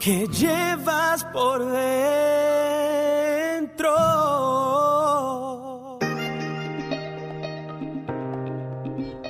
que 0.00 0.26
llevas 0.28 1.24
por 1.24 1.70
dentro. 1.70 1.90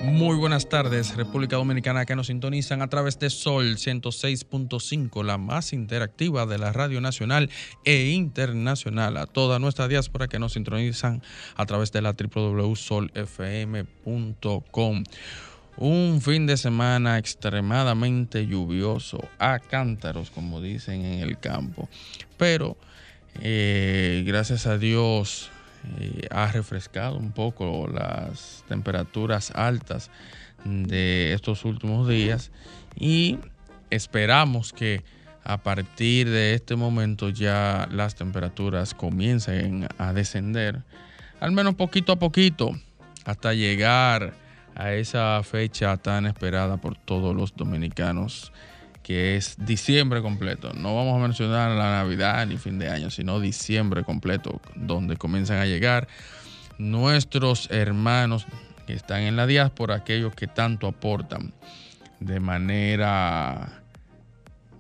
Muy 0.02 0.36
buenas 0.36 0.68
tardes, 0.68 1.16
República 1.16 1.56
Dominicana 1.56 2.06
que 2.06 2.14
nos 2.14 2.28
sintonizan 2.28 2.82
a 2.82 2.88
través 2.88 3.18
de 3.18 3.30
Sol 3.30 3.76
106.5, 3.76 5.24
la 5.24 5.38
más 5.38 5.72
interactiva 5.72 6.46
de 6.46 6.58
la 6.58 6.72
radio 6.72 7.00
nacional 7.00 7.50
e 7.84 8.10
internacional. 8.10 9.16
A 9.16 9.26
toda 9.26 9.58
nuestra 9.58 9.88
diáspora 9.88 10.28
que 10.28 10.38
nos 10.38 10.52
sintonizan 10.52 11.20
a 11.56 11.66
través 11.66 11.90
de 11.90 12.02
la 12.02 12.12
www.solfm.com. 12.12 15.04
Un 15.80 16.20
fin 16.20 16.46
de 16.46 16.58
semana 16.58 17.16
extremadamente 17.16 18.46
lluvioso, 18.46 19.26
a 19.38 19.58
cántaros, 19.58 20.30
como 20.30 20.60
dicen 20.60 21.06
en 21.06 21.20
el 21.20 21.38
campo. 21.38 21.88
Pero 22.36 22.76
eh, 23.40 24.22
gracias 24.26 24.66
a 24.66 24.76
Dios 24.76 25.48
eh, 25.98 26.28
ha 26.30 26.52
refrescado 26.52 27.16
un 27.16 27.32
poco 27.32 27.88
las 27.88 28.62
temperaturas 28.68 29.52
altas 29.52 30.10
de 30.66 31.32
estos 31.32 31.64
últimos 31.64 32.06
días 32.06 32.50
y 32.98 33.38
esperamos 33.88 34.74
que 34.74 35.02
a 35.44 35.62
partir 35.62 36.28
de 36.28 36.52
este 36.52 36.76
momento 36.76 37.30
ya 37.30 37.88
las 37.90 38.16
temperaturas 38.16 38.92
comiencen 38.92 39.88
a 39.96 40.12
descender, 40.12 40.82
al 41.40 41.52
menos 41.52 41.74
poquito 41.74 42.12
a 42.12 42.18
poquito, 42.18 42.78
hasta 43.24 43.54
llegar 43.54 44.34
a 44.74 44.92
esa 44.92 45.42
fecha 45.42 45.96
tan 45.96 46.26
esperada 46.26 46.76
por 46.76 46.96
todos 46.96 47.34
los 47.34 47.54
dominicanos, 47.54 48.52
que 49.02 49.36
es 49.36 49.56
diciembre 49.58 50.22
completo. 50.22 50.72
No 50.74 50.94
vamos 50.94 51.16
a 51.16 51.22
mencionar 51.22 51.70
la 51.72 52.02
Navidad 52.02 52.46
ni 52.46 52.56
fin 52.56 52.78
de 52.78 52.88
año, 52.88 53.10
sino 53.10 53.40
diciembre 53.40 54.04
completo, 54.04 54.60
donde 54.74 55.16
comienzan 55.16 55.58
a 55.58 55.66
llegar 55.66 56.08
nuestros 56.78 57.70
hermanos 57.70 58.46
que 58.86 58.92
están 58.94 59.22
en 59.22 59.36
la 59.36 59.46
diáspora, 59.46 59.96
aquellos 59.96 60.34
que 60.34 60.46
tanto 60.46 60.86
aportan 60.86 61.52
de 62.20 62.40
manera 62.40 63.82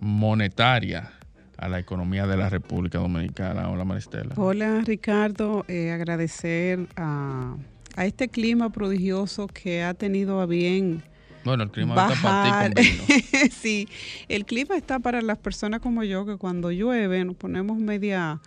monetaria 0.00 1.12
a 1.56 1.68
la 1.68 1.78
economía 1.78 2.26
de 2.26 2.36
la 2.36 2.48
República 2.48 2.98
Dominicana. 2.98 3.68
Hola 3.68 3.84
Maristela. 3.84 4.34
Hola 4.36 4.80
Ricardo, 4.84 5.64
Eh, 5.68 5.90
agradecer 5.92 6.86
a, 6.96 7.54
a 7.96 8.06
este 8.06 8.28
clima 8.28 8.70
prodigioso 8.70 9.46
que 9.46 9.82
ha 9.82 9.94
tenido 9.94 10.40
a 10.40 10.46
bien 10.46 11.02
Bueno, 11.44 11.64
el 11.64 11.70
clima 11.70 11.94
está 12.08 12.14
para 12.22 12.34
bajar. 12.58 12.74
ti 12.74 12.82
sí, 13.50 13.88
el 14.28 14.44
clima 14.44 14.76
está 14.76 14.98
para 14.98 15.22
las 15.22 15.38
personas 15.38 15.80
como 15.80 16.04
yo 16.04 16.24
que 16.26 16.36
cuando 16.36 16.70
llueve 16.70 17.24
nos 17.24 17.36
ponemos 17.36 17.78
media 17.78 18.40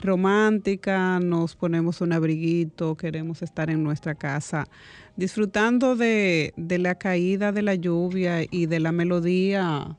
romántica, 0.00 1.18
nos 1.20 1.56
ponemos 1.56 2.00
un 2.00 2.12
abriguito, 2.12 2.96
queremos 2.96 3.42
estar 3.42 3.68
en 3.70 3.82
nuestra 3.82 4.14
casa 4.14 4.68
disfrutando 5.16 5.96
de, 5.96 6.52
de 6.56 6.78
la 6.78 6.94
caída 6.94 7.50
de 7.52 7.62
la 7.62 7.74
lluvia 7.74 8.44
y 8.48 8.66
de 8.66 8.78
la 8.80 8.92
melodía 8.92 9.96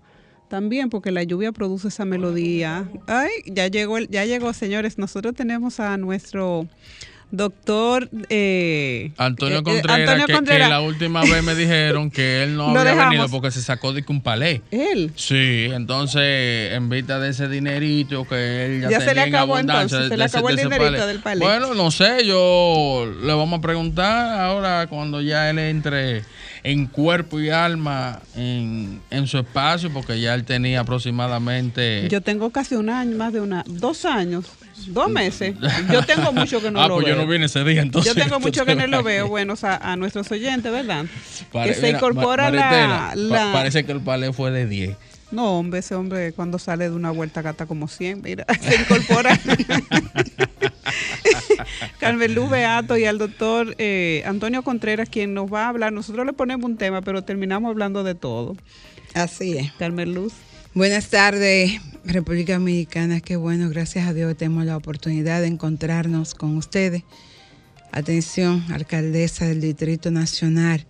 también, 0.47 0.89
porque 0.89 1.11
la 1.11 1.21
lluvia 1.23 1.51
produce 1.51 1.89
esa 1.89 2.05
melodía. 2.05 2.89
Ay, 3.05 3.29
ya 3.45 3.67
llegó, 3.67 3.99
el- 3.99 4.07
ya 4.09 4.25
llegó, 4.25 4.51
señores. 4.53 4.97
Nosotros 4.97 5.35
tenemos 5.35 5.79
a 5.79 5.95
nuestro 5.97 6.67
doctor 7.31 8.09
eh, 8.29 9.11
Antonio 9.17 9.57
eh, 9.57 9.59
eh, 9.59 9.63
Contreras, 9.63 9.99
Antonio 9.99 10.25
que, 10.27 10.33
Contreras. 10.33 10.67
que 10.67 10.73
la 10.73 10.81
última 10.81 11.21
vez 11.21 11.43
me 11.43 11.55
dijeron 11.55 12.09
que 12.09 12.43
él 12.43 12.55
no 12.55 12.69
había 12.69 12.83
dejamos. 12.83 13.09
venido 13.11 13.29
porque 13.29 13.51
se 13.51 13.61
sacó 13.61 13.93
de 13.93 14.03
un 14.07 14.21
palé. 14.21 14.61
Él. 14.71 15.11
Sí, 15.15 15.67
entonces 15.71 16.73
en 16.73 16.89
vista 16.89 17.19
de 17.19 17.29
ese 17.29 17.47
dinerito 17.47 18.25
que 18.27 18.65
él 18.65 18.81
ya, 18.81 18.89
Ya 18.89 18.99
se 18.99 19.05
tenía 19.07 19.23
le 19.25 19.29
en 19.29 19.35
acabó 19.35 19.55
abundancia, 19.55 19.97
entonces, 19.97 20.09
se 20.09 20.17
le 20.17 20.25
ese- 20.25 20.37
acabó 20.37 20.49
el 20.49 20.55
dinerito 20.55 21.07
del 21.07 21.19
palé. 21.19 21.45
Bueno, 21.45 21.73
no 21.75 21.91
sé, 21.91 22.25
yo 22.25 23.11
le 23.21 23.33
vamos 23.33 23.59
a 23.59 23.61
preguntar 23.61 24.39
ahora 24.39 24.87
cuando 24.87 25.21
ya 25.21 25.49
él 25.49 25.59
entre 25.59 26.23
en 26.63 26.87
cuerpo 26.87 27.39
y 27.39 27.49
alma 27.49 28.19
en, 28.35 29.01
en 29.11 29.27
su 29.27 29.37
espacio, 29.37 29.91
porque 29.93 30.19
ya 30.19 30.33
él 30.33 30.43
tenía 30.43 30.81
aproximadamente... 30.81 32.07
Yo 32.09 32.21
tengo 32.21 32.49
casi 32.49 32.75
un 32.75 32.89
año, 32.89 33.15
más 33.17 33.31
de 33.31 33.39
una, 33.41 33.63
dos 33.67 34.03
años, 34.05 34.45
dos 34.87 35.09
meses. 35.09 35.55
Yo 35.91 36.03
tengo 36.05 36.31
mucho 36.31 36.61
que 36.61 36.71
no 36.71 36.81
ah, 36.81 36.87
lo 36.87 36.95
pues 36.95 37.05
veo. 37.05 37.15
yo 37.15 37.21
no 37.21 37.27
vine 37.27 37.45
ese 37.45 37.63
día 37.63 37.81
entonces. 37.81 38.13
Yo 38.15 38.21
tengo 38.21 38.39
mucho 38.41 38.65
que 38.65 38.75
no 38.75 38.87
lo 38.87 39.03
veo. 39.03 39.27
Bueno, 39.27 39.53
o 39.53 39.55
sea, 39.55 39.75
a 39.77 39.95
nuestros 39.95 40.31
oyentes, 40.31 40.71
¿verdad? 40.71 41.05
pare- 41.51 41.69
que 41.71 41.75
se 41.75 41.85
mira, 41.87 41.97
incorpora 41.97 42.45
pa- 42.51 43.15
la- 43.15 43.49
Parece 43.53 43.83
que 43.85 43.91
el 43.91 44.01
palé 44.01 44.33
fue 44.33 44.51
de 44.51 44.65
10. 44.67 44.95
No, 45.31 45.59
hombre, 45.59 45.81
ese 45.81 45.93
hombre 45.93 46.31
cuando 46.33 46.57
sale 46.57 46.89
de 46.89 46.95
una 46.95 47.11
vuelta 47.11 47.43
gata 47.43 47.67
como 47.67 47.87
100, 47.87 48.21
mira, 48.23 48.45
se 48.61 48.75
incorpora. 48.81 49.39
Carmen 51.99 52.33
Luz 52.33 52.49
Beato 52.49 52.97
y 52.97 53.05
al 53.05 53.17
doctor 53.19 53.75
eh, 53.77 54.23
Antonio 54.25 54.63
Contreras, 54.63 55.07
quien 55.09 55.33
nos 55.33 55.51
va 55.53 55.65
a 55.65 55.69
hablar. 55.69 55.93
Nosotros 55.93 56.25
le 56.25 56.33
ponemos 56.33 56.65
un 56.65 56.77
tema, 56.77 57.01
pero 57.01 57.23
terminamos 57.23 57.69
hablando 57.69 58.03
de 58.03 58.15
todo. 58.15 58.55
Así 59.13 59.57
es. 59.57 59.71
Carmen 59.73 60.13
Luz. 60.13 60.33
Buenas 60.79 61.09
tardes, 61.09 61.73
República 62.05 62.53
Dominicana. 62.53 63.19
Qué 63.19 63.35
bueno, 63.35 63.69
gracias 63.69 64.07
a 64.07 64.13
Dios 64.13 64.37
tenemos 64.37 64.63
la 64.63 64.77
oportunidad 64.77 65.41
de 65.41 65.47
encontrarnos 65.47 66.33
con 66.33 66.55
ustedes. 66.55 67.03
Atención, 67.91 68.63
alcaldesa 68.71 69.45
del 69.45 69.59
Distrito 69.59 70.09
Nacional. 70.09 70.85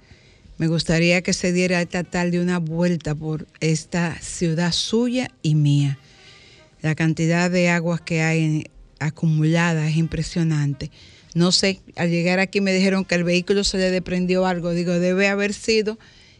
Me 0.60 0.68
gustaría 0.68 1.24
que 1.24 1.34
se 1.34 1.52
diera 1.54 1.82
esta 1.82 2.04
tarde 2.04 2.40
una 2.40 2.60
vuelta 2.60 3.16
por 3.16 3.48
esta 3.62 4.16
ciudad 4.22 4.74
suya 4.74 5.32
y 5.42 5.56
mía. 5.56 5.98
La 6.84 6.94
cantidad 6.94 7.50
de 7.50 7.70
aguas 7.70 8.00
que 8.00 8.22
hay 8.22 8.70
acumulada 9.00 9.90
es 9.90 9.96
impresionante. 9.96 10.92
No 11.34 11.52
sé, 11.52 11.80
al 11.96 12.12
llegar 12.12 12.38
aquí 12.38 12.62
me 12.62 12.74
dijeron 12.74 13.06
que 13.06 13.16
el 13.16 13.24
vehículo 13.24 13.64
se 13.64 13.80
le 13.80 13.90
desprendió 13.90 14.46
algo. 14.46 14.70
Digo, 14.70 15.00
debe 15.00 15.30
haber 15.30 15.52
sido 15.52 15.98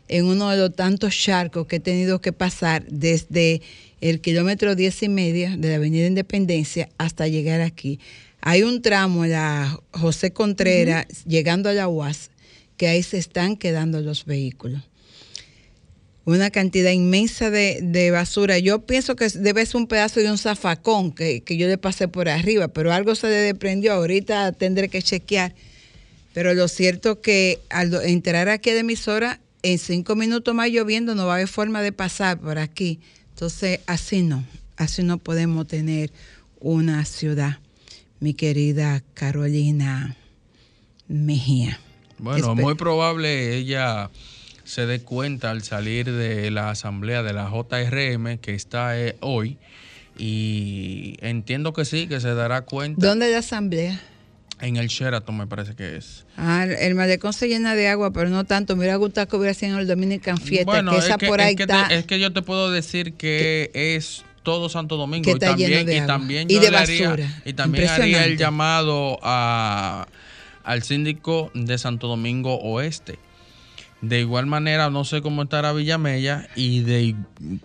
en 0.10 0.26
uno 0.26 0.50
de 0.50 0.58
los 0.58 0.76
tantos 0.76 1.16
charcos 1.16 1.68
que 1.68 1.78
he 1.78 1.80
tenido 1.80 2.20
que 2.20 2.34
pasar 2.34 2.86
desde 2.90 3.62
el 4.02 4.22
kilómetro 4.22 4.76
10 4.76 5.04
y 5.04 5.10
media 5.10 5.56
de 5.58 5.70
la 5.70 5.76
Avenida 5.76 6.08
Independencia 6.08 6.90
hasta 6.98 7.28
llegar 7.28 7.62
aquí. 7.62 8.00
Hay 8.42 8.64
un 8.64 8.82
tramo 8.82 9.26
en 9.26 9.32
la 9.32 9.80
José 9.92 10.32
Contreras, 10.32 11.06
llegando 11.26 11.70
a 11.70 11.74
la 11.74 11.88
UAS, 11.88 12.32
que 12.78 12.88
ahí 12.88 13.04
se 13.04 13.18
están 13.18 13.56
quedando 13.56 14.02
los 14.02 14.26
vehículos 14.26 14.90
una 16.26 16.52
cantidad 16.52 16.92
inmensa 16.92 17.50
de, 17.50 17.80
de 17.82 18.12
basura. 18.12 18.60
Yo 18.60 18.86
pienso 18.86 19.16
que 19.16 19.30
debe 19.30 19.66
ser 19.66 19.78
un 19.78 19.88
pedazo 19.88 20.20
de 20.20 20.30
un 20.30 20.38
zafacón 20.38 21.12
que, 21.12 21.42
que 21.42 21.58
yo 21.58 21.68
le 21.68 21.78
pasé 21.78 22.08
por 22.08 22.30
arriba, 22.30 22.68
pero 22.68 22.94
algo 22.94 23.16
se 23.16 23.28
le 23.28 23.36
desprendió. 23.36 23.94
Ahorita 23.94 24.52
tendré 24.52 24.90
que 24.90 25.02
chequear. 25.02 25.56
Pero 26.34 26.54
lo 26.54 26.68
cierto 26.68 27.22
que 27.22 27.60
al 27.70 27.94
entrar 28.06 28.48
aquí 28.50 28.70
a 28.70 28.74
la 28.74 28.82
emisora, 28.82 29.40
en 29.64 29.78
cinco 29.80 30.16
minutos 30.16 30.54
más 30.56 30.70
lloviendo, 30.70 31.16
no 31.16 31.26
va 31.26 31.34
a 31.34 31.36
haber 31.36 31.48
forma 31.48 31.82
de 31.82 31.92
pasar 31.92 32.40
por 32.40 32.58
aquí. 32.58 33.00
Entonces, 33.32 33.80
así 33.88 34.22
no. 34.22 34.44
Así 34.78 35.04
no 35.04 35.18
podemos 35.18 35.68
tener 35.68 36.12
una 36.62 37.04
ciudad, 37.06 37.60
mi 38.20 38.34
querida 38.34 39.02
Carolina 39.14 40.16
Mejía. 41.08 41.80
Bueno, 42.18 42.54
Espe- 42.56 42.62
muy 42.62 42.76
probable 42.76 43.56
ella 43.58 44.10
se 44.64 44.86
dé 44.86 45.02
cuenta 45.02 45.52
al 45.52 45.64
salir 45.64 46.12
de 46.12 46.52
la 46.52 46.70
asamblea 46.70 47.24
de 47.24 47.34
la 47.34 47.50
JRM 47.50 48.38
que 48.40 48.54
está 48.54 49.00
eh, 49.00 49.18
hoy 49.22 49.58
y 50.18 51.16
entiendo 51.22 51.74
que 51.74 51.86
sí, 51.86 52.08
que 52.08 52.20
se 52.20 52.34
dará 52.36 52.62
cuenta 52.66 53.08
¿Dónde 53.08 53.28
es 53.28 53.32
la 53.32 53.40
asamblea? 53.40 54.00
En 54.62 54.78
el 54.78 54.88
Sheraton 54.88 55.38
me 55.38 55.48
parece 55.48 55.76
que 55.76 55.98
es. 55.98 56.26
Ah, 56.38 56.66
el 56.66 56.96
malecón 56.96 57.34
se 57.34 57.48
llena 57.48 57.76
de 57.76 57.88
agua, 57.88 58.12
pero 58.12 58.30
no 58.30 58.44
tanto. 58.44 58.76
Me 58.76 58.82
hubiera 58.82 58.96
gustado 58.98 59.28
que 59.28 59.36
hubiera 59.38 59.54
sido 59.54 59.74
en 59.76 59.80
el 59.80 59.88
Dominican 59.88 60.38
Fiesta, 60.38 60.84
que 60.84 60.98
esa 60.98 61.12
es 61.12 61.18
que, 61.18 61.28
por 61.28 61.40
es 61.40 61.46
ahí 61.48 61.56
te- 61.56 61.96
es 61.96 62.06
que 62.06 62.20
yo 62.20 62.34
te 62.34 62.42
puedo 62.42 62.72
decir 62.72 63.14
que 63.14 63.72
es 63.74 64.24
todo 64.44 64.70
Santo 64.70 64.96
Domingo 64.98 65.24
Que 65.26 65.32
y 65.32 65.34
lleno 65.34 65.48
también, 65.50 65.86
de 65.86 65.94
y 65.94 65.98
agua. 65.98 66.08
también 66.08 66.48
Y 66.50 66.54
yo 66.56 66.60
de 66.62 66.68
haría- 66.78 67.10
basura. 67.10 67.42
y 67.46 67.54
también 67.54 67.88
haría 67.90 68.26
el 68.26 68.38
llamado 68.38 69.20
a, 69.22 70.08
al 70.64 70.84
síndico 70.84 71.52
de 71.54 71.78
Santo 71.78 72.08
Domingo 72.08 72.56
Oeste 72.60 73.20
De 74.02 74.22
igual 74.22 74.46
manera, 74.46 74.90
no 74.90 75.04
sé 75.04 75.22
cómo 75.22 75.44
estará 75.44 75.74
Villamella 75.74 76.48
y 76.56 76.82
de, 76.84 77.16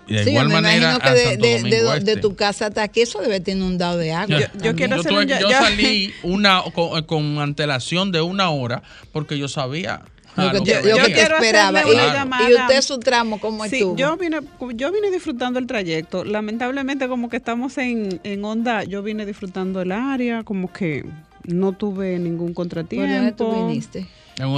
de 0.09 0.25
Sí, 0.25 0.31
igual 0.31 0.49
me 0.49 0.55
manera 0.55 0.77
imagino 0.95 0.99
que 1.01 1.09
a 1.09 1.15
de, 1.15 1.25
Santo 1.25 1.43
de- 1.47 1.63
de- 1.63 1.83
de 1.83 1.97
Este. 1.99 2.17
tu 2.17 2.35
casa 2.35 2.67
hasta 2.67 2.83
aquí 2.83 3.03
eso 3.03 3.21
debe 3.21 3.39
tener 3.39 3.63
un 3.63 3.79
dado 3.79 3.99
de 3.99 4.13
agua. 4.13 4.41
Yo- 4.41 4.47
yo 4.61 4.75
quiero 4.75 4.97
Yo, 4.97 5.01
hacer 5.01 5.13
tuve 5.13 5.23
un 5.23 5.29
yo 5.29 5.51
salí 5.51 6.13
una 6.25 6.63
con, 6.75 7.03
con 7.05 7.39
antelación 7.39 8.11
de 8.11 8.21
una 8.21 8.51
hora 8.51 8.83
porque 9.13 9.39
yo 9.39 9.47
sabía. 9.47 10.03
Lo 10.37 10.51
que 10.51 10.61
te, 10.63 10.83
lo 10.83 10.97
te 10.97 11.23
esperaba. 11.23 11.79
hacerle 11.79 11.95
una 11.95 12.09
Y- 12.09 12.13
llamada. 12.13 12.51
Y, 12.51 12.55
usted 12.55 12.83
su 12.83 12.99
tramo, 12.99 13.39
¿cómo 13.39 13.65
Sí, 13.67 13.77
estuvo? 13.77 13.97
yo 13.97 14.17
vine, 14.17 14.41
yo 14.75 14.91
vine 14.91 15.13
disfrutando 15.13 15.61
el 15.61 15.69
trayecto. 15.69 16.25
Lamentablemente, 16.25 17.07
como 17.07 17.29
que 17.29 17.37
estamos 17.37 17.79
en, 17.79 18.19
en 18.25 18.45
onda, 18.45 18.83
yo 18.83 19.05
vine 19.05 19.25
disfrutando 19.27 19.81
el 19.83 19.93
área, 19.93 20.43
como 20.43 20.73
que 20.73 21.07
no 21.45 21.71
tuve 21.71 22.19
ningún 22.19 22.49
¿Por 22.49 22.55
contratiempo. 22.55 23.07
dónde 23.15 23.31
tú 23.33 23.69
viniste? 23.69 24.09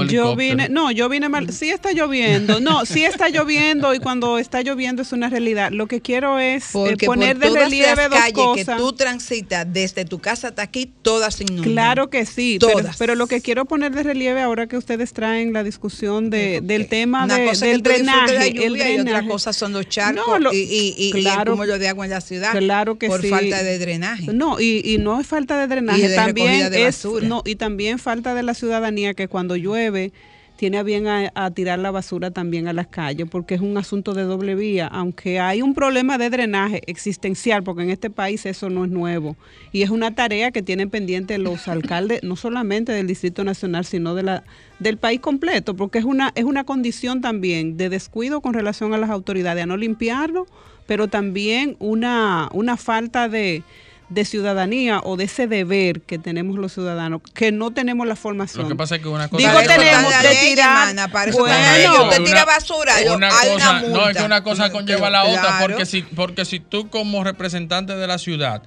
Yo 0.08 0.34
vine, 0.36 0.68
no, 0.70 0.90
yo 0.90 1.08
vine 1.08 1.28
mal. 1.28 1.52
Sí 1.52 1.68
está 1.70 1.92
lloviendo, 1.92 2.60
no, 2.60 2.86
sí 2.86 3.04
está 3.04 3.28
lloviendo 3.28 3.92
y 3.94 3.98
cuando 3.98 4.38
está 4.38 4.62
lloviendo 4.62 5.02
es 5.02 5.12
una 5.12 5.28
realidad. 5.28 5.70
Lo 5.70 5.86
que 5.86 6.00
quiero 6.00 6.38
es 6.38 6.64
eh, 6.64 6.68
Porque 6.72 7.06
poner 7.06 7.38
por 7.38 7.52
de 7.52 7.60
relieve 7.60 7.94
las 7.96 8.10
dos 8.10 8.18
calles 8.18 8.32
que 8.54 8.64
cosas. 8.64 8.78
tú 8.78 8.92
transitas 8.94 9.66
desde 9.70 10.04
tu 10.04 10.18
casa 10.18 10.48
hasta 10.48 10.62
aquí, 10.62 10.90
todas 11.02 11.34
se 11.34 11.44
inundan. 11.44 11.64
Claro 11.72 12.08
que 12.10 12.24
sí, 12.24 12.56
Todas. 12.58 12.96
pero 12.96 13.14
lo 13.14 13.26
que 13.26 13.40
quiero 13.42 13.66
poner 13.66 13.92
de 13.92 14.02
relieve 14.02 14.40
ahora 14.40 14.66
que 14.66 14.76
ustedes 14.78 15.12
traen 15.12 15.52
la 15.52 15.62
discusión 15.62 16.30
de, 16.30 16.60
del 16.62 16.88
tema 16.88 17.24
Una 17.24 17.36
de- 17.36 17.44
cosa 17.46 17.66
es 17.66 17.72
del 17.72 17.82
drenaje, 17.82 18.32
de 18.32 18.38
la 18.38 18.46
el 18.46 18.54
lluvia 18.54 18.88
y 18.90 18.92
otra 18.94 19.02
drenaje. 19.04 19.28
cosa 19.28 19.52
son 19.52 19.72
los 19.72 19.88
charcos 19.88 20.24
No, 20.26 20.38
lo- 20.38 20.52
y, 20.52 20.56
y, 20.56 20.94
y- 20.96 21.06
y 21.08 21.10
el 21.18 21.20
claro. 21.22 21.52
cúmulo 21.52 21.78
de 21.78 21.88
agua 21.88 22.04
en 22.06 22.10
la 22.12 22.20
ciudad 22.20 22.52
Claro 22.56 22.98
que 22.98 23.08
por 23.08 23.20
sí. 23.20 23.28
falta 23.28 23.62
de 23.62 23.78
drenaje. 23.78 24.32
No, 24.32 24.58
y, 24.60 24.80
y 24.84 24.98
no 24.98 25.20
es 25.20 25.26
falta 25.26 25.58
de 25.58 25.66
drenaje, 25.66 25.98
Y 26.00 26.08
de 26.08 26.14
también 26.16 26.70
de 26.70 26.86
es 26.86 27.04
no 27.04 27.42
y 27.44 27.56
también 27.56 27.98
falta 27.98 28.34
de 28.34 28.42
la 28.42 28.54
ciudadanía 28.54 29.12
que 29.14 29.28
cuando 29.28 29.56
llueve 29.66 30.12
tiene 30.56 30.78
a 30.78 30.82
bien 30.82 31.06
a, 31.06 31.30
a 31.34 31.50
tirar 31.50 31.78
la 31.78 31.90
basura 31.90 32.30
también 32.30 32.66
a 32.66 32.72
las 32.72 32.86
calles 32.86 33.28
porque 33.30 33.54
es 33.54 33.60
un 33.60 33.76
asunto 33.76 34.14
de 34.14 34.22
doble 34.22 34.54
vía, 34.54 34.86
aunque 34.86 35.38
hay 35.38 35.62
un 35.62 35.74
problema 35.74 36.18
de 36.18 36.30
drenaje 36.30 36.82
existencial 36.86 37.62
porque 37.62 37.82
en 37.82 37.90
este 37.90 38.10
país 38.10 38.46
eso 38.46 38.70
no 38.70 38.84
es 38.84 38.90
nuevo. 38.90 39.36
Y 39.72 39.82
es 39.82 39.90
una 39.90 40.14
tarea 40.14 40.50
que 40.50 40.62
tienen 40.62 40.90
pendiente 40.90 41.38
los 41.38 41.68
alcaldes 41.68 42.22
no 42.22 42.36
solamente 42.36 42.92
del 42.92 43.06
Distrito 43.06 43.44
Nacional 43.44 43.84
sino 43.84 44.14
de 44.14 44.22
la 44.22 44.44
del 44.78 44.96
país 44.96 45.20
completo 45.20 45.76
porque 45.76 45.98
es 45.98 46.04
una 46.04 46.32
es 46.34 46.44
una 46.44 46.64
condición 46.64 47.20
también 47.20 47.76
de 47.76 47.88
descuido 47.88 48.40
con 48.40 48.54
relación 48.54 48.94
a 48.94 48.98
las 48.98 49.10
autoridades 49.10 49.62
a 49.62 49.66
no 49.66 49.76
limpiarlo, 49.76 50.46
pero 50.86 51.08
también 51.08 51.76
una 51.78 52.48
una 52.52 52.76
falta 52.76 53.28
de 53.28 53.62
de 54.08 54.24
ciudadanía 54.24 55.00
o 55.02 55.16
de 55.16 55.24
ese 55.24 55.46
deber 55.48 56.00
que 56.02 56.18
tenemos 56.18 56.58
los 56.58 56.72
ciudadanos, 56.72 57.22
que 57.34 57.50
no 57.50 57.72
tenemos 57.72 58.06
la 58.06 58.14
formación. 58.14 58.62
Lo 58.62 58.68
que 58.68 58.76
pasa 58.76 58.96
es 58.96 59.02
que 59.02 59.08
una 59.08 59.28
cosa 59.28 59.38
Digo, 59.48 59.60
tenemos 59.66 60.12
de 60.22 60.28
tirar- 60.40 61.10
para 61.10 61.30
eso 61.30 61.38
Bueno, 61.40 62.04
usted 62.04 62.24
tira 62.24 62.44
basura, 62.44 63.02
yo- 63.02 63.16
una 63.16 63.28
hay 63.28 63.48
cosa, 63.50 63.70
una 63.70 63.80
multa. 63.80 63.98
No, 63.98 64.08
es 64.10 64.16
que 64.16 64.22
una 64.22 64.42
cosa 64.44 64.70
conlleva 64.70 65.08
a 65.08 65.10
la 65.10 65.24
otra, 65.24 65.58
porque 65.60 65.86
si, 65.86 66.02
porque 66.02 66.44
si 66.44 66.60
tú 66.60 66.88
como 66.88 67.24
representante 67.24 67.96
de 67.96 68.06
la 68.06 68.18
ciudad 68.18 68.62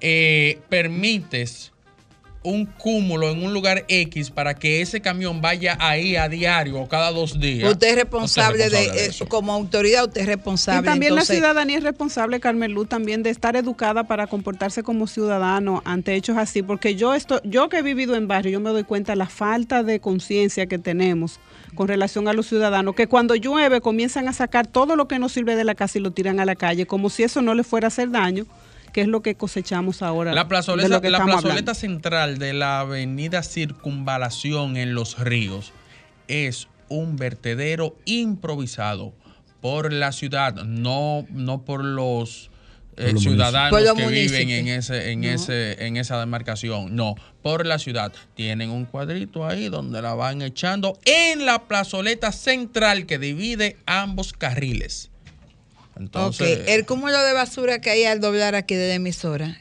eh, 0.00 0.60
permites 0.68 1.72
un 2.42 2.64
cúmulo 2.64 3.28
en 3.28 3.44
un 3.44 3.52
lugar 3.52 3.84
X 3.86 4.30
para 4.30 4.54
que 4.54 4.80
ese 4.80 5.02
camión 5.02 5.42
vaya 5.42 5.76
ahí 5.78 6.16
a 6.16 6.28
diario 6.28 6.80
o 6.80 6.88
cada 6.88 7.10
dos 7.10 7.38
días. 7.38 7.70
Usted 7.70 7.88
es 7.88 7.96
responsable, 7.96 8.64
usted 8.64 8.78
es 8.78 9.18
de, 9.18 9.24
eh, 9.24 9.28
como 9.28 9.52
autoridad, 9.52 10.06
usted 10.06 10.22
es 10.22 10.26
responsable. 10.26 10.80
Y 10.80 10.84
también 10.84 11.12
entonces, 11.12 11.36
la 11.36 11.48
ciudadanía 11.48 11.78
es 11.78 11.84
responsable, 11.84 12.40
Carmen 12.40 12.72
Luz, 12.72 12.88
también 12.88 13.22
de 13.22 13.28
estar 13.28 13.56
educada 13.56 14.04
para 14.04 14.26
comportarse 14.26 14.82
como 14.82 15.06
ciudadano 15.06 15.82
ante 15.84 16.14
hechos 16.14 16.38
así, 16.38 16.62
porque 16.62 16.94
yo 16.94 17.14
esto, 17.14 17.42
yo 17.44 17.68
que 17.68 17.78
he 17.78 17.82
vivido 17.82 18.14
en 18.14 18.26
barrio, 18.26 18.52
yo 18.52 18.60
me 18.60 18.70
doy 18.70 18.84
cuenta 18.84 19.14
la 19.16 19.26
falta 19.26 19.82
de 19.82 20.00
conciencia 20.00 20.64
que 20.66 20.78
tenemos 20.78 21.40
con 21.74 21.88
relación 21.88 22.26
a 22.26 22.32
los 22.32 22.46
ciudadanos, 22.46 22.94
que 22.94 23.06
cuando 23.06 23.34
llueve 23.34 23.82
comienzan 23.82 24.28
a 24.28 24.32
sacar 24.32 24.66
todo 24.66 24.96
lo 24.96 25.08
que 25.08 25.18
no 25.18 25.28
sirve 25.28 25.56
de 25.56 25.64
la 25.64 25.74
casa 25.74 25.98
y 25.98 26.00
lo 26.00 26.10
tiran 26.10 26.40
a 26.40 26.46
la 26.46 26.56
calle, 26.56 26.86
como 26.86 27.10
si 27.10 27.22
eso 27.22 27.42
no 27.42 27.54
le 27.54 27.64
fuera 27.64 27.86
a 27.86 27.88
hacer 27.88 28.10
daño, 28.10 28.46
que 28.92 29.00
es 29.02 29.08
lo 29.08 29.22
que 29.22 29.34
cosechamos 29.34 30.02
ahora. 30.02 30.32
La 30.32 30.42
de 30.44 30.48
plazoleta, 30.48 30.88
lo 30.88 31.00
que 31.00 31.10
la 31.10 31.18
estamos 31.18 31.42
plazoleta 31.42 31.72
hablando. 31.72 31.74
central 31.74 32.38
de 32.38 32.52
la 32.52 32.80
avenida 32.80 33.42
Circunvalación 33.42 34.76
en 34.76 34.94
Los 34.94 35.18
Ríos 35.18 35.72
es 36.28 36.68
un 36.88 37.16
vertedero 37.16 37.96
improvisado 38.04 39.12
por 39.60 39.92
la 39.92 40.12
ciudad, 40.12 40.54
no, 40.64 41.26
no 41.30 41.64
por 41.64 41.84
los 41.84 42.50
eh, 42.96 43.04
Por 43.04 43.12
los 43.14 43.22
ciudadanos 43.22 43.80
municipios. 43.80 44.02
Que 44.32 44.44
viven 44.44 44.50
en 44.50 44.68
ese, 44.68 45.12
en 45.12 45.20
No. 45.20 45.28
ese, 45.28 45.86
en 45.86 45.96
esa 45.96 46.18
demarcación, 46.18 46.94
no, 46.96 47.14
por 47.42 47.64
la 47.66 47.78
ciudad. 47.78 48.12
Tienen 48.34 48.70
un 48.70 48.84
cuadrito 48.84 49.46
ahí 49.46 49.68
donde 49.68 50.02
la 50.02 50.14
van 50.14 50.42
echando 50.42 50.98
en 51.04 51.46
la 51.46 51.66
plazoleta 51.68 52.32
central 52.32 53.06
que 53.06 53.18
divide 53.18 53.76
ambos 53.86 54.32
carriles. 54.32 55.09
Entonces, 56.00 56.58
ok, 56.60 56.64
el 56.68 56.86
cúmulo 56.86 57.22
de 57.22 57.32
basura 57.34 57.80
que 57.80 57.90
hay 57.90 58.04
al 58.04 58.20
doblar 58.20 58.54
aquí 58.54 58.74
de 58.74 58.88
la 58.88 58.94
emisora, 58.94 59.56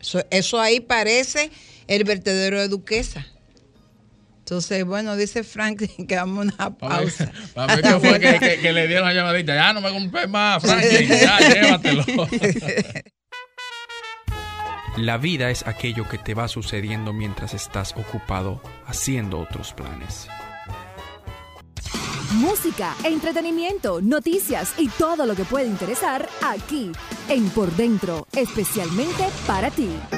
eso, 0.00 0.24
eso 0.30 0.60
ahí 0.60 0.80
parece 0.80 1.50
el 1.88 2.04
vertedero 2.04 2.60
de 2.60 2.68
Duquesa. 2.68 3.26
Entonces, 4.38 4.84
bueno, 4.84 5.16
dice 5.16 5.42
Franklin 5.44 6.06
que 6.08 6.16
vamos 6.16 6.38
a 6.38 6.42
una 6.68 6.76
pausa. 6.78 7.32
para 7.54 7.98
fue 8.00 8.18
que, 8.20 8.38
que- 8.38 8.60
que 8.60 8.72
le 8.72 8.86
dieron 8.86 9.06
la 9.06 9.14
llamadita. 9.14 9.54
Ya 9.54 9.72
no 9.72 9.80
me 9.80 9.90
compré 9.90 10.26
más, 10.28 10.62
Franklin. 10.62 11.08
Ya, 11.08 11.38
llévatelo. 11.54 12.04
La 14.96 15.18
vida 15.18 15.50
es 15.50 15.66
aquello 15.66 16.08
que 16.08 16.18
te 16.18 16.34
va 16.34 16.46
sucediendo 16.48 17.12
mientras 17.12 17.54
estás 17.54 17.94
ocupado 17.96 18.60
haciendo 18.86 19.38
otros 19.38 19.72
planes. 19.72 20.28
Música, 22.34 22.94
entretenimiento, 23.02 24.00
noticias 24.00 24.72
y 24.78 24.88
todo 24.88 25.26
lo 25.26 25.34
que 25.34 25.44
puede 25.44 25.66
interesar 25.66 26.28
aquí 26.42 26.92
en 27.28 27.50
Por 27.50 27.74
Dentro, 27.74 28.26
especialmente 28.32 29.26
para 29.46 29.70
ti. 29.70 29.88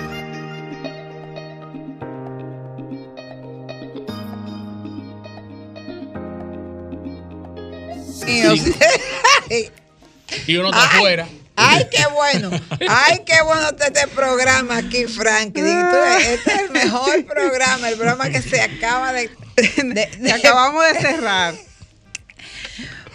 Y 10.47 10.57
uno 10.57 10.71
está 10.71 10.83
Ay, 10.91 10.97
afuera. 10.97 11.29
Ay, 11.57 11.87
qué 11.91 12.07
bueno. 12.07 12.51
Ay, 12.89 13.21
qué 13.27 13.43
bueno 13.43 13.69
está 13.69 13.87
este 13.89 14.09
programa 14.09 14.79
aquí, 14.79 15.05
Franklin. 15.07 15.67
Este 15.67 16.35
es 16.55 16.61
el 16.61 16.71
mejor 16.71 17.25
programa, 17.27 17.89
el 17.91 17.97
programa 17.97 18.31
que 18.31 18.41
se 18.41 18.61
acaba 18.61 19.13
de... 19.13 19.31
de- 19.57 19.65
Que 20.11 20.17
de- 20.19 20.33
acabamos 20.33 20.83
de 20.87 21.01
cerrar. 21.01 21.55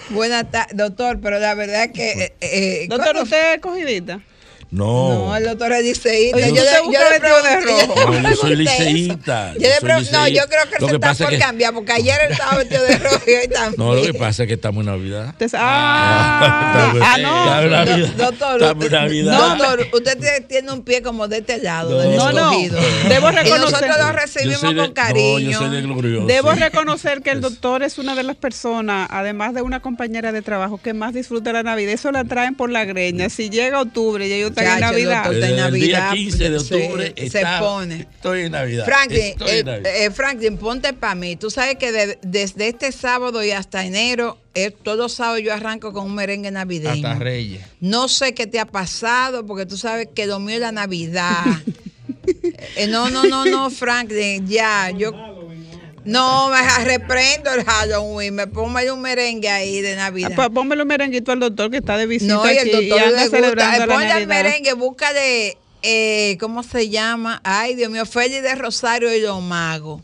Buenas 0.09 0.49
tardes, 0.51 0.77
doctor, 0.77 1.19
pero 1.21 1.39
la 1.39 1.53
verdad 1.53 1.91
que... 1.91 2.11
eh, 2.11 2.33
eh, 2.41 2.85
Doctor, 2.89 3.07
¿cuándo- 3.13 3.23
¿usted 3.23 3.53
es 3.55 3.61
cogidita? 3.61 4.21
No. 4.69 5.27
No, 5.27 5.35
el 5.37 5.45
doctor 5.45 5.71
es 5.71 5.83
liceísta. 5.85 6.35
Oye, 6.37 6.47
Yo, 6.49 6.55
le- 6.55 6.81
busca 6.83 6.99
yo 6.99 7.09
le 7.09 7.19
pregunté- 7.19 8.21
No, 8.21 8.29
yo 8.29 8.35
soy 8.35 8.55
liceísta, 8.57 9.53
Yo 9.53 9.59
yo 9.61 9.67
le 9.69 9.73
soy 9.75 9.89
pregunté- 9.89 10.11
no, 10.11 10.27
yo 10.27 10.41
creo 10.47 10.63
que 10.69 10.75
él 10.75 10.81
Lo 10.81 10.87
se 10.87 10.91
que 10.91 10.95
está 10.95 11.07
pasa 11.07 11.23
por 11.23 11.33
que- 11.33 11.39
cambiar, 11.39 11.73
porque 11.73 11.91
ayer 11.93 12.15
él 12.25 12.31
estaba 12.33 12.57
vestido 12.57 12.83
de 12.83 12.97
rojo 12.97 13.21
y 13.27 13.31
hoy 13.33 13.47
también. 13.47 13.73
No, 13.77 13.95
lo 13.95 14.01
que 14.01 14.13
pasa 14.13 14.43
es 14.43 14.47
que 14.47 14.53
estamos 14.55 14.81
en 14.81 14.85
Navidad. 14.87 15.33
Ah, 15.53 16.91
Estamos- 16.93 17.01
ah, 17.01 17.17
no. 17.17 17.43
estamos 17.43 17.63
en 17.63 17.71
Navidad. 17.71 18.07
Doctor, 18.17 18.61
Estamos 18.61 18.85
en 18.85 18.91
Navidad. 18.91 19.57
doctor, 19.57 19.87
usted 19.93 20.45
tiene- 20.47 20.71
un 20.71 20.83
pie 20.83 21.01
como 21.01 21.27
de 21.29 21.37
este 21.37 21.59
lado, 21.59 21.91
No. 21.91 21.97
del 21.99 22.15
No, 22.17 22.31
no. 22.33 22.51
Debo 22.51 23.29
Y 23.29 23.33
reconocer- 23.35 23.59
nosotros 23.59 23.97
lo 23.97 24.05
Yo 24.07 24.11
recibimos 24.11 24.61
de- 24.75 24.81
con 24.81 24.91
cariño. 24.93 25.39
No, 25.39 25.39
yo 25.39 25.57
soy 25.59 25.69
de 25.69 25.81
glorioso. 25.81 26.27
Debo 26.27 26.53
sí. 26.53 26.59
reconocer 26.59 27.21
que 27.21 27.29
el 27.31 27.39
doctor 27.41 27.83
es 27.83 27.97
una 27.97 28.15
de 28.15 28.23
las 28.23 28.35
personas, 28.35 29.07
además 29.11 29.53
de 29.53 29.61
una 29.61 29.79
compañera 29.81 30.33
de 30.33 30.41
trabajo, 30.41 30.77
que 30.81 30.93
más 30.93 31.13
disfruta 31.13 31.53
la 31.53 31.63
Navidad. 31.63 31.93
Eso 31.93 32.11
la 32.11 32.25
traen 32.25 32.55
por 32.55 32.69
la 32.69 32.83
greña. 32.83 33.29
Si 33.29 33.49
llega 33.49 33.79
octubre 33.81 34.27
y 34.27 34.33
ellos 34.33 34.51
en 34.61 34.79
Navidad. 34.79 35.25
en 35.25 35.31
Desde 35.39 35.47
el 35.49 35.55
día 35.55 35.63
Navidad, 35.65 36.13
15 36.13 36.49
de 36.49 36.59
se- 36.59 36.75
octubre 36.75 37.13
se 37.17 37.25
está- 37.25 37.59
pone. 37.59 38.07
Estoy 38.13 38.41
en 38.41 38.51
Navidad. 38.51 38.85
Franklin, 38.85 39.21
Estoy 39.21 39.49
eh, 39.49 39.59
en 39.59 39.65
Navidad. 39.65 39.95
eh, 39.95 40.11
Franklin, 40.11 40.57
ponte 40.57 40.93
para 40.93 41.15
mí. 41.15 41.35
Tú 41.35 41.49
sabes 41.49 41.75
que 41.77 41.91
de- 41.91 42.19
desde 42.21 42.67
este 42.67 42.91
sábado 42.91 43.43
y 43.43 43.51
hasta 43.51 43.85
enero, 43.85 44.37
eh, 44.53 44.71
todos 44.71 44.97
los 44.97 45.13
sábados 45.13 45.41
yo 45.43 45.53
arranco 45.53 45.93
con 45.93 46.05
un 46.05 46.15
merengue 46.15 46.51
navideño. 46.51 47.07
Hasta 47.07 47.19
Reyes. 47.19 47.61
No 47.79 48.07
sé 48.07 48.33
qué 48.33 48.47
te 48.47 48.59
ha 48.59 48.65
pasado, 48.65 49.45
porque 49.45 49.65
tú 49.65 49.77
sabes 49.77 50.07
que 50.13 50.25
es 50.49 50.59
la 50.59 50.71
Navidad. 50.71 51.43
Eh, 52.75 52.87
no, 52.87 53.09
no, 53.09 53.23
no, 53.23 53.45
no, 53.45 53.69
Franklin, 53.69 54.45
ya, 54.47 54.91
yo... 54.91 55.11
No, 56.07 56.49
me 56.49 56.57
reprendo 56.85 57.51
el 57.53 57.63
Halloween, 57.65 58.33
me 58.35 58.47
pongo 58.47 58.77
ahí 58.77 58.89
un 58.89 59.01
merengue 59.01 59.49
ahí 59.49 59.81
de 59.81 59.95
Navidad. 59.95 60.29
Ah, 60.31 60.35
pues 60.35 60.49
Pónmelo 60.49 60.83
un 60.83 60.87
merenguito 60.87 61.31
al 61.31 61.39
doctor 61.39 61.69
que 61.69 61.77
está 61.77 61.97
de 61.97 62.07
visita 62.07 62.33
No, 62.35 62.45
y 62.45 62.49
el 62.51 62.59
aquí 62.59 62.69
doctor 62.71 62.99
anda 62.99 63.05
le 63.17 63.23
gusta. 63.23 63.37
celebrando 63.37 63.75
Eh, 63.75 63.87
la 63.87 63.93
Ponle 63.93 64.07
Navidad. 64.09 64.27
merengue, 64.27 64.73
búscale, 64.73 65.57
eh, 65.83 66.37
¿cómo 66.39 66.63
se 66.63 66.89
llama? 66.89 67.41
Ay, 67.43 67.75
Dios 67.75 67.91
mío, 67.91 68.05
Félix 68.05 68.41
de 68.43 68.55
Rosario 68.55 69.13
y 69.15 69.21
los 69.21 69.41
magos. 69.41 70.01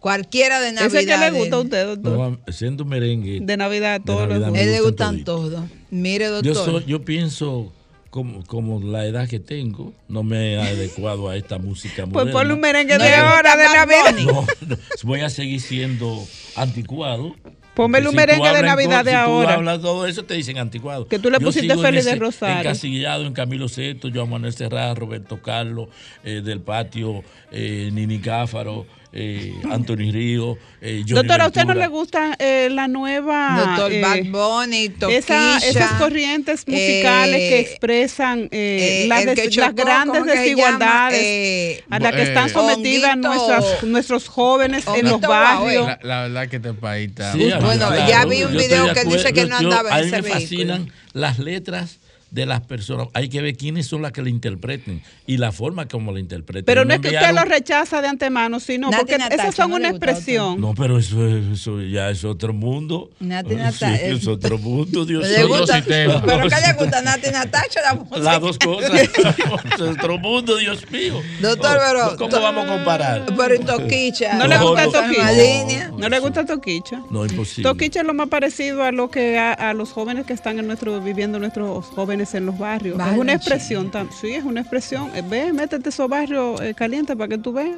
Cualquiera 0.00 0.60
de 0.60 0.72
Navidad. 0.72 0.94
Ese 0.96 1.06
que 1.06 1.16
le 1.16 1.30
de 1.30 1.38
gusta 1.38 1.56
a 1.56 1.60
usted, 1.60 1.86
doctor. 1.86 2.12
No, 2.18 2.52
siendo 2.52 2.84
merengue. 2.84 3.38
de 3.40 3.56
Navidad, 3.56 4.00
de 4.00 4.04
todos 4.06 4.28
los 4.28 4.54
él 4.54 4.70
le 4.72 4.80
gustan 4.80 5.24
todos. 5.24 5.64
Mire, 5.90 6.26
Yo, 6.26 6.42
doctor. 6.42 6.64
soy- 6.64 6.84
yo 6.86 7.02
pienso, 7.04 7.72
como, 8.14 8.44
como 8.44 8.78
la 8.78 9.06
edad 9.06 9.28
que 9.28 9.40
tengo, 9.40 9.92
no 10.06 10.22
me 10.22 10.54
he 10.54 10.60
adecuado 10.60 11.28
a 11.28 11.36
esta 11.36 11.58
música 11.58 12.04
Pues 12.06 12.12
moderna. 12.26 12.32
ponle 12.32 12.54
un 12.54 12.60
merengue 12.60 12.96
de 12.96 13.12
ahora 13.12 13.56
de 13.56 13.64
Navidad. 13.64 14.14
No, 14.24 14.46
no, 14.68 14.76
voy 15.02 15.22
a 15.22 15.28
seguir 15.28 15.60
siendo 15.60 16.24
anticuado 16.54 17.34
Póngale 17.74 18.06
un 18.06 18.12
si 18.12 18.16
merengue 18.16 18.52
de 18.52 18.62
Navidad 18.62 19.04
de 19.04 19.10
si 19.10 19.16
ahora. 19.16 19.48
Tú 19.48 19.54
hablas 19.54 19.80
todo 19.80 20.06
eso, 20.06 20.24
te 20.24 20.34
dicen 20.34 20.58
anticuado. 20.58 21.08
Que 21.08 21.18
tú 21.18 21.28
le 21.28 21.40
Yo 21.40 21.46
pusiste 21.46 21.76
Félix 21.76 22.04
de 22.04 22.14
Rosario. 22.14 22.60
Encasillado 22.60 23.26
en 23.26 23.32
Camilo 23.32 23.68
Sesto, 23.68 24.10
Joan 24.14 24.30
Manuel 24.30 24.52
Serra, 24.52 24.94
Roberto 24.94 25.42
Carlos, 25.42 25.88
eh, 26.22 26.40
del 26.40 26.60
patio, 26.60 27.24
eh, 27.50 27.90
Nini 27.92 28.20
Cáfaro, 28.20 28.86
eh, 29.16 29.54
Anthony 29.70 30.10
Río, 30.12 30.58
eh, 30.80 31.02
Doctora, 31.06 31.44
¿a 31.44 31.46
usted 31.46 31.64
no 31.64 31.74
le 31.74 31.86
gusta 31.86 32.34
eh, 32.38 32.68
la 32.70 32.88
nueva... 32.88 33.62
Doctor 33.64 33.92
eh, 33.92 34.00
Bad 34.02 34.24
Bunny, 34.26 34.88
Toquilla. 34.88 35.18
esa- 35.18 35.58
esas 35.58 35.92
corrientes 35.92 36.66
musicales 36.66 37.36
que 37.36 37.56
eh, 37.56 37.60
expresan 37.60 38.48
eh, 38.50 39.04
eh, 39.04 39.06
las, 39.08 39.24
des- 39.24 39.34
que 39.36 39.44
las 39.44 39.54
chocó, 39.54 39.74
grandes 39.84 40.18
¿cómo 40.18 40.24
que 40.26 40.32
se 40.36 40.38
desigualdades? 40.40 41.20
Eh, 41.22 41.84
a 41.90 41.98
las 42.00 42.12
que 42.12 42.22
están 42.22 42.48
sometidas 42.50 43.16
nuestras, 43.16 43.82
nuestros 43.84 44.28
jóvenes 44.28 44.84
en 44.96 45.08
los 45.08 45.20
barrios. 45.20 45.86
La, 45.86 45.98
la 46.02 46.22
verdad 46.22 46.48
que 46.48 46.56
este 46.56 46.72
país 46.74 47.08
está. 47.10 47.32
Sí, 47.32 47.50
Bueno, 47.60 47.86
claro, 47.88 48.08
ya 48.08 48.24
vi 48.26 48.42
un 48.42 48.52
yo 48.52 48.58
video 48.58 48.86
de 48.88 48.94
que 48.94 49.04
dice 49.04 49.32
que 49.32 49.44
no 49.46 49.60
Yo- 49.60 49.68
andaba 49.72 49.90
en 49.90 49.94
A 49.96 50.00
mí 50.00 50.06
ese 50.08 50.22
me 50.22 50.28
fascinan 50.28 50.92
las 51.12 51.38
letras 51.38 52.00
de 52.34 52.46
las 52.46 52.60
personas. 52.62 53.08
Hay 53.14 53.28
que 53.28 53.40
ver 53.40 53.56
quiénes 53.56 53.86
son 53.86 54.02
las 54.02 54.12
que 54.12 54.20
la 54.22 54.28
interpreten 54.28 55.02
y 55.26 55.36
la 55.36 55.52
forma 55.52 55.86
como 55.86 56.12
la 56.12 56.18
interpreten. 56.20 56.64
Pero 56.64 56.82
Me 56.82 56.86
no 56.88 56.94
es 56.94 57.00
que 57.00 57.16
usted 57.16 57.32
lo 57.32 57.44
rechaza 57.44 58.02
de 58.02 58.08
antemano, 58.08 58.58
sino 58.60 58.90
Nati 58.90 59.00
porque 59.02 59.18
Natacha, 59.18 59.42
esas 59.42 59.54
son 59.54 59.70
¿no 59.70 59.78
le 59.78 59.84
una 59.84 59.90
gusta 59.92 60.10
expresión. 60.10 60.60
No, 60.60 60.74
pero 60.74 60.98
eso, 60.98 61.26
es- 61.28 61.60
eso 61.60 61.80
ya 61.80 62.10
es 62.10 62.24
otro 62.24 62.52
mundo. 62.52 63.10
Nati 63.20 63.50
Sí, 63.50 63.54
Natacha, 63.56 63.94
es 63.96 64.26
otro 64.26 64.58
mundo, 64.58 65.04
Dios 65.06 65.26
¿Le 65.28 65.38
mío. 65.44 65.48
gusta? 65.58 65.82
¿Pero 65.86 66.20
qué 66.22 66.56
le 66.66 66.72
gusta? 66.78 67.02
¿Nati 67.02 67.30
Natacha 67.30 67.80
o 67.80 67.82
la 67.84 67.94
música? 68.02 68.18
Las 68.18 68.40
dos 68.40 68.58
cosas. 68.58 68.90
es 69.74 69.80
otro 69.80 70.18
mundo, 70.18 70.56
Dios 70.56 70.90
mío. 70.90 71.20
Doctor, 71.40 71.78
pero- 71.86 72.16
¿Cómo 72.16 72.40
vamos 72.40 72.64
a 72.64 72.74
comparar? 72.76 73.26
Pero 73.36 73.54
y 73.54 73.58
Toquicha. 73.60 74.34
¿No 74.34 74.46
le 74.48 74.56
No, 74.58 74.68
gusta 74.70 74.86
no, 74.86 74.92
Toquicha? 74.92 75.90
¿No 75.96 76.08
le 76.08 76.18
gusta 76.18 76.44
Toquicha? 76.44 77.02
No, 77.10 77.24
imposible. 77.24 77.70
Toquicha 77.70 78.00
es 78.00 78.06
lo 78.06 78.14
más 78.14 78.28
parecido 78.28 78.82
a 78.82 78.90
lo 78.92 79.08
que 79.10 79.38
a, 79.38 79.52
a 79.52 79.72
los 79.74 79.92
jóvenes 79.92 80.26
que 80.26 80.32
están 80.32 80.58
en 80.58 80.66
nuestro 80.66 81.00
viviendo 81.00 81.38
nuestros 81.38 81.86
jóvenes 81.86 82.23
en 82.32 82.46
los 82.46 82.56
barrios. 82.56 82.96
Vale, 82.96 83.12
es 83.12 83.18
una 83.18 83.34
expresión, 83.34 83.90
tam- 83.90 84.08
sí, 84.10 84.28
es 84.28 84.44
una 84.44 84.60
expresión. 84.62 85.10
Eh, 85.14 85.22
Ve, 85.28 85.52
métete 85.52 85.90
esos 85.90 86.08
barrios 86.08 86.58
eh, 86.62 86.72
calientes 86.74 87.14
para 87.16 87.28
que 87.28 87.36
tú 87.38 87.52
veas 87.52 87.76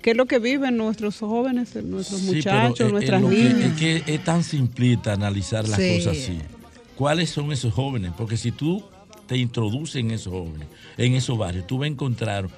qué 0.00 0.10
es 0.10 0.16
lo 0.16 0.26
que 0.26 0.40
viven 0.40 0.76
nuestros 0.76 1.18
jóvenes, 1.18 1.76
eh, 1.76 1.82
nuestros 1.82 2.20
Sí, 2.22 2.26
muchachos, 2.34 2.80
es 2.86 2.92
nuestras 2.92 3.22
que- 3.22 3.28
niñas. 3.28 3.54
es 3.60 3.72
que 3.74 4.02
es 4.14 4.24
tan 4.24 4.42
simplista 4.42 5.12
analizar 5.12 5.68
las 5.68 5.78
Sí. 5.78 5.98
cosas 5.98 6.16
así. 6.18 6.38
¿Cuáles 6.96 7.30
son 7.30 7.52
esos 7.52 7.72
jóvenes? 7.72 8.10
Porque 8.16 8.36
si 8.36 8.50
tú 8.50 8.82
te 9.26 9.36
introduces 9.36 9.96
en 9.96 10.10
esos 10.10 10.32
jóvenes, 10.32 10.66
en 10.96 11.14
esos 11.14 11.38
barrios, 11.38 11.66
tú 11.68 11.78
vas 11.78 11.84
a 11.86 11.92
encontrar 11.92 12.48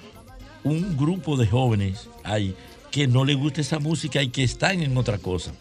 un 0.65 0.97
grupo 0.97 1.37
de 1.37 1.47
jóvenes 1.47 2.09
ahí 2.23 2.55
que 2.91 3.07
no 3.07 3.25
les 3.25 3.37
gusta 3.37 3.61
esa 3.61 3.79
música 3.79 4.23
y 4.23 4.29
que 4.29 4.43
están 4.45 4.81
en 4.81 4.97
otra 4.97 5.19
cosa. 5.19 5.53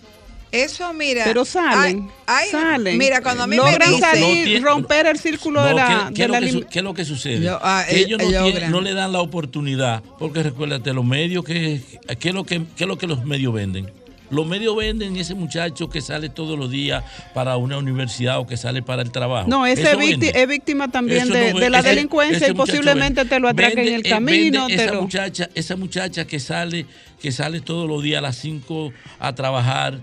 Eso, 0.54 0.94
mira. 0.94 1.24
Pero 1.26 1.44
salen, 1.46 2.12
ay, 2.28 2.46
ay, 2.46 2.50
salen. 2.52 2.98
Mira, 2.98 3.22
cuando 3.22 3.44
a 3.44 3.48
mí 3.48 3.56
logran 3.56 3.80
me 3.80 3.96
dicen. 3.96 4.02
salir, 4.02 4.64
romper 4.64 5.08
el 5.08 5.18
círculo 5.18 5.62
No, 5.62 5.68
de 5.68 5.74
la, 5.74 6.06
¿qué, 6.10 6.14
qué 6.14 6.22
de 6.22 6.24
es 6.24 6.28
lo 6.30 6.34
que 6.34 6.46
lim- 6.46 6.52
su- 6.62 6.68
qué 6.70 6.80
es 6.80 6.84
lo 6.86 6.94
que 6.94 7.06
sucede? 7.06 7.50
Ah, 7.62 7.84
que 7.90 8.00
ellos 8.00 8.20
no, 8.22 8.28
tienen- 8.30 8.72
no 8.72 8.80
le 8.80 8.94
dan 8.94 9.12
la 9.12 9.20
oportunidad, 9.22 10.04
porque 10.20 10.44
recuérdate, 10.44 10.94
los 10.94 11.04
medios, 11.04 11.44
que, 11.44 11.82
¿qué, 12.20 12.30
es 12.30 12.36
lo 12.36 12.44
que, 12.44 12.62
¿qué 12.78 12.84
es 12.84 12.88
lo 12.88 12.98
que 13.00 13.08
los 13.08 13.26
medios 13.26 13.52
venden? 13.54 13.90
Los 14.30 14.48
medios 14.48 14.76
venden 14.76 15.16
ese 15.18 15.36
muchacho 15.36 15.90
que 15.90 16.02
sale 16.02 16.30
todos 16.30 16.58
los 16.58 16.72
días 16.72 17.04
para 17.36 17.56
una 17.58 17.78
universidad 17.78 18.40
o 18.40 18.48
que 18.48 18.56
sale 18.58 18.82
para 18.82 19.02
el 19.04 19.12
trabajo. 19.12 19.48
No, 19.48 19.66
ese 19.66 19.92
es, 19.92 20.48
víctima 20.48 20.90
también 20.90 21.30
de, 21.30 21.52
no 21.54 21.60
de 21.60 21.66
ve- 21.66 21.70
la 21.70 21.80
ese- 21.80 21.90
delincuencia 21.90 22.38
ese 22.38 22.52
y 22.52 22.54
posiblemente 22.56 23.22
vende. 23.22 23.26
te 23.36 23.40
lo 23.40 23.48
atraquen 23.48 23.88
en 23.88 23.94
el 23.96 24.06
eh, 24.06 24.10
camino. 24.10 24.62
vende 24.68 24.76
te 24.78 24.84
esa 24.86 24.94
lo- 24.94 25.02
muchacha, 25.04 25.50
esa 25.56 25.76
muchacha 25.76 26.26
que 26.26 26.40
sale, 26.40 26.86
que 27.22 27.32
sale 27.32 27.62
todos 27.62 27.88
los 27.88 28.02
días 28.02 28.20
a 28.20 28.22
las 28.22 28.36
5 28.38 28.92
a 29.20 29.36
trabajar, 29.36 30.00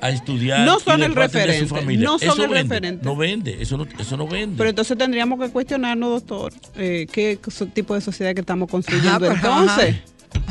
a 0.00 0.10
estudiar. 0.10 0.60
No 0.66 0.78
son 0.80 1.02
el 1.02 1.10
a 1.10 1.14
su 1.14 1.20
referente, 1.20 1.66
familia. 1.66 2.04
no 2.04 2.18
son 2.18 2.28
Eso 2.28 2.42
el 2.44 2.48
vende. 2.50 2.62
referente. 2.74 3.04
No 3.04 3.16
vende, 3.16 3.56
eso 3.62 3.76
no, 3.76 3.86
eso 3.98 4.16
no 4.16 4.26
vende. 4.26 4.56
Pero 4.56 4.70
entonces 4.70 4.96
tendríamos 4.96 5.38
que 5.40 5.50
cuestionarnos, 5.52 6.26
doctor, 6.26 6.52
eh, 6.76 7.06
qué 7.12 7.38
tipo 7.74 7.94
de 7.94 8.00
sociedad 8.00 8.34
que 8.34 8.40
estamos 8.40 8.70
construyendo 8.70 9.30
Ajá, 9.30 9.38
pero- 9.42 9.60
entonces. 9.60 9.96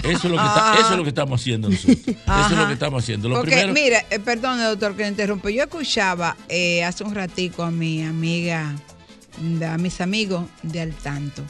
Eso 0.04 0.12
es 0.12 0.24
lo 0.26 0.38
que, 0.38 0.46
está- 0.46 0.76
eso 0.80 0.92
es 0.92 0.98
lo 0.98 1.04
que 1.04 1.10
estamos 1.10 1.40
haciendo 1.42 1.70
nosotros. 1.70 1.98
Eso 2.08 2.16
es 2.52 2.58
lo 2.58 2.68
que 2.68 2.74
estamos 2.74 3.04
haciendo. 3.04 3.30
Lo 3.30 3.36
Porque, 3.36 3.52
primero, 3.52 3.74
mira, 3.74 4.06
eh, 4.10 4.20
perdón, 4.20 4.60
doctor, 4.62 4.96
que 4.96 5.04
le 5.04 5.10
interrumpo. 5.10 5.48
Yo 5.50 5.64
escuchaba 5.64 6.36
eh, 6.50 6.84
hace 6.84 7.04
un 7.06 7.16
ratico 7.16 7.64
a 7.64 7.72
mi 7.72 8.04
amiga, 8.04 8.76
a 9.66 9.78
mis 9.78 10.02
amigos 10.02 10.44
de 10.64 10.82
Al 10.82 10.94
Tanto. 10.94 11.44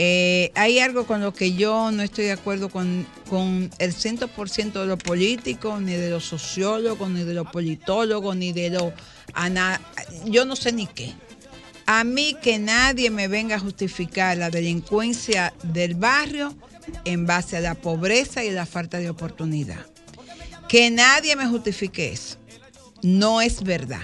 Eh, 0.00 0.52
hay 0.54 0.78
algo 0.78 1.06
con 1.08 1.20
lo 1.20 1.34
que 1.34 1.54
yo 1.54 1.90
no 1.90 2.04
estoy 2.04 2.26
de 2.26 2.32
acuerdo 2.32 2.68
con, 2.68 3.04
con 3.28 3.68
el 3.80 3.92
100% 3.92 4.72
de 4.80 4.86
los 4.86 4.98
políticos, 5.02 5.82
ni 5.82 5.94
de 5.94 6.08
los 6.10 6.24
sociólogos, 6.24 7.10
ni 7.10 7.24
de 7.24 7.34
los 7.34 7.48
politólogos, 7.50 8.36
ni 8.36 8.52
de 8.52 8.70
los... 8.70 8.92
ana- 9.34 9.80
Yo 10.24 10.44
no 10.44 10.54
sé 10.54 10.70
ni 10.70 10.86
qué. 10.86 11.14
A 11.86 12.04
mí 12.04 12.36
que 12.40 12.60
nadie 12.60 13.10
me 13.10 13.26
venga 13.26 13.56
a 13.56 13.58
justificar 13.58 14.36
la 14.36 14.50
delincuencia 14.50 15.52
del 15.64 15.96
barrio 15.96 16.54
en 17.04 17.26
base 17.26 17.56
a 17.56 17.60
la 17.60 17.74
pobreza 17.74 18.44
y 18.44 18.52
la 18.52 18.66
falta 18.66 18.98
de 18.98 19.10
oportunidad. 19.10 19.84
Que 20.68 20.92
nadie 20.92 21.34
me 21.34 21.48
justifique 21.48 22.12
eso. 22.12 22.36
No 23.02 23.40
es 23.40 23.64
verdad. 23.64 24.02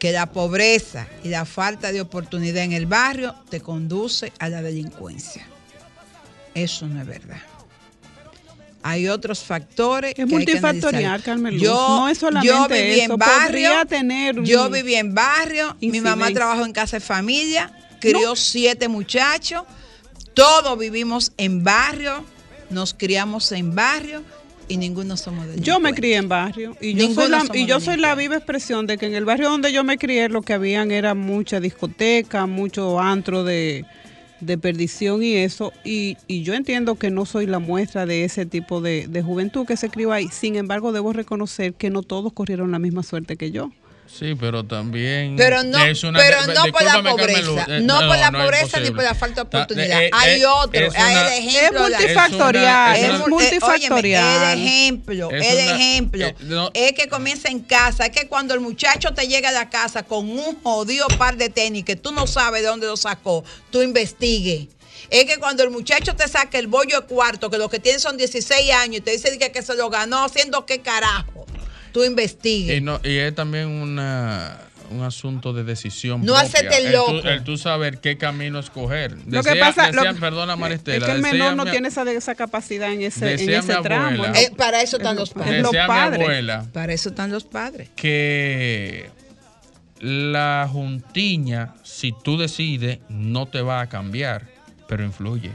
Que 0.00 0.10
la 0.10 0.26
pobreza 0.26 1.06
y 1.22 1.28
la 1.28 1.44
falta 1.44 1.92
de 1.92 2.00
oportunidad 2.00 2.64
en 2.64 2.72
el 2.72 2.86
barrio 2.86 3.36
te 3.50 3.60
conduce 3.60 4.32
a 4.40 4.48
la 4.48 4.62
delincuencia. 4.62 5.46
Eso 6.54 6.88
no 6.88 7.00
es 7.00 7.06
verdad. 7.06 7.40
Hay 8.82 9.08
otros 9.08 9.40
factores. 9.40 10.10
Es 10.10 10.16
que 10.16 10.26
multifactorial. 10.26 11.22
Carmen 11.22 11.54
Luz. 11.54 11.62
Yo, 11.62 11.74
No 11.74 12.08
es 12.08 12.18
solamente 12.18 12.48
yo 12.48 12.66
viví 12.68 13.00
eso. 13.00 13.12
en 13.12 13.18
barrio. 13.18 13.44
Podría 13.46 13.84
tener 13.84 14.38
un 14.38 14.44
yo 14.46 14.70
viví 14.70 14.94
en 14.94 15.14
barrio. 15.14 15.76
Mi 15.80 16.00
mamá 16.00 16.30
trabajó 16.32 16.64
en 16.64 16.72
casa 16.72 16.96
de 16.96 17.00
familia. 17.00 17.70
Crió 18.00 18.34
siete 18.34 18.88
muchachos. 18.88 19.62
Todos 20.32 20.78
vivimos 20.78 21.32
en 21.36 21.62
barrio. 21.62 22.24
Nos 22.70 22.94
criamos 22.94 23.52
en 23.52 23.74
barrio. 23.74 24.22
Y 24.70 24.76
ninguno 24.76 25.16
somos 25.16 25.46
delincuentes. 25.46 25.66
Yo 25.66 25.80
me 25.80 25.92
crié 25.92 26.16
en 26.16 26.28
barrio 26.28 26.76
y 26.80 26.94
yo 26.94 27.08
Ninguno 27.08 27.22
soy, 27.22 27.48
la, 27.48 27.58
y 27.58 27.66
yo 27.66 27.80
soy 27.80 27.96
la 27.96 28.14
viva 28.14 28.36
expresión 28.36 28.86
de 28.86 28.98
que 28.98 29.06
en 29.06 29.14
el 29.14 29.24
barrio 29.24 29.50
donde 29.50 29.72
yo 29.72 29.82
me 29.82 29.98
crié 29.98 30.28
lo 30.28 30.42
que 30.42 30.52
habían 30.52 30.92
era 30.92 31.14
mucha 31.14 31.58
discoteca, 31.58 32.46
mucho 32.46 33.00
antro 33.00 33.42
de, 33.42 33.84
de 34.40 34.58
perdición 34.58 35.24
y 35.24 35.34
eso. 35.34 35.72
Y, 35.84 36.16
y 36.28 36.44
yo 36.44 36.54
entiendo 36.54 36.94
que 36.94 37.10
no 37.10 37.26
soy 37.26 37.46
la 37.46 37.58
muestra 37.58 38.06
de 38.06 38.22
ese 38.24 38.46
tipo 38.46 38.80
de, 38.80 39.08
de 39.08 39.22
juventud 39.22 39.66
que 39.66 39.76
se 39.76 39.90
crió 39.90 40.12
ahí. 40.12 40.28
Sin 40.28 40.54
embargo, 40.54 40.92
debo 40.92 41.12
reconocer 41.12 41.74
que 41.74 41.90
no 41.90 42.02
todos 42.02 42.32
corrieron 42.32 42.70
la 42.70 42.78
misma 42.78 43.02
suerte 43.02 43.36
que 43.36 43.50
yo. 43.50 43.72
Sí, 44.18 44.34
pero 44.34 44.64
también. 44.64 45.34
Pero 45.36 45.62
no, 45.62 45.78
es 45.82 46.02
una- 46.04 46.18
pero 46.18 46.44
no 46.52 46.66
por 46.72 46.82
la 46.82 47.02
pobreza, 47.02 47.40
Luz, 47.40 47.60
eh, 47.68 47.80
no, 47.82 47.98
por 48.00 48.18
la 48.18 48.30
no 48.30 48.38
pobreza 48.40 48.78
ni 48.80 48.90
por 48.90 49.02
la 49.02 49.14
falta 49.14 49.44
de 49.44 49.50
Ta- 49.50 49.58
oportunidad. 49.62 50.02
eh, 50.02 50.10
Hay 50.12 50.40
eh, 50.42 50.46
otro, 50.46 50.78
es 50.86 50.94
hay 50.94 51.12
una- 51.14 51.34
el 51.36 51.48
ejemplo. 51.48 51.86
Es 51.86 51.90
multifactorial, 51.98 52.96
es 52.96 53.04
una- 53.08 53.14
eh, 53.24 53.28
multifactorial. 53.28 54.24
óyeme, 54.26 54.52
el 54.52 54.58
ejemplo, 54.66 55.30
Es 55.30 55.46
el 55.46 55.64
una- 55.64 55.74
ejemplo 55.76 56.26
eh, 56.26 56.34
no. 56.40 56.70
es 56.74 56.92
que 56.92 57.08
comienza 57.08 57.48
en 57.48 57.60
casa, 57.60 58.04
es 58.06 58.10
que 58.10 58.26
cuando 58.28 58.52
el 58.52 58.60
muchacho 58.60 59.14
te 59.14 59.26
llega 59.26 59.48
a 59.48 59.52
la 59.52 59.70
casa 59.70 60.02
con 60.02 60.28
un 60.28 60.60
jodido 60.62 61.06
par 61.16 61.36
de 61.38 61.48
tenis 61.48 61.84
que 61.84 61.96
tú 61.96 62.12
no 62.12 62.26
sabes 62.26 62.60
de 62.62 62.68
dónde 62.68 62.86
lo 62.88 62.96
sacó, 62.98 63.42
tú 63.70 63.80
investigues. 63.80 64.66
Es 65.08 65.24
que 65.24 65.38
cuando 65.38 65.62
el 65.64 65.70
muchacho 65.70 66.14
te 66.14 66.28
saca 66.28 66.58
el 66.58 66.66
bollo 66.66 67.00
de 67.00 67.06
cuarto, 67.06 67.48
que 67.50 67.58
lo 67.58 67.68
que 67.70 67.78
tiene 67.80 67.98
son 67.98 68.16
16 68.16 68.70
años, 68.72 68.98
y 68.98 69.00
te 69.00 69.12
dice 69.12 69.38
que, 69.38 69.50
que 69.50 69.62
se 69.62 69.74
lo 69.74 69.88
ganó 69.88 70.24
haciendo 70.24 70.66
qué 70.66 70.80
carajo, 70.80 71.46
tú 71.92 72.04
investigues. 72.04 72.78
Y, 72.78 72.80
no, 72.80 73.00
y 73.04 73.16
es 73.16 73.34
también 73.34 73.68
una, 73.68 74.58
un 74.90 75.02
asunto 75.02 75.52
de 75.52 75.64
decisión. 75.64 76.24
No 76.24 76.36
hacerte 76.36 76.76
El 76.78 76.92
loco. 76.92 77.20
tú- 77.20 77.28
El 77.28 77.44
tú 77.44 77.56
saber 77.56 77.98
qué 77.98 78.16
camino 78.18 78.58
escoger. 78.58 79.16
Lo 79.26 79.42
que 79.42 79.56
pasa 79.56 79.90
decía- 79.90 80.14
perdona, 80.18 80.56
Maristela. 80.56 80.98
es 80.98 81.04
que 81.04 81.12
el 81.16 81.22
menor 81.22 81.54
no 81.56 81.64
mi- 81.64 81.70
tiene 81.70 81.88
esa, 81.88 82.10
esa 82.10 82.34
capacidad 82.34 82.92
en 82.92 83.02
ese, 83.02 83.34
en 83.34 83.50
ese 83.50 83.76
tramo. 83.82 84.24
Eh, 84.26 84.50
para 84.56 84.82
eso 84.82 84.96
están 84.96 85.16
lo- 85.16 85.22
los 85.22 85.34
mi 85.72 85.78
padres. 85.86 86.20
abuela 86.20 86.66
Para 86.72 86.92
eso 86.92 87.10
están 87.10 87.30
los 87.30 87.44
padres. 87.44 87.88
que 87.96 89.10
la 90.00 90.68
juntiña, 90.70 91.74
si 91.82 92.12
tú 92.24 92.38
decides, 92.38 92.98
no 93.08 93.46
te 93.46 93.60
va 93.60 93.80
a 93.82 93.88
cambiar, 93.88 94.46
pero 94.88 95.04
influye. 95.04 95.50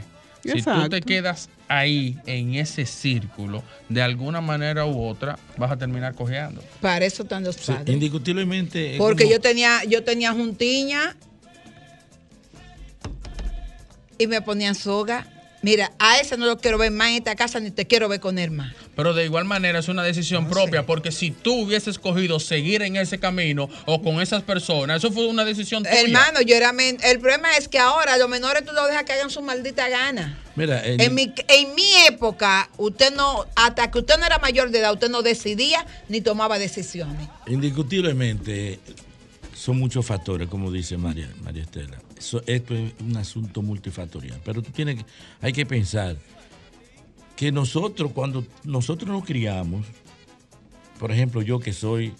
Si 0.46 0.62
tú 0.62 0.88
te 0.88 1.00
quedas 1.00 1.48
ahí, 1.68 2.18
en 2.26 2.54
ese 2.54 2.86
círculo, 2.86 3.62
de 3.88 4.02
alguna 4.02 4.40
manera 4.40 4.86
u 4.86 5.04
otra, 5.06 5.38
vas 5.56 5.70
a 5.72 5.76
terminar 5.76 6.14
cojeando. 6.14 6.62
Para 6.80 7.04
eso 7.04 7.22
están 7.24 7.44
los 7.44 7.56
Sí, 7.56 7.72
padres. 7.72 7.92
indiscutiblemente. 7.94 8.94
Porque 8.98 9.24
como- 9.24 9.34
yo 9.34 9.40
tenía, 9.40 9.84
yo 9.84 10.04
tenía 10.04 10.32
juntiña 10.32 11.16
y 14.18 14.26
me 14.26 14.40
ponían 14.42 14.74
soga. 14.74 15.26
Mira, 15.62 15.92
a 15.98 16.18
ese 16.20 16.36
no 16.36 16.46
lo 16.46 16.58
quiero 16.58 16.78
ver 16.78 16.90
más 16.92 17.08
en 17.08 17.14
esta 17.16 17.34
casa 17.34 17.58
ni 17.60 17.70
te 17.70 17.86
quiero 17.86 18.08
ver 18.08 18.20
con 18.20 18.38
él 18.38 18.50
más. 18.50 18.72
Pero 18.96 19.12
de 19.14 19.24
igual 19.26 19.44
manera 19.44 19.78
es 19.78 19.88
una 19.88 20.02
decisión 20.02 20.48
propia, 20.48 20.84
porque 20.86 21.12
si 21.12 21.30
tú 21.30 21.52
hubieses 21.64 21.88
escogido 21.88 22.40
seguir 22.40 22.82
en 22.82 22.96
ese 22.96 23.20
camino 23.20 23.68
o 23.84 24.02
con 24.02 24.20
esas 24.20 24.42
personas, 24.42 24.96
eso 24.96 25.12
fue 25.12 25.26
una 25.26 25.44
decisión 25.44 25.84
tuya. 25.84 26.00
Hermano, 26.00 26.40
yo 26.40 26.56
era 26.56 26.72
men- 26.72 26.96
el 27.04 27.20
problema 27.20 27.54
es 27.58 27.68
que 27.68 27.78
ahora 27.78 28.16
los 28.16 28.28
menores 28.28 28.64
tú 28.64 28.72
los 28.72 28.88
dejas 28.88 29.04
que 29.04 29.12
hagan 29.12 29.30
su 29.30 29.42
maldita 29.42 29.88
gana. 29.88 30.38
Mira, 30.56 30.82
en- 30.84 31.00
En 31.00 31.14
mi, 31.14 31.32
en 31.48 31.74
mi 31.74 31.92
época, 32.08 32.70
usted 32.78 33.14
no, 33.14 33.44
hasta 33.54 33.90
que 33.90 33.98
usted 33.98 34.18
no 34.18 34.24
era 34.24 34.38
mayor 34.38 34.70
de 34.70 34.78
edad, 34.78 34.94
usted 34.94 35.10
no 35.10 35.20
decidía 35.22 35.84
ni 36.08 36.22
tomaba 36.22 36.58
decisiones. 36.58 37.28
Indiscutiblemente 37.46 38.80
son 39.54 39.78
muchos 39.78 40.04
factores, 40.06 40.48
como 40.48 40.70
dice 40.72 40.96
María, 40.96 41.28
María 41.42 41.62
Estela. 41.62 41.98
Eso- 42.18 42.42
esto 42.46 42.74
es 42.74 42.92
un 43.00 43.16
asunto 43.16 43.60
multifactorial. 43.62 44.40
Pero 44.44 44.62
tú 44.62 44.70
tienes 44.70 44.96
que, 44.96 45.04
hay 45.42 45.52
que 45.52 45.66
pensar 45.66 46.16
que 47.36 47.52
nosotros, 47.52 48.12
cuando 48.12 48.44
nosotros 48.64 49.10
nos 49.10 49.24
criamos, 49.24 49.86
por 50.98 51.12
ejemplo, 51.12 51.42
yo 51.42 51.60
que 51.60 51.74
soy, 51.74 52.14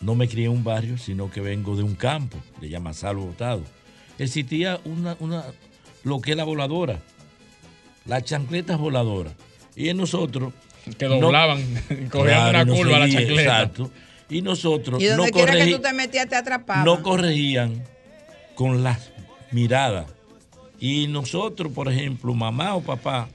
no 0.00 0.14
me 0.14 0.28
crié 0.28 0.46
en 0.46 0.52
un 0.52 0.64
barrio, 0.64 0.96
sino 0.96 1.30
que 1.30 1.40
vengo 1.40 1.76
de 1.76 1.82
un 1.82 1.96
campo, 1.96 2.38
de 2.60 2.68
Llamasalo 2.68 3.22
Botado, 3.22 3.62
existía 4.18 4.80
una, 4.84 5.16
una, 5.18 5.44
lo 6.04 6.20
que 6.20 6.30
es 6.30 6.36
la 6.36 6.44
voladora, 6.44 7.00
las 8.06 8.22
chancletas 8.22 8.78
voladoras. 8.78 9.34
Y 9.76 9.88
en 9.88 9.98
nosotros... 9.98 10.52
Que 10.98 11.04
doblaban, 11.04 11.62
cogían 12.10 12.48
una 12.48 12.64
no 12.64 12.74
curva 12.74 13.00
la 13.00 13.04
seguía, 13.04 13.20
chancleta. 13.20 13.42
Exacto. 13.42 13.90
Y 14.30 14.40
nosotros 14.40 15.02
Y 15.02 15.06
donde 15.06 15.26
no, 15.26 15.30
quiera 15.30 15.52
que 15.52 15.72
tú 15.72 15.78
te 15.78 15.92
metías, 15.92 16.26
te 16.26 16.36
atrapaban. 16.36 16.86
no 16.86 17.02
corregían 17.02 17.84
con 18.54 18.82
las 18.82 19.12
miradas. 19.50 20.06
Y 20.78 21.06
nosotros, 21.08 21.70
por 21.72 21.92
ejemplo, 21.92 22.32
mamá 22.32 22.74
o 22.74 22.80
papá, 22.80 23.28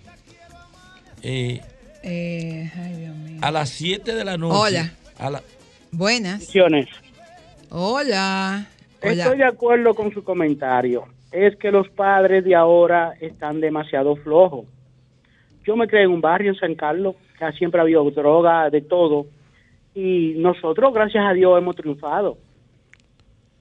eh, 1.25 1.61
Eh, 2.03 2.71
ay, 2.75 2.93
Dios 2.97 3.15
mío. 3.17 3.39
a 3.41 3.51
las 3.51 3.69
7 3.69 4.13
de 4.13 4.23
la 4.23 4.37
noche. 4.37 4.57
Hola. 4.57 4.93
a 5.17 5.29
la- 5.29 5.43
Buenas. 5.91 6.43
Hola. 7.69 8.67
Estoy 9.01 9.37
de 9.37 9.45
acuerdo 9.45 9.93
con 9.93 10.11
su 10.13 10.23
comentario. 10.23 11.05
Es 11.31 11.55
que 11.57 11.71
los 11.71 11.89
padres 11.89 12.43
de 12.43 12.53
ahora 12.55 13.13
están 13.19 13.59
demasiado 13.61 14.15
flojos. 14.17 14.65
Yo 15.65 15.75
me 15.75 15.87
creé 15.87 16.03
en 16.03 16.11
un 16.11 16.21
barrio 16.21 16.51
en 16.51 16.57
San 16.59 16.75
Carlos, 16.75 17.15
que 17.39 17.51
siempre 17.53 17.79
ha 17.79 17.83
habido 17.83 18.09
droga, 18.11 18.69
de 18.69 18.81
todo. 18.81 19.25
Y 19.95 20.33
nosotros, 20.37 20.93
gracias 20.93 21.23
a 21.25 21.33
Dios, 21.33 21.57
hemos 21.57 21.75
triunfado. 21.75 22.37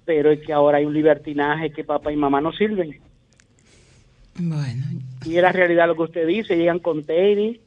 Pero 0.04 0.30
es 0.30 0.40
que 0.44 0.52
ahora 0.52 0.78
hay 0.78 0.84
un 0.84 0.92
libertinaje 0.94 1.70
que 1.70 1.82
papá 1.84 2.12
y 2.12 2.16
mamá 2.16 2.40
no 2.40 2.52
sirven. 2.52 3.00
Bueno. 4.38 4.84
Y 5.26 5.36
es 5.36 5.42
la 5.42 5.52
realidad 5.52 5.86
lo 5.86 5.94
que 5.96 6.02
usted 6.02 6.26
dice. 6.26 6.56
Llegan 6.56 6.78
con 6.78 7.04
tenis, 7.04 7.58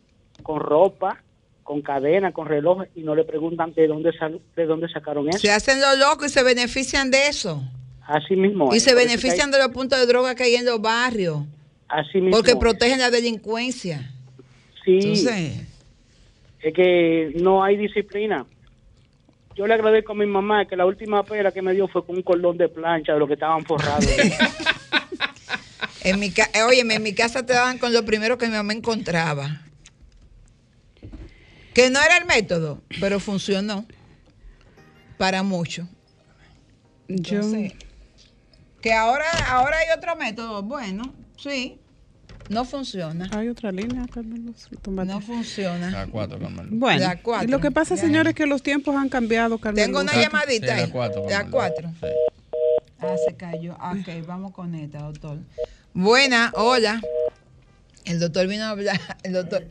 con 0.43 0.59
ropa, 0.59 1.21
con 1.63 1.81
cadena, 1.81 2.31
con 2.31 2.47
relojes 2.47 2.89
y 2.95 3.01
no 3.01 3.15
le 3.15 3.23
preguntan 3.23 3.73
de 3.73 3.87
dónde, 3.87 4.13
sal- 4.17 4.39
de 4.55 4.65
dónde 4.65 4.87
sacaron 4.89 5.27
eso. 5.29 5.39
Se 5.39 5.51
hacen 5.51 5.79
los 5.81 5.97
locos 5.99 6.27
y 6.27 6.29
se 6.29 6.43
benefician 6.43 7.11
de 7.11 7.27
eso. 7.27 7.61
Así 8.05 8.35
mismo. 8.35 8.73
Y 8.73 8.77
es. 8.77 8.83
se 8.83 8.91
Por 8.93 8.99
benefician 9.01 9.47
hay- 9.47 9.59
de 9.59 9.65
los 9.65 9.73
puntos 9.73 9.99
de 9.99 10.05
droga 10.05 10.33
que 10.35 10.43
hay 10.43 10.55
en 10.55 10.65
los 10.65 10.81
barrios. 10.81 11.39
Así 11.89 12.19
mismo. 12.19 12.31
Porque 12.37 12.51
es. 12.51 12.57
protegen 12.57 12.99
la 12.99 13.09
delincuencia. 13.09 14.11
Sí. 14.85 14.99
Entonces, 14.99 15.67
es 16.61 16.73
que 16.73 17.33
no 17.41 17.63
hay 17.63 17.75
disciplina. 17.77 18.45
Yo 19.55 19.65
le 19.67 19.73
agradezco 19.73 20.11
a 20.11 20.15
mi 20.15 20.25
mamá 20.27 20.65
que 20.65 20.75
la 20.75 20.85
última 20.85 21.23
pera 21.23 21.51
que 21.51 21.61
me 21.61 21.73
dio 21.73 21.87
fue 21.87 22.05
con 22.05 22.15
un 22.15 22.21
cordón 22.21 22.57
de 22.57 22.69
plancha 22.69 23.13
de 23.13 23.19
lo 23.19 23.27
que 23.27 23.33
estaban 23.33 23.65
forrados. 23.65 24.05
en 26.03 26.19
mi 26.19 26.31
ca- 26.31 26.49
eh, 26.53 26.63
óyeme, 26.63 26.95
en 26.95 27.03
mi 27.03 27.13
casa 27.13 27.45
te 27.45 27.53
daban 27.53 27.77
con 27.77 27.93
lo 27.93 28.05
primero 28.05 28.37
que 28.37 28.47
mi 28.47 28.53
mamá 28.53 28.73
encontraba. 28.73 29.61
Que 31.73 31.89
no 31.89 32.01
era 32.01 32.17
el 32.17 32.25
método, 32.25 32.81
pero 32.99 33.19
funcionó. 33.19 33.85
Para 35.17 35.43
mucho. 35.43 35.87
Yo- 37.07 37.35
Entonces, 37.41 37.73
que 38.81 38.93
ahora, 38.93 39.25
ahora 39.49 39.77
hay 39.79 39.97
otro 39.97 40.15
método. 40.15 40.61
Bueno, 40.63 41.13
sí. 41.37 41.79
No 42.49 42.63
funciona. 42.65 43.29
Hay 43.33 43.49
otra 43.49 43.71
línea, 43.73 44.05
Carmelos. 44.13 44.69
Tómate. 44.81 45.11
No 45.11 45.19
funciona. 45.19 45.89
La 45.91 46.07
4, 46.07 46.39
Carmelo. 46.39 46.69
Bueno, 46.71 46.99
La 47.01 47.21
cuatro. 47.21 47.47
y 47.47 47.51
lo 47.51 47.59
que 47.59 47.71
pasa, 47.71 47.95
Ya. 47.95 48.01
señores, 48.01 48.29
es 48.31 48.35
que 48.35 48.45
los 48.45 48.63
tiempos 48.63 48.95
han 48.95 49.09
cambiado, 49.09 49.57
Carmen. 49.57 49.83
Tengo 49.85 49.99
una 49.99 50.13
Sí, 50.13 50.19
llamadita 50.21 50.67
la 50.67 50.73
ahí. 50.75 50.91
La 50.91 50.91
Carmelo. 51.29 51.51
cuatro. 51.51 51.91
Sí. 51.99 52.07
Ah, 52.99 53.15
se 53.27 53.35
cayó. 53.35 53.73
Ok, 53.73 54.25
vamos 54.25 54.53
con 54.53 54.73
esta, 54.75 54.99
doctor. 54.99 55.39
Buena, 56.07 56.51
hola. 56.53 57.01
El 58.05 58.19
doctor 58.19 58.45
vino 58.45 58.65
a 58.65 58.69
hablar. 58.69 58.99
El 59.23 59.33
doctor. 59.33 59.65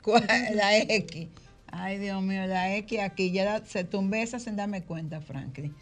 ¿Cuál? 0.00 0.24
La 0.54 0.76
X. 0.78 1.26
Ay, 1.72 1.98
Dios 1.98 2.22
mío, 2.22 2.46
la 2.46 2.76
X 2.76 3.00
aquí. 3.00 3.32
Ya 3.32 3.44
la- 3.44 3.66
se 3.66 3.82
tumbé 3.82 4.22
esa 4.22 4.38
sin 4.38 4.54
darme 4.54 4.84
cuenta, 4.84 5.20
Franklin. 5.20 5.74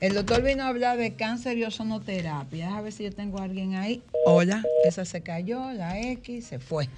El 0.00 0.12
doctor 0.12 0.42
vino 0.42 0.62
a 0.62 0.68
hablar 0.68 0.98
de 0.98 1.14
cáncer 1.14 1.56
y 1.56 1.64
ozonoterapia. 1.64 2.76
A 2.76 2.82
ver 2.82 2.92
si 2.92 3.04
yo 3.04 3.10
tengo 3.12 3.40
a 3.40 3.44
alguien 3.44 3.76
ahí. 3.76 4.02
Hola, 4.26 4.62
esa 4.84 5.06
se 5.06 5.22
cayó, 5.22 5.72
la 5.72 5.98
X 5.98 6.44
se 6.48 6.58
fue. 6.58 6.90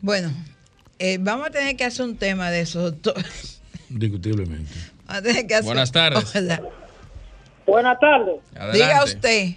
Bueno, 0.00 0.32
eh, 0.98 1.18
vamos 1.20 1.48
a 1.48 1.50
tener 1.50 1.76
que 1.76 1.84
hacer 1.84 2.06
un 2.06 2.16
tema 2.16 2.50
de 2.50 2.62
eso, 2.62 2.80
doctor. 2.92 3.22
Indiscutiblemente. 3.90 4.72
Vamos 5.06 5.16
a 5.18 5.22
tener 5.22 5.46
que 5.46 5.54
hacer- 5.54 5.66
Buenas 5.66 5.92
tardes. 5.92 6.34
Hola. 6.34 6.62
Buenas 7.66 8.00
tardes. 8.00 8.36
Adelante. 8.56 8.78
Diga 8.78 9.04
usted. 9.04 9.48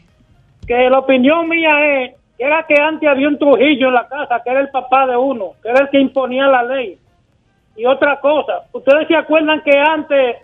Que 0.67 0.89
la 0.89 0.99
opinión 0.99 1.47
mía 1.49 1.69
es 2.03 2.11
que 2.37 2.43
era 2.45 2.65
que 2.67 2.75
antes 2.79 3.07
había 3.09 3.27
un 3.27 3.37
Trujillo 3.37 3.87
en 3.89 3.93
la 3.93 4.07
casa, 4.07 4.41
que 4.43 4.49
era 4.49 4.59
el 4.61 4.69
papá 4.69 5.05
de 5.07 5.15
uno, 5.17 5.51
que 5.61 5.69
era 5.69 5.81
el 5.81 5.89
que 5.89 5.99
imponía 5.99 6.47
la 6.47 6.63
ley. 6.63 6.97
Y 7.75 7.85
otra 7.85 8.19
cosa, 8.19 8.63
¿ustedes 8.71 9.07
se 9.07 9.15
acuerdan 9.15 9.61
que 9.63 9.77
antes 9.77 10.37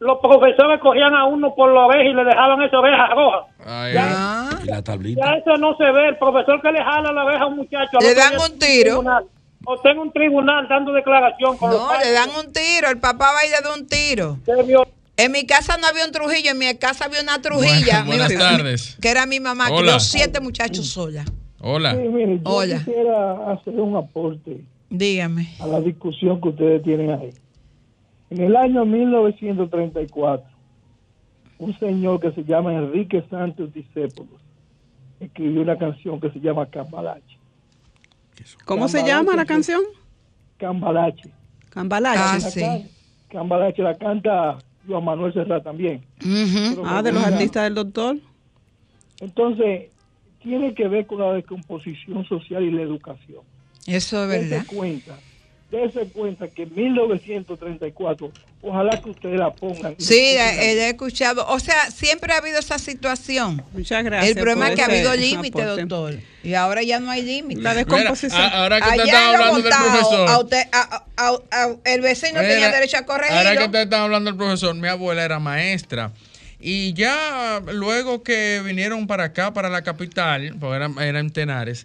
los 0.00 0.18
profesores 0.20 0.80
cogían 0.80 1.14
a 1.14 1.24
uno 1.24 1.54
por 1.54 1.72
la 1.72 1.86
oveja 1.86 2.02
y 2.04 2.12
le 2.12 2.24
dejaban 2.24 2.60
esa 2.62 2.78
oveja 2.78 3.06
roja? 3.08 3.46
Ah, 3.66 4.48
Y 4.62 4.66
la 4.68 4.82
tablita. 4.82 5.24
Ya 5.24 5.32
eso 5.38 5.56
no 5.56 5.76
se 5.76 5.90
ve. 5.90 6.08
El 6.08 6.16
profesor 6.18 6.60
que 6.60 6.72
le 6.72 6.82
jala 6.82 7.12
la 7.12 7.24
oveja 7.24 7.44
a 7.44 7.46
un 7.46 7.56
muchacho. 7.56 7.98
Le 8.00 8.14
dan 8.14 8.34
un 8.34 8.58
tiro. 8.58 8.90
tribunal. 8.90 9.24
O 9.66 9.76
está 9.76 9.90
en 9.92 9.98
un 9.98 10.12
tribunal 10.12 10.68
dando 10.68 10.92
declaración 10.92 11.56
con 11.56 11.70
los 11.70 11.80
no, 11.80 11.88
padres. 11.88 12.06
le 12.08 12.12
dan 12.12 12.28
un 12.38 12.52
tiro. 12.52 12.88
El 12.90 13.00
papá 13.00 13.30
le 13.42 13.50
da 13.66 13.74
un 13.74 13.86
tiro. 13.88 14.36
Se 14.44 14.62
vio- 14.62 14.86
En 15.16 15.30
mi 15.32 15.46
casa 15.46 15.76
no 15.80 15.86
había 15.86 16.04
un 16.06 16.12
Trujillo, 16.12 16.50
en 16.50 16.58
mi 16.58 16.74
casa 16.76 17.04
había 17.04 17.22
una 17.22 17.40
Trujilla. 17.40 18.04
Buenas- 18.04 18.06
buenas 18.06 18.30
Mi- 18.30 18.36
tardes. 18.36 18.96
Que 19.00 19.08
era 19.10 19.26
mi 19.26 19.38
mamá, 19.40 19.66
que 19.66 19.72
Hola. 19.72 19.82
crió 19.92 20.00
siete 20.00 20.40
muchachos 20.40 20.86
sola. 20.88 21.24
Hola. 21.60 21.92
Sí, 21.92 22.08
mire, 22.08 22.36
yo 22.38 22.42
Hola. 22.50 22.78
quisiera 22.78 23.52
hacer 23.52 23.74
un 23.80 23.96
aporte 23.96 24.60
Dígame. 24.90 25.48
a 25.60 25.66
la 25.66 25.80
discusión 25.80 26.40
que 26.40 26.48
ustedes 26.48 26.82
tienen 26.82 27.10
ahí. 27.10 27.30
En 28.30 28.42
el 28.42 28.56
año 28.56 28.84
1934, 28.84 30.44
un 31.58 31.78
señor 31.78 32.20
que 32.20 32.32
se 32.32 32.42
llama 32.44 32.74
Enrique 32.74 33.24
Santos 33.30 33.72
Discépolos 33.72 34.40
escribió 35.20 35.62
una 35.62 35.78
canción 35.78 36.20
que 36.20 36.30
se 36.30 36.40
llama 36.40 36.66
Cambalache. 36.66 37.38
¿Cómo 38.64 38.88
se 38.88 39.04
llama 39.06 39.36
la 39.36 39.44
canción? 39.46 39.80
Cambalache. 40.58 41.30
Cambalache. 41.70 42.20
Ah, 42.20 42.40
sí. 42.40 42.90
Cambalache 43.30 43.82
la 43.82 43.94
canta 43.94 44.58
Juan 44.86 45.04
Manuel 45.04 45.32
Serrat 45.32 45.64
también. 45.64 46.02
Ah, 46.84 47.02
de 47.02 47.12
los 47.12 47.24
artistas 47.24 47.64
del 47.64 47.74
doctor. 47.74 48.16
Entonces, 49.20 49.88
tiene 50.42 50.74
que 50.74 50.88
ver 50.88 51.06
con 51.06 51.20
la 51.20 51.32
descomposición 51.32 52.24
social 52.26 52.62
y 52.62 52.70
la 52.70 52.82
educación. 52.82 53.42
Eso 53.86 54.22
es 54.24 54.50
verdad. 54.50 54.66
cuenta, 54.66 55.18
dese 55.70 56.06
cuenta 56.08 56.46
que 56.48 56.62
en 56.64 56.74
1934, 56.74 58.32
ojalá 58.62 59.00
que 59.00 59.10
ustedes 59.10 59.38
la 59.38 59.50
pongan. 59.52 59.94
Sí, 59.98 60.14
eh, 60.14 60.72
he 60.74 60.88
escuchado. 60.90 61.46
O 61.48 61.58
sea, 61.58 61.90
siempre 61.90 62.32
ha 62.32 62.38
habido 62.38 62.58
esa 62.58 62.78
situación. 62.78 63.62
Muchas 63.72 64.04
gracias. 64.04 64.36
El 64.36 64.42
problema 64.42 64.68
es 64.68 64.76
que 64.76 64.82
ha 64.82 64.86
habido 64.86 65.14
límite, 65.16 65.62
doctor. 65.64 66.14
Y 66.42 66.54
ahora 66.54 66.82
ya 66.82 67.00
no 67.00 67.10
hay 67.10 67.22
límite. 67.22 67.60
La 67.62 67.74
descomposición. 67.74 68.40
ahora 68.40 68.80
que 68.80 68.88
usted 68.88 69.04
está 69.04 69.28
hablando 69.32 69.62
del 69.62 69.72
profesor. 69.72 70.28
a 70.28 70.38
usted- 70.38 70.68
a- 70.72 71.04
a- 71.16 71.38
a- 71.50 71.76
el 71.84 72.00
vecino 72.00 72.40
Mira, 72.40 72.52
tenía 72.52 72.70
derecho 72.70 72.96
a 72.98 73.00
Ahora 73.00 73.56
que 73.56 73.64
ustedes 73.64 73.84
están 73.84 74.00
hablando 74.02 74.30
del 74.30 74.38
profesor, 74.38 74.74
mi 74.74 74.88
abuela 74.88 75.24
era 75.24 75.38
maestra. 75.38 76.12
Y 76.66 76.94
ya 76.94 77.60
luego 77.72 78.22
que 78.22 78.62
vinieron 78.64 79.06
para 79.06 79.24
acá, 79.24 79.52
para 79.52 79.68
la 79.68 79.82
capital, 79.82 80.54
porque 80.58 80.76
era, 80.76 80.90
era 81.06 81.20
en 81.20 81.30
Tenares, 81.30 81.84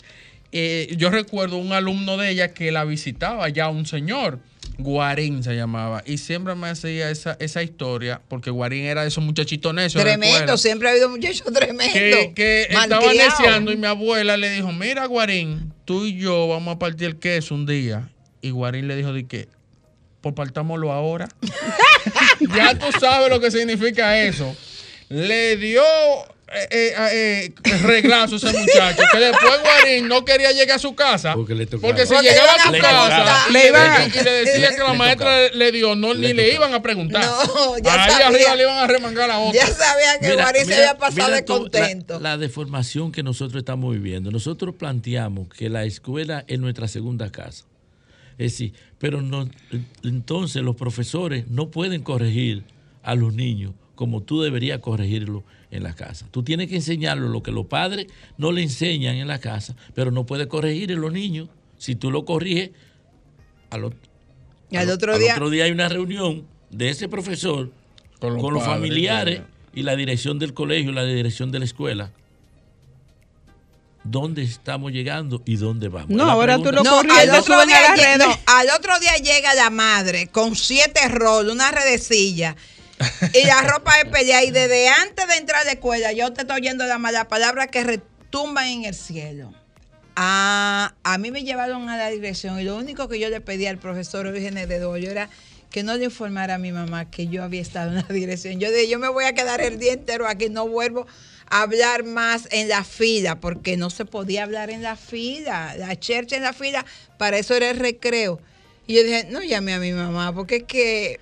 eh, 0.51 0.93
yo 0.97 1.09
recuerdo 1.09 1.57
un 1.57 1.73
alumno 1.73 2.17
de 2.17 2.31
ella 2.31 2.53
que 2.53 2.71
la 2.71 2.85
visitaba 2.85 3.47
ya 3.49 3.69
un 3.69 3.85
señor, 3.85 4.39
Guarín 4.77 5.43
se 5.43 5.55
llamaba, 5.55 6.03
y 6.05 6.17
siempre 6.17 6.55
me 6.55 6.69
hacía 6.69 7.09
esa, 7.11 7.37
esa 7.39 7.61
historia, 7.61 8.21
porque 8.27 8.49
Guarín 8.49 8.85
era 8.85 9.01
de 9.01 9.09
esos 9.09 9.23
muchachitos 9.23 9.73
necios. 9.73 10.01
Tremendo, 10.03 10.57
siempre 10.57 10.87
ha 10.87 10.91
habido 10.91 11.09
muchachos 11.09 11.51
tremendos. 11.53 11.93
que, 11.93 12.31
que 12.33 12.67
estaba 12.69 13.13
neciando 13.13 13.71
y 13.71 13.77
mi 13.77 13.87
abuela 13.87 14.37
le 14.37 14.49
dijo, 14.49 14.71
mira 14.71 15.05
Guarín, 15.05 15.73
tú 15.85 16.05
y 16.05 16.17
yo 16.17 16.47
vamos 16.47 16.75
a 16.75 16.79
partir 16.79 17.07
el 17.07 17.19
queso 17.19 17.55
un 17.55 17.65
día. 17.65 18.09
Y 18.41 18.51
Guarín 18.51 18.87
le 18.87 18.95
dijo 18.95 19.11
de 19.11 19.27
que, 19.27 19.49
pues 20.21 20.33
partámoslo 20.33 20.91
ahora. 20.91 21.27
ya 22.55 22.77
tú 22.77 22.85
sabes 22.99 23.29
lo 23.29 23.39
que 23.39 23.51
significa 23.51 24.21
eso. 24.23 24.55
Le 25.09 25.57
dio 25.57 25.83
eh, 26.51 26.67
eh, 26.71 27.53
eh, 27.63 27.77
reglazo 27.83 28.37
ese 28.37 28.47
muchacho. 28.57 29.03
Que 29.11 29.17
después 29.19 29.51
Guarín 29.61 30.07
no 30.07 30.25
quería 30.25 30.51
llegar 30.51 30.77
a 30.77 30.79
su 30.79 30.95
casa. 30.95 31.33
Porque, 31.35 31.55
le. 31.55 31.67
Porque 31.67 32.05
si 32.05 32.13
Porque 32.13 32.29
llegaba 32.29 32.53
a 32.53 32.61
su 32.63 32.75
a 32.75 32.79
casa 32.79 33.45
Le 33.51 33.67
iban- 33.69 34.11
y 34.13 34.23
le 34.23 34.31
decía 34.31 34.69
que 34.75 34.77
la 34.83 34.91
Le 34.91 34.97
maestra 34.97 35.49
le 35.49 35.71
dio 35.71 35.91
honor, 35.91 36.15
ni 36.17 36.33
le 36.33 36.53
iban 36.53 36.73
a 36.73 36.81
preguntar. 36.81 37.23
No, 37.23 37.77
ya 37.77 38.03
Ahí 38.03 38.11
sabía. 38.11 38.27
arriba 38.27 38.55
le 38.55 38.63
iban 38.63 38.77
a 38.77 38.87
remangar 38.87 39.27
la 39.27 39.39
otra. 39.39 39.59
Ya 39.61 39.67
sabían 39.67 40.19
que 40.19 40.29
Mira, 40.29 40.43
Guarín 40.43 40.65
se 40.65 40.75
había 40.75 40.97
pasado 40.97 41.27
mira 41.27 41.35
de 41.37 41.41
tú, 41.43 41.53
la- 41.53 41.59
contento. 41.59 42.19
La, 42.19 42.37
deformación 42.37 43.11
que 43.11 43.23
nosotros 43.23 43.59
estamos 43.61 43.93
viviendo. 43.93 44.31
Nosotros 44.31 44.75
planteamos 44.75 45.49
que 45.49 45.69
la 45.69 45.83
escuela 45.85 46.45
es 46.47 46.59
nuestra 46.59 46.87
segunda 46.87 47.31
casa. 47.31 47.65
Es 48.37 48.53
decir, 48.53 48.73
pero 48.97 49.21
no, 49.21 49.49
entonces 50.03 50.61
los 50.63 50.75
profesores 50.77 51.47
no 51.49 51.69
pueden 51.69 52.01
corregir 52.03 52.63
a 53.03 53.15
los 53.15 53.33
niños 53.33 53.73
como 53.99 54.21
tú 54.23 54.41
deberías 54.41 54.79
corregirlo 54.79 55.43
en 55.71 55.83
la 55.83 55.93
casa. 55.93 56.25
Tú 56.31 56.41
tienes 56.41 56.69
que 56.69 56.77
enseñarlo 56.77 57.27
lo 57.27 57.43
que 57.43 57.51
los 57.51 57.65
padres 57.65 58.07
no 58.37 58.53
le 58.53 58.63
enseñan 58.63 59.17
en 59.17 59.27
la 59.27 59.39
casa, 59.39 59.75
pero 59.93 60.09
no 60.09 60.25
puedes 60.25 60.47
corregir 60.47 60.89
en 60.93 61.01
los 61.01 61.11
niños. 61.11 61.49
Si 61.77 61.95
tú 61.95 62.09
lo 62.09 62.23
corriges, 62.23 62.69
al, 63.69 63.83
otro 63.83 63.99
al 65.15 65.19
día- 65.19 65.33
otro 65.33 65.49
día 65.49 65.65
hay 65.65 65.71
una 65.71 65.89
reunión 65.89 66.45
de 66.69 66.91
ese 66.91 67.09
profesor 67.09 67.73
con 68.21 68.35
los 68.35 68.41
los, 68.41 68.63
padres, 68.63 68.73
familiares 68.73 69.41
y 69.75 69.83
la 69.83 69.97
dirección 69.97 70.39
del 70.39 70.53
colegio, 70.53 70.93
la 70.93 71.03
dirección 71.03 71.51
de 71.51 71.59
la 71.59 71.65
escuela. 71.65 72.13
¿Dónde 74.05 74.43
estamos 74.43 74.93
llegando 74.93 75.41
y 75.45 75.57
dónde 75.57 75.89
vamos? 75.89 76.11
No, 76.11 76.25
La 76.27 76.31
ahora 76.31 76.55
tú 76.55 76.71
lo 76.71 76.83
No, 76.83 76.91
corriges, 76.91 77.17
al 77.19 77.37
otro, 77.37 77.65
día 77.65 78.17
no, 78.17 78.39
al 78.45 78.69
otro 78.69 78.97
día 78.99 79.17
llega 79.17 79.53
la 79.55 79.69
madre 79.69 80.27
con 80.27 80.55
siete 80.55 81.05
roles, 81.09 81.51
una 81.51 81.69
redecilla 81.69 82.55
y 83.33 83.45
la 83.45 83.61
ropa 83.61 83.97
de 83.97 84.05
pelea. 84.05 84.43
Y 84.43 84.51
desde 84.51 84.89
antes 84.89 85.27
de 85.27 85.35
entrar 85.35 85.61
a 85.61 85.65
la 85.65 85.71
escuela, 85.71 86.11
yo 86.11 86.31
te 86.33 86.41
estoy 86.41 86.57
oyendo 86.57 86.85
la 86.85 86.97
mala 86.97 87.27
palabra 87.27 87.67
que 87.67 87.83
retumban 87.83 88.67
en 88.67 88.85
el 88.85 88.95
cielo. 88.95 89.53
Ah, 90.15 90.93
a 91.03 91.17
mí 91.17 91.31
me 91.31 91.43
llevaron 91.43 91.87
a 91.89 91.97
la 91.97 92.09
dirección 92.09 92.59
y 92.59 92.63
lo 92.63 92.75
único 92.75 93.07
que 93.07 93.19
yo 93.19 93.29
le 93.29 93.39
pedí 93.39 93.67
al 93.67 93.77
profesor 93.77 94.27
Eugenio 94.27 94.67
de 94.67 94.79
Doyo 94.79 95.09
era 95.09 95.29
que 95.71 95.83
no 95.83 95.95
le 95.95 96.05
informara 96.05 96.55
a 96.55 96.57
mi 96.57 96.71
mamá 96.71 97.09
que 97.09 97.27
yo 97.27 97.43
había 97.43 97.61
estado 97.61 97.91
en 97.91 97.95
la 97.95 98.13
dirección. 98.13 98.59
Yo 98.59 98.71
dije, 98.71 98.89
yo 98.89 98.99
me 98.99 99.07
voy 99.07 99.25
a 99.25 99.33
quedar 99.33 99.61
el 99.61 99.79
día 99.79 99.93
entero 99.93 100.27
aquí, 100.27 100.49
no 100.49 100.67
vuelvo 100.67 101.07
a 101.49 101.61
hablar 101.61 102.03
más 102.03 102.47
en 102.51 102.67
la 102.69 102.83
fila, 102.83 103.39
porque 103.39 103.77
no 103.77 103.89
se 103.89 104.05
podía 104.05 104.43
hablar 104.43 104.69
en 104.69 104.81
la 104.81 104.95
fila, 104.95 105.75
la 105.77 105.97
chercha 105.97 106.35
en 106.35 106.43
la 106.43 106.53
fila, 106.53 106.85
para 107.17 107.37
eso 107.37 107.55
era 107.55 107.69
el 107.69 107.77
recreo. 107.77 108.39
Y 108.87 108.95
yo 108.95 109.03
dije, 109.03 109.27
no 109.29 109.41
llame 109.41 109.73
a 109.73 109.79
mi 109.79 109.91
mamá, 109.91 110.33
porque 110.33 110.57
es 110.57 110.63
que, 110.63 111.19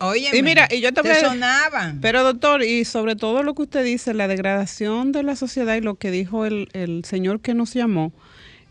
oye, 0.00 0.30
Y 0.32 0.42
mira, 0.42 0.68
y 0.70 0.80
yo 0.80 0.90
sonaban. 1.20 2.00
Pero 2.00 2.22
doctor, 2.22 2.62
y 2.62 2.84
sobre 2.84 3.16
todo 3.16 3.42
lo 3.42 3.54
que 3.54 3.62
usted 3.62 3.84
dice, 3.84 4.14
la 4.14 4.28
degradación 4.28 5.12
de 5.12 5.22
la 5.22 5.36
sociedad 5.36 5.76
y 5.76 5.80
lo 5.80 5.94
que 5.94 6.10
dijo 6.10 6.46
el, 6.46 6.68
el 6.72 7.04
señor 7.04 7.40
que 7.40 7.54
nos 7.54 7.74
llamó, 7.74 8.12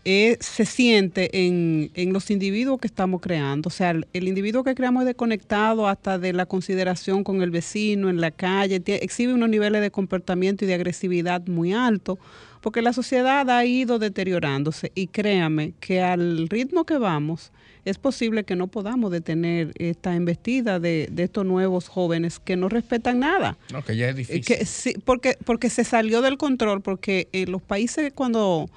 eh, 0.06 0.38
se 0.40 0.64
siente 0.64 1.46
en, 1.46 1.90
en 1.94 2.14
los 2.14 2.30
individuos 2.30 2.80
que 2.80 2.86
estamos 2.86 3.20
creando. 3.20 3.68
O 3.68 3.70
sea, 3.70 3.90
el, 3.90 4.06
el 4.14 4.28
individuo 4.28 4.64
que 4.64 4.74
creamos 4.74 5.02
es 5.02 5.08
desconectado 5.08 5.86
hasta 5.88 6.18
de 6.18 6.32
la 6.32 6.46
consideración 6.46 7.22
con 7.22 7.42
el 7.42 7.50
vecino, 7.50 8.08
en 8.08 8.20
la 8.20 8.30
calle, 8.30 8.82
exhibe 8.86 9.34
unos 9.34 9.50
niveles 9.50 9.82
de 9.82 9.90
comportamiento 9.90 10.64
y 10.64 10.68
de 10.68 10.74
agresividad 10.74 11.46
muy 11.46 11.74
altos, 11.74 12.18
porque 12.62 12.80
la 12.80 12.94
sociedad 12.94 13.48
ha 13.50 13.64
ido 13.66 13.98
deteriorándose 13.98 14.90
y 14.94 15.08
créame 15.08 15.74
que 15.80 16.00
al 16.00 16.48
ritmo 16.48 16.84
que 16.84 16.96
vamos, 16.96 17.52
es 17.84 17.98
posible 17.98 18.44
que 18.44 18.56
no 18.56 18.66
podamos 18.66 19.10
detener 19.10 19.72
esta 19.78 20.14
embestida 20.14 20.78
de, 20.80 21.08
de 21.10 21.22
estos 21.24 21.46
nuevos 21.46 21.88
jóvenes 21.88 22.38
que 22.38 22.56
no 22.56 22.68
respetan 22.68 23.20
nada. 23.20 23.56
No, 23.72 23.82
que 23.84 23.96
ya 23.96 24.08
es 24.08 24.14
Eh, 24.14 24.18
difícil. 24.18 24.44
Que 24.44 24.64
sí, 24.66 24.94
porque, 25.04 25.36
porque 25.44 25.70
se 25.70 25.84
salió 25.84 26.20
del 26.20 26.36
control, 26.36 26.82
porque 26.82 27.28
eh, 27.32 27.46
los 27.46 27.62
países 27.62 28.12
cuando 28.14 28.68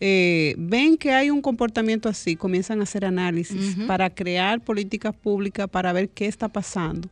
eh, 0.00 0.54
ven 0.58 0.96
que 0.96 1.12
hay 1.12 1.30
un 1.30 1.42
comportamiento 1.42 2.08
así, 2.08 2.36
comienzan 2.36 2.80
a 2.80 2.84
hacer 2.84 3.04
análisis 3.04 3.76
para 3.86 4.10
crear 4.10 4.60
políticas 4.60 5.14
públicas, 5.14 5.68
para 5.68 5.92
ver 5.92 6.08
qué 6.08 6.26
está 6.26 6.48
pasando, 6.48 7.08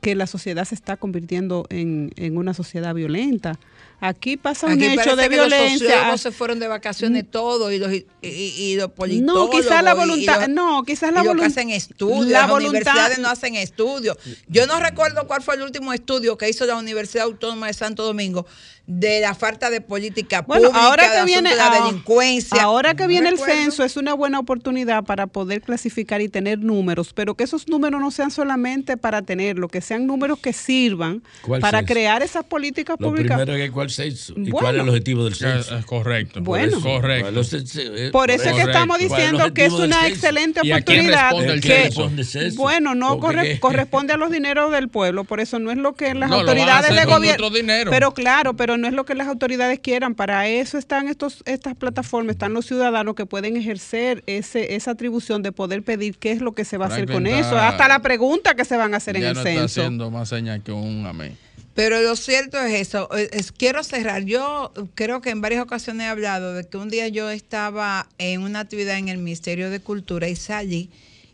que 0.00 0.14
la 0.14 0.26
sociedad 0.26 0.64
se 0.64 0.74
está 0.74 0.96
convirtiendo 0.96 1.66
en, 1.68 2.10
en 2.16 2.36
una 2.36 2.54
sociedad 2.54 2.94
violenta. 2.94 3.58
Aquí 4.04 4.36
pasa 4.36 4.66
un 4.66 4.72
Aquí 4.72 4.86
hecho 4.86 5.14
de 5.14 5.28
que 5.28 5.36
Los 5.36 5.46
violencia. 5.48 5.78
sociólogos 5.78 6.20
se 6.20 6.32
fueron 6.32 6.58
de 6.58 6.66
vacaciones 6.66 7.24
todos 7.30 7.72
y 7.72 7.78
los, 7.78 7.92
y, 7.92 8.04
y- 8.20 8.28
y 8.30 8.74
los 8.74 8.90
politólogos. 8.90 9.54
No, 9.54 9.60
quizás 9.62 9.84
la 9.84 9.94
voluntad, 9.94 10.40
los- 10.40 10.48
no, 10.48 10.82
quizás 10.82 11.12
la 11.12 11.20
los 11.20 11.28
voluntad. 11.28 11.46
hacen 11.52 11.70
estudios, 11.70 12.26
la 12.26 12.40
las 12.40 12.50
voluntad- 12.50 12.70
universidades 12.70 13.18
no 13.20 13.28
hacen 13.28 13.54
estudios. 13.54 14.16
Yo 14.48 14.66
no 14.66 14.80
recuerdo 14.80 15.28
cuál 15.28 15.40
fue 15.40 15.54
el 15.54 15.62
último 15.62 15.92
estudio 15.92 16.36
que 16.36 16.48
hizo 16.48 16.66
la 16.66 16.74
Universidad 16.74 17.26
Autónoma 17.26 17.68
de 17.68 17.74
Santo 17.74 18.02
Domingo 18.02 18.44
de 18.86 19.20
la 19.20 19.34
falta 19.34 19.70
de 19.70 19.80
política 19.80 20.42
Bueno, 20.42 20.68
pública, 20.68 20.86
ahora 20.86 21.04
que 21.16 21.24
viene 21.24 21.50
de 21.50 21.56
la 21.56 21.68
ah, 21.72 21.84
delincuencia. 21.86 22.62
Ahora 22.62 22.94
que 22.94 23.04
No 23.04 23.08
viene 23.08 23.28
el 23.28 23.38
censo 23.38 23.84
es 23.84 23.96
una 23.96 24.12
buena 24.14 24.40
oportunidad 24.40 25.04
para 25.04 25.28
poder 25.28 25.62
clasificar 25.62 26.20
y 26.20 26.28
tener 26.28 26.58
números, 26.58 27.12
pero 27.14 27.34
que 27.36 27.44
esos 27.44 27.68
números 27.68 28.00
no 28.00 28.10
sean 28.10 28.30
solamente 28.32 28.96
para 28.96 29.22
tenerlo, 29.22 29.68
que 29.68 29.80
sean 29.80 30.06
números 30.06 30.40
que 30.40 30.52
sirvan 30.52 31.22
¿Cuál 31.42 31.60
para 31.60 31.78
censo? 31.78 31.92
crear 31.94 32.22
esas 32.22 32.44
políticas 32.44 32.96
Lo 32.98 33.08
públicas. 33.10 33.38
primero 33.38 33.56
que 33.56 33.70
cuál 33.70 33.88
censo 33.90 34.32
y 34.36 34.50
Bueno. 34.50 34.58
cuál 34.58 34.76
es 34.76 34.82
el 34.82 34.88
objetivo 34.88 35.24
del 35.24 35.34
censo. 35.36 35.78
Es 35.78 35.86
correcto. 35.86 36.40
Bueno. 36.42 36.80
correcto. 36.80 37.30
¿Cuál 37.30 37.38
es 37.38 37.52
el 37.52 37.68
censo? 37.68 37.94
Eh, 37.96 38.10
Por 38.10 38.30
eso 38.30 38.42
es 38.42 38.46
que 38.48 38.50
correcto. 38.52 38.70
estamos 38.72 38.98
¿Cuál 38.98 39.06
es 39.06 39.12
el 39.12 39.16
diciendo 39.16 39.54
que 39.54 39.64
es 39.66 39.72
una 39.72 40.08
excelente 40.08 40.60
¿Y 40.64 40.72
a 40.72 40.80
quién 40.82 41.00
oportunidad. 41.06 41.30
responde 41.30 41.52
el 41.52 41.60
que- 41.60 42.24
censo? 42.24 42.60
Bueno, 42.60 42.94
no 42.96 43.18
corre- 43.20 43.60
corresponde 43.60 44.12
a 44.12 44.16
los 44.16 44.30
dineros 44.30 44.72
del 44.72 44.88
pueblo, 44.88 45.22
por 45.24 45.38
eso 45.40 45.58
no 45.60 45.70
es 45.70 45.78
lo 45.78 45.94
que 45.94 46.14
las 46.14 46.28
No, 46.28 46.40
autoridades 46.40 46.94
de 46.94 47.04
gobierno. 47.04 47.48
Pero 47.90 48.12
claro, 48.12 48.54
pero 48.54 48.71
no 48.76 48.86
es 48.88 48.94
lo 48.94 49.04
que 49.04 49.14
las 49.14 49.28
autoridades 49.28 49.78
quieran. 49.80 50.14
Para 50.14 50.48
eso 50.48 50.78
están 50.78 51.08
estos 51.08 51.42
estas 51.46 51.74
plataformas, 51.74 52.34
están 52.34 52.52
los 52.54 52.66
ciudadanos 52.66 53.14
que 53.14 53.26
pueden 53.26 53.56
ejercer 53.56 54.22
ese 54.26 54.74
esa 54.74 54.92
atribución 54.92 55.42
de 55.42 55.52
poder 55.52 55.82
pedir 55.82 56.16
qué 56.18 56.32
es 56.32 56.40
lo 56.40 56.52
que 56.52 56.64
se 56.64 56.76
va 56.78 56.86
a 56.86 56.88
hacer 56.88 57.10
con 57.10 57.26
eso, 57.26 57.56
hasta 57.58 57.88
la 57.88 58.00
pregunta 58.00 58.54
que 58.54 58.64
se 58.64 58.76
van 58.76 58.94
a 58.94 58.98
hacer 58.98 59.16
en 59.16 59.22
ya 59.22 59.28
el 59.30 59.34
no 59.34 59.40
está 59.40 59.50
censo. 59.52 59.80
haciendo 59.82 60.10
más 60.10 60.28
señas 60.28 60.60
que 60.64 60.72
un 60.72 61.06
amén. 61.06 61.36
Pero 61.74 62.02
lo 62.02 62.16
cierto 62.16 62.60
es 62.60 62.74
eso. 62.88 63.08
eh, 63.16 63.30
es- 63.32 63.50
quiero 63.50 63.82
cerrar. 63.82 64.24
Yo 64.24 64.72
creo 64.94 65.22
que 65.22 65.30
en 65.30 65.40
varias 65.40 65.62
ocasiones 65.62 66.04
he 66.06 66.08
hablado 66.10 66.52
de 66.52 66.64
que 66.68 66.76
un 66.76 66.90
día 66.90 67.08
yo 67.08 67.30
estaba 67.30 68.06
en 68.18 68.42
una 68.42 68.60
actividad 68.60 68.98
en 68.98 69.08
el 69.08 69.16
Ministerio 69.18 69.70
de 69.70 69.80
Cultura 69.80 70.28
y 70.28 70.36
salí 70.36 70.90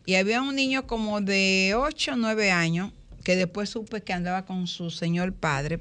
y 0.07 0.15
había 0.15 0.41
un 0.41 0.55
niño 0.55 0.87
como 0.87 1.21
de 1.21 1.75
8 1.77 2.13
o 2.13 2.17
9 2.17 2.53
años 2.53 2.93
que 3.25 3.35
después 3.35 3.69
supe 3.69 4.01
que 4.01 4.13
andaba 4.13 4.47
con 4.47 4.69
su 4.69 4.91
señor 4.91 5.33
padre. 5.33 5.81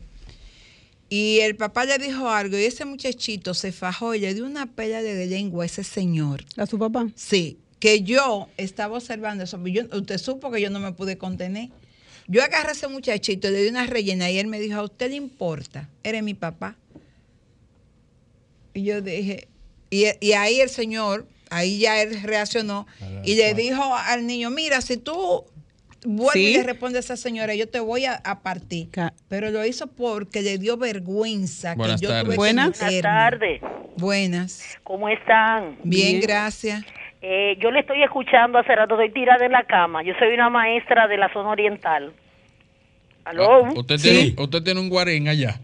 Y 1.09 1.39
el 1.39 1.55
papá 1.55 1.85
le 1.85 1.97
dijo 1.99 2.29
algo 2.29 2.57
y 2.57 2.63
ese 2.65 2.83
muchachito 2.83 3.53
se 3.53 3.71
fajó 3.71 4.13
y 4.13 4.19
le 4.19 4.33
dio 4.33 4.45
una 4.45 4.65
pela 4.65 5.01
de 5.01 5.25
lengua 5.25 5.63
a 5.63 5.65
ese 5.65 5.83
señor. 5.83 6.43
¿A 6.57 6.65
su 6.65 6.77
papá? 6.77 7.07
Sí, 7.15 7.57
que 7.79 8.01
yo 8.01 8.49
estaba 8.57 8.97
observando 8.97 9.43
eso. 9.45 9.65
Yo- 9.67 9.83
usted 9.97 10.17
supo 10.17 10.51
que 10.51 10.59
yo 10.61 10.69
no 10.69 10.79
me 10.81 10.91
pude 10.91 11.17
contener. 11.17 11.69
Yo 12.27 12.43
agarré 12.43 12.69
a 12.69 12.71
ese 12.73 12.89
muchachito, 12.89 13.49
le 13.49 13.63
di 13.63 13.69
una 13.69 13.85
rellena 13.85 14.29
y 14.29 14.37
él 14.37 14.47
me 14.47 14.59
dijo, 14.59 14.79
¿a 14.79 14.83
usted 14.83 15.09
le 15.09 15.15
importa? 15.15 15.89
Eres 16.03 16.23
mi 16.23 16.33
papá. 16.33 16.75
Y 18.73 18.83
yo 18.83 19.01
dije, 19.01 19.47
y, 19.89 20.05
y 20.19 20.33
ahí 20.33 20.59
el 20.59 20.69
señor, 20.69 21.25
ahí 21.49 21.79
ya 21.79 22.01
él 22.01 22.21
reaccionó 22.21 22.85
y 23.23 23.35
le 23.35 23.53
dijo 23.53 23.81
al 23.95 24.27
niño, 24.27 24.49
mira, 24.49 24.81
si 24.81 24.97
tú 24.97 25.45
vuelves 26.05 26.35
y 26.43 26.47
Sí. 26.53 26.57
le 26.57 26.63
respondes 26.63 27.09
a 27.09 27.13
esa 27.13 27.21
señora, 27.21 27.55
yo 27.55 27.67
te 27.67 27.79
voy 27.79 28.05
a, 28.05 28.15
a 28.23 28.39
partir. 28.41 28.89
Pero 29.29 29.49
lo 29.51 29.65
hizo 29.65 29.87
porque 29.87 30.41
le 30.41 30.57
dio 30.57 30.77
vergüenza 30.77 31.75
Buenas 31.75 31.99
que 32.01 32.05
yo 32.07 32.09
tardes. 32.11 32.23
tuve 32.25 32.33
que 32.33 32.37
Buenas. 32.37 32.79
tardes. 33.01 33.61
Buenas. 33.97 34.77
¿Cómo 34.83 35.09
están? 35.09 35.77
Bien, 35.83 36.19
gracias. 36.21 36.83
Eh, 37.21 37.57
yo 37.59 37.71
le 37.71 37.79
estoy 37.79 38.03
escuchando 38.03 38.59
hace 38.59 38.75
rato, 38.75 38.93
estoy 38.93 39.11
tirada 39.11 39.43
en 39.45 39.51
la 39.51 39.63
cama. 39.63 40.03
Yo 40.03 40.13
soy 40.19 40.33
una 40.33 40.49
maestra 40.49 41.07
de 41.07 41.17
la 41.17 41.31
zona 41.33 41.49
oriental. 41.49 42.13
¿Aló? 43.25 43.65
Ah, 43.65 43.73
Usted, 43.75 43.97
tiene, 43.99 44.35
usted 44.41 44.63
tiene 44.63 44.79
un 44.79 44.89
guarín 44.89 45.27
allá. 45.27 45.59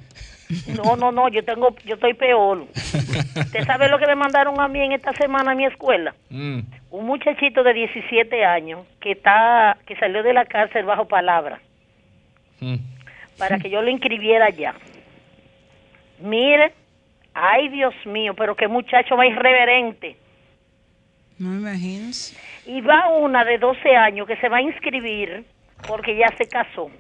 No, 0.68 0.96
no, 0.98 1.12
no, 1.12 1.30
yo 1.30 1.44
tengo, 1.46 1.76
yo 1.86 1.96
estoy 1.96 2.14
peor. 2.14 2.66
¿Usted 2.76 3.66
sabe 3.66 3.88
lo 3.88 3.98
que 3.98 4.06
me 4.08 4.16
mandaron 4.16 4.60
a 4.60 4.68
mí 4.68 4.80
en 4.82 4.92
esta 4.92 5.14
semana 5.14 5.52
a 5.52 5.56
mi 5.56 5.66
escuela? 5.66 6.14
Mm. 6.30 6.60
Un 6.94 7.08
muchachito 7.08 7.64
de 7.64 7.74
17 7.74 8.46
años 8.46 8.86
que 9.00 9.14
está, 9.14 9.78
que 9.88 9.96
salió 9.96 10.22
de 10.22 10.32
la 10.32 10.46
cárcel 10.46 10.86
bajo 10.86 11.08
palabra 11.08 11.60
Mm. 12.62 12.76
para 13.40 13.58
que 13.58 13.68
yo 13.72 13.82
lo 13.82 13.90
inscribiera 13.90 14.46
allá. 14.46 14.76
Mire, 16.20 16.72
ay 17.34 17.70
Dios 17.70 17.96
mío, 18.06 18.36
pero 18.36 18.56
qué 18.56 18.68
muchacho 18.68 19.18
más 19.18 19.26
irreverente. 19.26 20.18
No 21.40 21.50
me 21.50 21.58
imagino. 21.72 22.12
Y 22.68 22.82
va 22.82 23.10
una 23.10 23.44
de 23.44 23.58
12 23.58 23.96
años 23.96 24.28
que 24.28 24.38
se 24.38 24.48
va 24.50 24.58
a 24.58 24.62
inscribir 24.62 25.46
porque 25.88 26.16
ya 26.16 26.28
se 26.38 26.48
casó. 26.48 26.92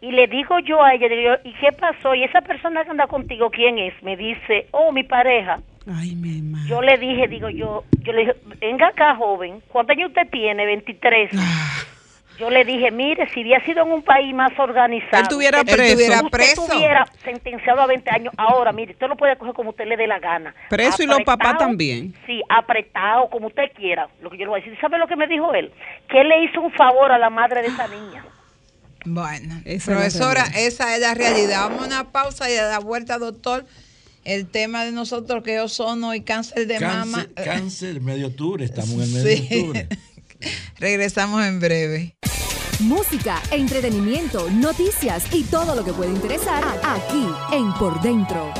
Y 0.00 0.12
le 0.12 0.28
digo 0.28 0.60
yo 0.60 0.82
a 0.84 0.94
ella, 0.94 1.08
digo 1.08 1.34
¿y 1.42 1.52
qué 1.54 1.72
pasó? 1.72 2.14
Y 2.14 2.22
esa 2.22 2.42
persona 2.42 2.84
que 2.84 2.90
anda 2.90 3.08
contigo, 3.08 3.50
¿quién 3.50 3.76
es? 3.78 4.00
Me 4.04 4.16
dice, 4.16 4.68
oh, 4.70 4.92
mi 4.92 5.02
pareja. 5.02 5.58
Ay, 5.86 6.14
mi 6.14 6.42
madre. 6.42 6.68
Yo 6.68 6.82
le 6.82 6.98
dije, 6.98 7.26
digo 7.28 7.48
yo, 7.48 7.84
yo 8.02 8.12
le 8.12 8.20
dije, 8.20 8.36
venga 8.60 8.88
acá, 8.88 9.16
joven, 9.16 9.62
¿cuántos 9.68 9.96
años 9.96 10.10
usted 10.10 10.28
tiene? 10.30 10.66
23. 10.66 11.30
Yo 12.38 12.48
le 12.48 12.64
dije, 12.64 12.90
mire, 12.90 13.28
si 13.34 13.42
hubiera 13.42 13.62
sido 13.66 13.82
en 13.84 13.92
un 13.92 14.02
país 14.02 14.34
más 14.34 14.50
organizado. 14.58 15.22
Él 15.22 15.28
tuviera 15.28 15.60
usted- 15.60 15.74
preso. 15.74 15.92
Estuviera 15.92 16.16
usted 16.22 16.30
preso. 16.30 16.62
estuviera 16.64 17.06
sentenciado 17.22 17.80
a 17.82 17.86
20 17.86 18.10
años. 18.10 18.32
Ahora, 18.38 18.72
mire, 18.72 18.92
usted 18.92 19.08
lo 19.08 19.16
puede 19.16 19.36
coger 19.36 19.52
como 19.52 19.70
usted 19.70 19.84
le 19.86 19.96
dé 19.98 20.06
la 20.06 20.18
gana. 20.20 20.54
Preso 20.70 21.02
y 21.02 21.06
los 21.06 21.20
papás 21.20 21.58
también. 21.58 22.14
Sí, 22.26 22.40
apretado, 22.48 23.28
como 23.28 23.48
usted 23.48 23.64
quiera. 23.76 24.08
Lo 24.22 24.30
que 24.30 24.38
yo 24.38 24.44
le 24.44 24.48
voy 24.50 24.60
a 24.60 24.64
decir. 24.64 24.78
¿Sabe 24.80 24.96
lo 24.98 25.06
que 25.06 25.16
me 25.16 25.26
dijo 25.26 25.52
él? 25.52 25.70
Que 26.08 26.22
él 26.22 26.28
le 26.30 26.44
hizo 26.44 26.62
un 26.62 26.72
favor 26.72 27.12
a 27.12 27.18
la 27.18 27.28
madre 27.28 27.60
de 27.60 27.68
esa 27.68 27.88
niña. 27.88 28.24
Bueno, 29.04 29.56
Esa 29.66 29.92
profesora, 29.92 30.44
esa 30.56 30.94
es 30.94 31.00
la 31.00 31.14
realidad. 31.14 31.68
Vamos 31.68 31.82
a 31.82 31.86
una 31.86 32.04
pausa 32.12 32.50
y 32.50 32.56
a 32.56 32.64
la 32.64 32.78
vuelta, 32.78 33.18
doctor. 33.18 33.64
El 34.24 34.46
tema 34.46 34.84
de 34.84 34.92
nosotros 34.92 35.42
que 35.42 35.60
ozono 35.60 36.14
y 36.14 36.20
cáncer 36.22 36.66
de 36.66 36.78
mama. 36.80 37.26
Cáncer, 37.34 38.00
medio 38.00 38.28
octubre, 38.28 38.64
estamos 38.64 38.90
en 39.02 39.12
de 39.24 39.36
Sí. 39.36 39.42
octubre. 39.60 39.88
Regresamos 40.78 41.44
en 41.44 41.60
breve. 41.60 42.16
Música, 42.80 43.42
entretenimiento, 43.50 44.50
noticias 44.50 45.24
y 45.32 45.42
todo 45.44 45.74
lo 45.74 45.84
que 45.84 45.92
puede 45.92 46.10
interesar 46.10 46.64
aquí 46.82 47.26
en 47.52 47.72
Por 47.74 48.00
Dentro. 48.00 48.52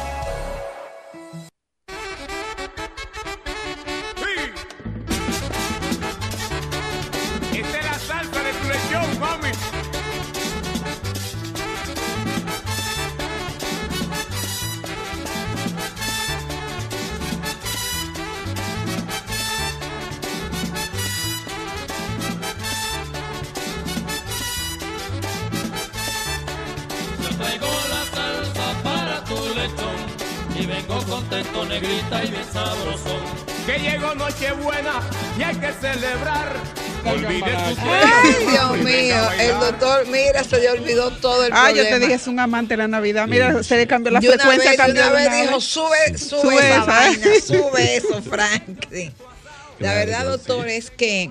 Doctor, 39.71 40.07
mira, 40.09 40.43
se 40.45 40.59
le 40.61 40.71
olvidó 40.71 41.11
todo 41.13 41.45
el 41.45 41.53
Ah, 41.53 41.67
problema. 41.67 41.89
yo 41.91 41.95
te 41.95 42.01
dije, 42.01 42.15
es 42.15 42.27
un 42.27 42.39
amante 42.41 42.75
de 42.75 42.79
la 42.79 42.89
Navidad. 42.89 43.27
Mira, 43.29 43.63
se 43.63 43.77
le 43.77 43.87
cambió 43.87 44.11
la 44.13 44.21
De 44.21 44.29
una 44.29 44.37
frecuencia. 44.37 44.71
vez, 44.71 44.79
cambió 44.79 45.03
una 45.03 45.13
vez 45.13 45.27
una 45.29 45.37
dijo, 45.43 45.55
vez. 45.57 45.65
sube, 45.65 46.19
sube, 46.19 46.41
Sube 46.41 46.57
esa 46.59 46.77
esa, 46.77 46.85
vaina, 46.85 47.27
sube 47.47 47.97
eso, 47.97 48.23
Franklin. 48.23 49.13
La 49.79 49.95
verdad, 49.95 50.25
doctor, 50.27 50.69
es 50.69 50.91
que 50.91 51.31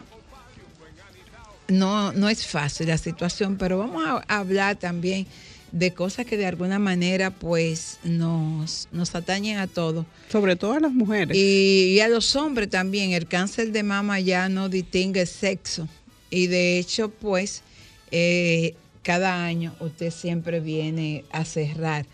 no, 1.67 2.11
no 2.13 2.29
es 2.29 2.45
fácil 2.47 2.87
la 2.87 2.97
situación, 2.97 3.57
pero 3.57 3.77
vamos 3.77 4.03
a 4.27 4.37
hablar 4.39 4.75
también 4.77 5.27
de 5.71 5.93
cosas 5.93 6.25
que 6.25 6.35
de 6.35 6.47
alguna 6.47 6.79
manera 6.79 7.29
pues 7.29 7.99
nos, 8.03 8.87
nos 8.91 9.13
atañen 9.13 9.59
a 9.59 9.67
todos. 9.67 10.05
Sobre 10.31 10.55
todo 10.55 10.73
a 10.73 10.79
las 10.79 10.91
mujeres. 10.91 11.37
Y, 11.37 11.93
y 11.95 11.99
a 11.99 12.07
los 12.07 12.35
hombres 12.35 12.71
también, 12.71 13.11
el 13.11 13.27
cáncer 13.27 13.71
de 13.71 13.83
mama 13.83 14.19
ya 14.19 14.49
no 14.49 14.67
distingue 14.67 15.27
sexo. 15.27 15.87
Y 16.31 16.47
de 16.47 16.79
hecho, 16.79 17.09
pues, 17.09 17.61
eh, 18.11 18.75
cada 19.03 19.43
año 19.45 19.75
usted 19.79 20.11
siempre 20.11 20.59
viene 20.59 21.23
a 21.31 21.45
cerrar 21.45 22.05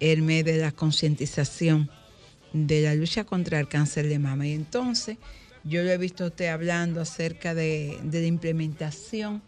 el 0.00 0.22
mes 0.22 0.44
de 0.44 0.58
la 0.58 0.72
concientización 0.72 1.90
de 2.52 2.82
la 2.82 2.94
lucha 2.94 3.24
contra 3.24 3.60
el 3.60 3.68
cáncer 3.68 4.08
de 4.08 4.18
mama. 4.18 4.46
Y 4.46 4.52
entonces, 4.52 5.18
yo 5.64 5.82
lo 5.82 5.90
he 5.90 5.98
visto 5.98 6.26
usted 6.26 6.48
hablando 6.48 7.00
acerca 7.00 7.54
de, 7.54 7.98
de 8.02 8.20
la 8.22 8.26
implementación 8.26 9.42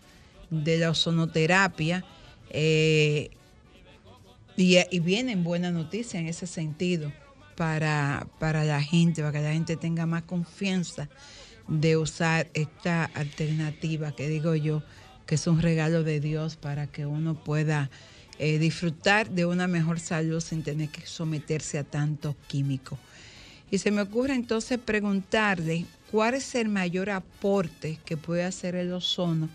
de 0.50 0.78
la 0.78 0.90
ozonoterapia. 0.90 2.04
eh, 2.50 3.30
y, 4.56 4.76
y 4.90 5.00
vienen 5.00 5.44
buenas 5.44 5.72
noticias 5.72 6.20
en 6.20 6.28
ese 6.28 6.46
sentido 6.46 7.10
para, 7.56 8.26
para 8.38 8.64
la 8.64 8.82
gente, 8.82 9.22
para 9.22 9.32
que 9.32 9.40
la 9.40 9.52
gente 9.52 9.76
tenga 9.76 10.06
más 10.06 10.24
confianza 10.24 11.08
de 11.68 11.96
usar 11.96 12.48
esta 12.54 13.04
alternativa 13.04 14.12
que 14.12 14.28
digo 14.28 14.54
yo, 14.54 14.82
que 15.26 15.36
es 15.36 15.46
un 15.46 15.60
regalo 15.60 16.02
de 16.02 16.20
Dios 16.20 16.56
para 16.56 16.86
que 16.86 17.06
uno 17.06 17.34
pueda 17.34 17.90
eh, 18.38 18.58
disfrutar 18.58 19.30
de 19.30 19.46
una 19.46 19.68
mejor 19.68 20.00
salud 20.00 20.40
sin 20.40 20.62
tener 20.62 20.88
que 20.88 21.06
someterse 21.06 21.78
a 21.78 21.84
tantos 21.84 22.34
químicos. 22.48 22.98
Y 23.70 23.78
se 23.78 23.90
me 23.90 24.02
ocurre 24.02 24.34
entonces 24.34 24.78
preguntarle 24.78 25.86
cuál 26.10 26.34
es 26.34 26.54
el 26.54 26.68
mayor 26.68 27.10
aporte 27.10 27.98
que 28.04 28.16
puede 28.16 28.44
hacer 28.44 28.74
el 28.74 28.92
ozono 28.92 29.48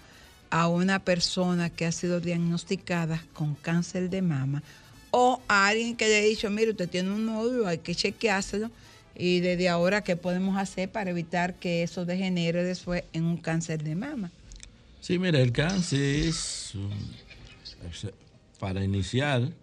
a 0.50 0.68
una 0.68 1.00
persona 1.00 1.70
que 1.70 1.86
ha 1.86 1.92
sido 1.92 2.20
diagnosticada 2.20 3.24
con 3.34 3.56
cáncer 3.56 4.10
de 4.10 4.22
mama 4.22 4.64
o 5.12 5.42
a 5.48 5.68
alguien 5.68 5.96
que 5.96 6.08
le 6.08 6.18
ha 6.18 6.22
dicho, 6.22 6.50
mire, 6.50 6.72
usted 6.72 6.90
tiene 6.90 7.12
un 7.12 7.26
nódulo, 7.26 7.68
hay 7.68 7.80
que 7.80 7.96
chequeárselo 7.96 8.72
y 9.16 9.40
desde 9.40 9.68
ahora, 9.68 10.04
¿qué 10.04 10.16
podemos 10.16 10.58
hacer 10.58 10.90
para 10.92 11.10
evitar 11.10 11.56
que 11.56 11.82
eso 11.84 12.06
degenere 12.06 12.64
después 12.64 13.04
en 13.14 13.26
un 13.26 13.38
cáncer 13.38 13.84
de 13.84 13.96
mama? 13.96 14.32
Sí, 15.08 15.20
mira, 15.20 15.40
el 15.40 15.54
cáncer 15.54 16.02
es, 16.02 16.74
para 18.60 18.84
iniciar, 18.84 19.54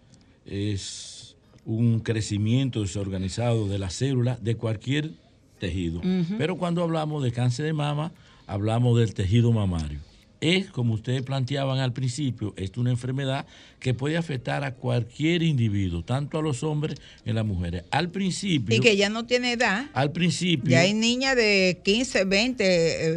es 0.43 1.35
un 1.65 1.99
crecimiento 1.99 2.81
desorganizado 2.81 3.67
de 3.67 3.77
las 3.77 3.93
células 3.93 4.43
de 4.43 4.55
cualquier 4.55 5.11
tejido. 5.59 6.01
Pero 6.39 6.57
cuando 6.57 6.81
hablamos 6.81 7.23
de 7.23 7.31
cáncer 7.31 7.67
de 7.67 7.73
mama, 7.73 8.11
hablamos 8.47 8.97
del 8.97 9.13
tejido 9.13 9.51
mamario. 9.51 9.99
Es, 10.41 10.71
como 10.71 10.95
ustedes 10.95 11.21
planteaban 11.21 11.77
al 11.77 11.93
principio, 11.93 12.55
es 12.57 12.71
una 12.75 12.89
enfermedad 12.89 13.45
que 13.79 13.93
puede 13.93 14.17
afectar 14.17 14.63
a 14.63 14.73
cualquier 14.73 15.43
individuo, 15.43 16.03
tanto 16.03 16.39
a 16.39 16.41
los 16.41 16.63
hombres 16.63 16.99
y 17.23 17.29
a 17.29 17.33
las 17.33 17.45
mujeres. 17.45 17.83
Al 17.91 18.09
principio, 18.09 18.75
Y 18.75 18.79
que 18.79 18.97
ya 18.97 19.09
no 19.09 19.27
tiene 19.27 19.51
edad. 19.51 19.91
al 19.93 20.11
principio, 20.11 20.71
Ya 20.71 20.79
hay 20.79 20.95
niñas 20.95 21.35
de 21.35 21.81
15, 21.85 22.25
20. 22.25 22.63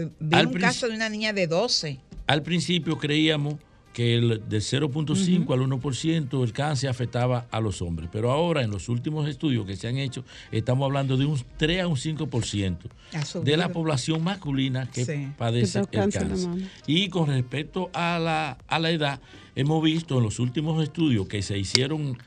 eh, 0.03 0.09
vi 0.21 0.41
un 0.41 0.53
caso 0.53 0.88
de 0.88 0.95
una 0.95 1.09
niña 1.09 1.33
de 1.33 1.47
12. 1.47 2.01
Al 2.29 2.43
principio 2.43 2.97
creíamos 2.99 3.55
que 3.93 4.14
el, 4.14 4.49
del 4.49 4.61
0.5 4.61 5.53
al 5.53 5.61
1% 5.61 6.45
el 6.45 6.53
cáncer 6.53 6.88
afectaba 6.88 7.47
a 7.51 7.59
los 7.59 7.83
hombres, 7.83 8.09
pero 8.12 8.31
ahora 8.31 8.62
en 8.62 8.71
los 8.71 8.88
últimos 8.88 9.29
estudios 9.29 9.67
que 9.67 9.75
se 9.75 9.88
han 9.88 9.97
hecho 9.97 10.25
estamos 10.53 10.85
hablando 10.87 11.17
de 11.17 11.25
un 11.25 11.41
3 11.57 11.83
a 11.83 11.88
un 11.88 11.97
5% 11.97 12.77
Ha 13.14 13.41
de 13.41 13.57
la 13.57 13.71
población 13.71 14.23
masculina 14.23 14.88
que 14.88 15.05
Sí. 15.05 15.29
padece 15.37 15.81
Que 15.81 15.97
el 15.97 16.03
cáncer 16.03 16.29
cáncer. 16.29 16.51
Y 16.87 17.09
con 17.09 17.27
respecto 17.27 17.91
a 17.93 18.21
la, 18.21 18.59
a 18.69 18.79
la 18.79 18.91
edad, 18.91 19.21
hemos 19.57 19.83
visto 19.83 20.19
en 20.19 20.25
los 20.25 20.38
últimos 20.38 20.81
estudios 20.81 21.27
que 21.27 21.43
se 21.43 21.59
hicieron 21.59 22.19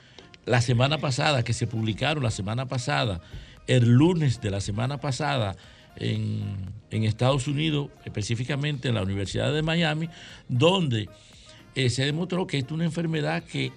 la 0.45 0.59
semana 0.59 0.97
pasada, 0.97 1.43
que 1.43 1.53
se 1.53 1.67
publicaron 1.67 2.23
la 2.23 2.31
semana 2.31 2.65
pasada, 2.65 3.21
el 3.67 3.87
lunes 3.87 4.41
de 4.41 4.49
la 4.49 4.59
semana 4.59 4.97
pasada 4.99 5.55
en, 5.95 6.43
en 6.89 7.03
Estados 7.03 7.47
Unidos, 7.47 7.89
específicamente 8.05 8.89
en 8.89 8.95
la 8.95 9.03
Universidad 9.03 9.53
de 9.53 9.61
Miami, 9.61 10.09
donde 10.47 11.09
eh, 11.75 11.89
se 11.89 12.05
demostró 12.05 12.47
que 12.47 12.57
esta 12.57 12.69
es 12.69 12.73
una 12.73 12.85
enfermedad 12.85 13.43
que, 13.43 13.71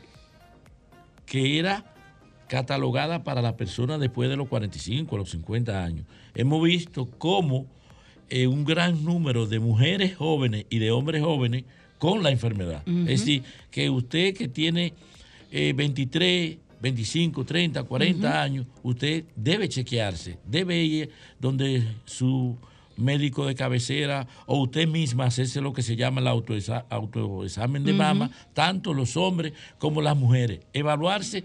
que 1.27 1.59
era 1.59 1.85
catalogada 2.49 3.25
para 3.25 3.43
las 3.43 3.55
personas 3.55 4.01
después 4.01 4.29
de 4.29 4.37
los 4.37 4.49
45, 4.49 5.17
los 5.17 5.31
50 5.31 5.85
años. 5.85 6.07
Hemos 6.35 6.63
visto 6.63 7.09
cómo 7.19 7.67
eh, 8.29 8.47
un 8.47 8.65
gran 8.65 9.05
número 9.05 9.47
de 9.47 9.59
mujeres 9.59 10.17
jóvenes 10.17 10.67
y 10.71 10.79
de 10.79 10.91
hombres 10.91 11.23
jóvenes 11.23 11.65
con 11.99 12.23
la 12.23 12.31
enfermedad. 12.31 12.83
Es 12.87 13.21
decir, 13.21 13.43
que 13.71 13.89
usted 13.89 14.35
que 14.37 14.49
tiene 14.49 14.93
eh, 15.51 15.73
23, 15.75 16.59
25, 16.85 17.45
30, 17.47 17.83
40 17.85 18.29
Ujú. 18.29 18.37
años, 18.37 18.67
usted 18.83 19.25
debe 19.35 19.71
chequearse, 19.71 20.37
debe 20.47 20.83
ir 20.83 21.11
donde 21.41 21.83
su 22.05 22.59
médico 22.99 23.47
de 23.47 23.55
cabecera 23.55 24.27
o 24.45 24.61
usted 24.63 24.87
misma 24.87 25.25
hacerse 25.25 25.63
lo 25.63 25.73
que 25.73 25.81
se 25.83 25.97
llama 25.97 26.21
el 26.21 26.27
autoexamen 26.29 27.83
de 27.85 27.93
mama, 27.95 28.31
tanto 28.53 28.93
los 28.93 29.17
hombres 29.17 29.55
como 29.79 30.03
las 30.03 30.15
mujeres. 30.15 30.61
Evaluarse 30.75 31.43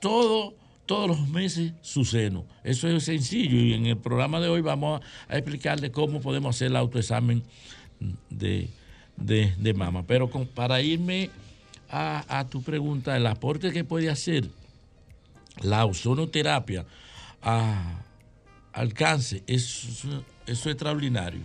todo, 0.00 0.54
todos 0.86 1.06
los 1.06 1.28
meses 1.28 1.72
su 1.82 2.06
seno. 2.06 2.46
Eso 2.64 2.88
es 2.88 3.04
sencillo 3.04 3.58
y 3.58 3.74
en 3.74 3.84
el 3.86 3.98
programa 3.98 4.40
de 4.40 4.48
hoy 4.48 4.62
vamos 4.62 5.02
a, 5.28 5.34
a 5.34 5.36
explicarle 5.36 5.90
cómo 5.92 6.20
podemos 6.22 6.56
hacer 6.56 6.68
el 6.68 6.76
autoexamen 6.76 7.42
de, 8.30 8.68
de, 9.18 9.52
de 9.58 9.74
mama. 9.74 10.04
Pero 10.06 10.30
con- 10.30 10.46
para 10.46 10.80
irme 10.80 11.28
a, 11.90 12.38
a 12.38 12.48
tu 12.48 12.62
pregunta, 12.62 13.14
el 13.18 13.26
aporte 13.26 13.70
que 13.70 13.84
puede 13.84 14.08
hacer 14.08 14.48
la 15.62 15.84
ozonoterapia 15.86 16.84
a- 17.42 18.00
al 18.72 18.92
cáncer 18.94 19.42
es, 19.46 19.84
eso 19.84 20.22
es 20.46 20.66
extraordinario. 20.66 21.40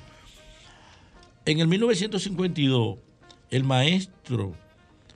En 1.45 1.60
el 1.60 1.67
1952, 1.67 2.97
el 3.51 3.63
maestro 3.63 4.53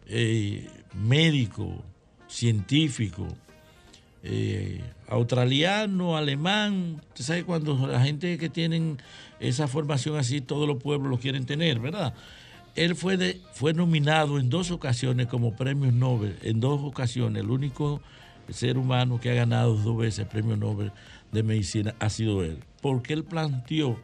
eh, 0.07 0.67
médico, 0.93 1.83
científico, 2.27 3.27
eh, 4.23 4.81
australiano, 5.07 6.17
alemán, 6.17 7.01
usted 7.09 7.23
sabe 7.25 7.43
cuando 7.43 7.87
la 7.87 8.01
gente 8.01 8.37
que 8.37 8.49
tienen 8.49 8.97
esa 9.39 9.67
formación 9.67 10.17
así, 10.17 10.41
todos 10.41 10.67
los 10.67 10.81
pueblos 10.81 11.09
lo 11.09 11.17
quieren 11.17 11.45
tener, 11.45 11.79
¿verdad? 11.79 12.13
él 12.75 12.95
fue, 12.95 13.17
de, 13.17 13.41
fue 13.53 13.73
nominado 13.73 14.39
en 14.39 14.49
dos 14.49 14.71
ocasiones 14.71 15.27
como 15.27 15.55
premio 15.55 15.91
Nobel, 15.91 16.37
en 16.41 16.61
dos 16.61 16.79
ocasiones. 16.83 17.43
El 17.43 17.49
único 17.49 18.01
ser 18.53 18.77
humano 18.77 19.19
que 19.19 19.31
ha 19.31 19.33
ganado 19.33 19.75
dos 19.75 19.97
veces 19.97 20.19
el 20.19 20.27
premio 20.27 20.57
Nobel 20.57 20.91
de 21.31 21.43
Medicina 21.43 21.95
ha 21.99 22.09
sido 22.09 22.43
él. 22.43 22.59
Porque 22.81 23.13
él 23.13 23.23
planteó 23.23 23.99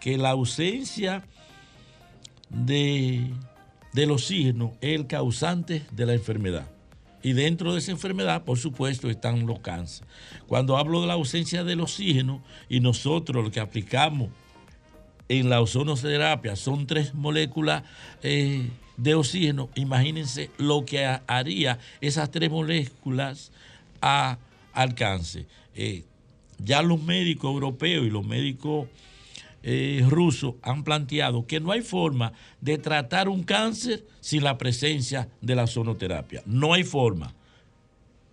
que 0.00 0.18
la 0.18 0.30
ausencia 0.30 1.22
de, 2.50 3.30
del 3.92 4.10
oxígeno 4.10 4.72
es 4.80 4.94
el 4.98 5.06
causante 5.06 5.82
de 5.90 6.06
la 6.06 6.14
enfermedad. 6.14 6.66
Y 7.22 7.34
dentro 7.34 7.72
de 7.72 7.78
esa 7.78 7.92
enfermedad, 7.92 8.42
por 8.42 8.58
supuesto, 8.58 9.08
están 9.08 9.46
los 9.46 9.60
cánceres. 9.60 10.08
Cuando 10.48 10.76
hablo 10.76 11.00
de 11.00 11.06
la 11.06 11.12
ausencia 11.12 11.62
del 11.62 11.80
oxígeno 11.80 12.42
y 12.68 12.80
nosotros 12.80 13.44
lo 13.44 13.50
que 13.50 13.60
aplicamos 13.60 14.30
en 15.28 15.48
la 15.48 15.60
ozonoterapia 15.60 16.56
son 16.56 16.86
tres 16.86 17.14
moléculas 17.14 17.84
eh, 18.24 18.68
de 18.96 19.14
oxígeno, 19.14 19.70
imagínense 19.76 20.50
lo 20.58 20.84
que 20.84 21.06
ha- 21.06 21.22
haría 21.28 21.78
esas 22.00 22.30
tres 22.30 22.50
moléculas 22.50 23.52
a, 24.02 24.38
al 24.74 24.94
cáncer. 24.94 25.46
Eh, 25.74 26.04
ya 26.58 26.82
los 26.82 27.00
médicos 27.02 27.52
europeos 27.52 28.06
y 28.06 28.10
los 28.10 28.26
médicos 28.26 28.88
eh, 29.62 30.04
rusos 30.08 30.54
han 30.62 30.84
planteado 30.84 31.46
que 31.46 31.60
no 31.60 31.72
hay 31.72 31.82
forma 31.82 32.32
de 32.60 32.78
tratar 32.78 33.28
un 33.28 33.44
cáncer 33.44 34.04
sin 34.20 34.44
la 34.44 34.58
presencia 34.58 35.28
de 35.40 35.54
la 35.54 35.64
ozonoterapia. 35.64 36.42
No 36.46 36.74
hay 36.74 36.84
forma. 36.84 37.32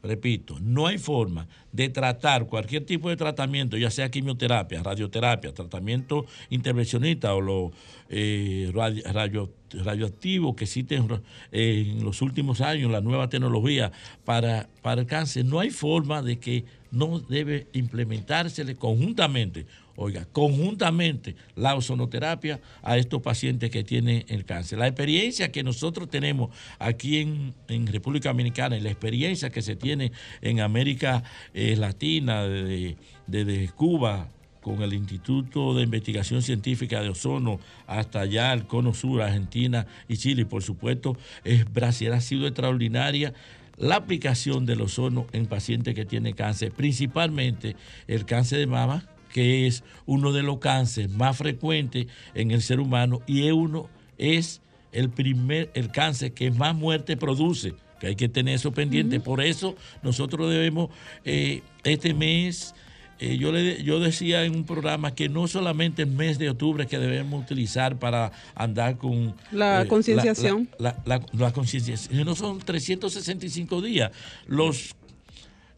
Repito, 0.02 0.58
no 0.62 0.88
hay 0.88 0.98
forma 0.98 1.48
de 1.74 1.90
tratar 1.90 2.46
cualquier 2.48 2.86
tipo 2.86 3.10
de 3.10 3.18
tratamiento, 3.18 3.76
ya 3.78 3.92
sea 3.92 4.10
quimioterapia, 4.10 4.82
radioterapia, 4.82 5.54
tratamiento 5.54 6.26
intervencionista 6.50 7.34
o 7.36 7.42
lo 7.42 7.72
eh, 8.10 8.72
radio- 8.74 9.04
radio- 9.12 9.50
radioactivo 9.74 10.56
que 10.56 10.64
existen 10.64 11.08
en 11.52 12.04
los 12.04 12.22
últimos 12.22 12.62
años, 12.62 12.90
la 12.92 13.02
nueva 13.02 13.30
tecnología 13.30 13.92
para, 14.24 14.70
para 14.82 15.02
el 15.02 15.08
cáncer. 15.08 15.46
No 15.46 15.60
hay 15.60 15.70
forma 15.70 16.22
de 16.22 16.40
que 16.40 16.64
no 16.92 17.20
debe 17.20 17.68
implementársele 17.74 18.76
conjuntamente, 18.76 19.66
oiga, 20.00 20.26
conjuntamente 20.32 21.36
la 21.56 21.76
ozonoterapia 21.76 22.62
a 22.82 22.98
estos 22.98 23.22
pacientes 23.22 23.70
que 23.70 23.84
tienen 23.84 24.24
el 24.30 24.46
cáncer. 24.46 24.80
La 24.80 24.88
experiencia 24.88 25.52
que 25.52 25.62
nosotros 25.62 26.10
tenemos 26.10 26.56
aquí 26.80 27.18
en, 27.18 27.88
República 27.88 28.30
Dominicana 28.30 28.78
y 28.78 28.82
la 28.82 28.90
experiencia 28.90 29.50
que 29.50 29.62
se 29.62 29.76
tiene 29.76 30.14
en 30.42 30.62
América 30.62 31.24
eh, 31.54 31.76
Latina, 31.76 32.46
desde, 32.46 33.70
Cuba, 33.76 34.30
con 34.62 34.82
el 34.82 34.94
Instituto 34.94 35.74
de 35.74 35.84
Investigación 35.84 36.42
Científica 36.42 37.02
de 37.02 37.10
Ozono 37.10 37.60
hasta 37.86 38.22
allá 38.22 38.54
el 38.54 38.68
Cono 38.68 38.94
Sur, 38.94 39.22
Argentina 39.22 39.86
y 40.08 40.16
Chile, 40.16 40.46
por 40.46 40.64
supuesto, 40.64 41.18
es 41.44 41.72
Brasil 41.72 42.14
ha 42.14 42.22
sido 42.22 42.48
extraordinaria 42.48 43.34
la 43.78 43.96
aplicación 43.96 44.66
del 44.66 44.82
ozono 44.82 45.26
en 45.32 45.46
pacientes 45.46 45.96
que 45.96 46.06
tienen 46.06 46.36
cáncer, 46.36 46.72
principalmente 46.72 47.78
el 48.08 48.26
cáncer 48.26 48.60
de 48.60 48.68
mama, 48.68 49.06
que 49.34 49.68
es 49.68 49.84
uno 50.06 50.32
de 50.34 50.44
los 50.44 50.60
cánceres 50.60 51.12
más 51.12 51.38
frecuentes 51.38 52.08
en 52.34 52.52
el 52.52 52.62
ser 52.62 52.80
humano 52.80 53.22
y 53.28 53.48
es 53.48 53.54
uno 53.54 53.90
es 54.18 54.62
el 54.92 55.10
primer 55.10 55.70
el 55.76 55.92
cáncer 55.92 56.34
que 56.34 56.52
más 56.52 56.76
muerte 56.76 57.16
produce, 57.16 57.74
que 58.00 58.08
hay 58.08 58.16
que 58.16 58.28
tener 58.30 58.56
eso 58.56 58.72
pendiente. 58.72 59.20
Por 59.20 59.42
eso 59.42 59.76
nosotros 60.04 60.50
debemos 60.50 60.90
eh, 61.26 61.62
este 61.84 62.14
mes 62.14 62.74
eh, 63.22 63.38
yo, 63.38 63.52
le, 63.52 63.84
yo 63.84 64.00
decía 64.00 64.46
en 64.46 64.56
un 64.56 64.64
programa 64.64 65.14
que 65.14 65.28
no 65.28 65.46
solamente 65.50 66.04
el 66.04 66.10
mes 66.12 66.40
de 66.40 66.50
octubre 66.52 66.88
que 66.88 66.98
debemos 66.98 67.44
utilizar 67.44 68.00
para 68.00 68.32
andar 68.56 68.98
con... 68.98 69.36
La 69.52 69.82
eh, 69.82 69.88
concienciación. 69.88 70.70
La, 70.80 70.96
la- 71.06 71.18
la- 71.20 71.26
la 71.38 71.52
concienciación. 71.52 72.18
sino 72.18 72.34
son 72.34 72.60
365 72.60 73.82
días. 73.82 74.12
Los, 74.48 74.96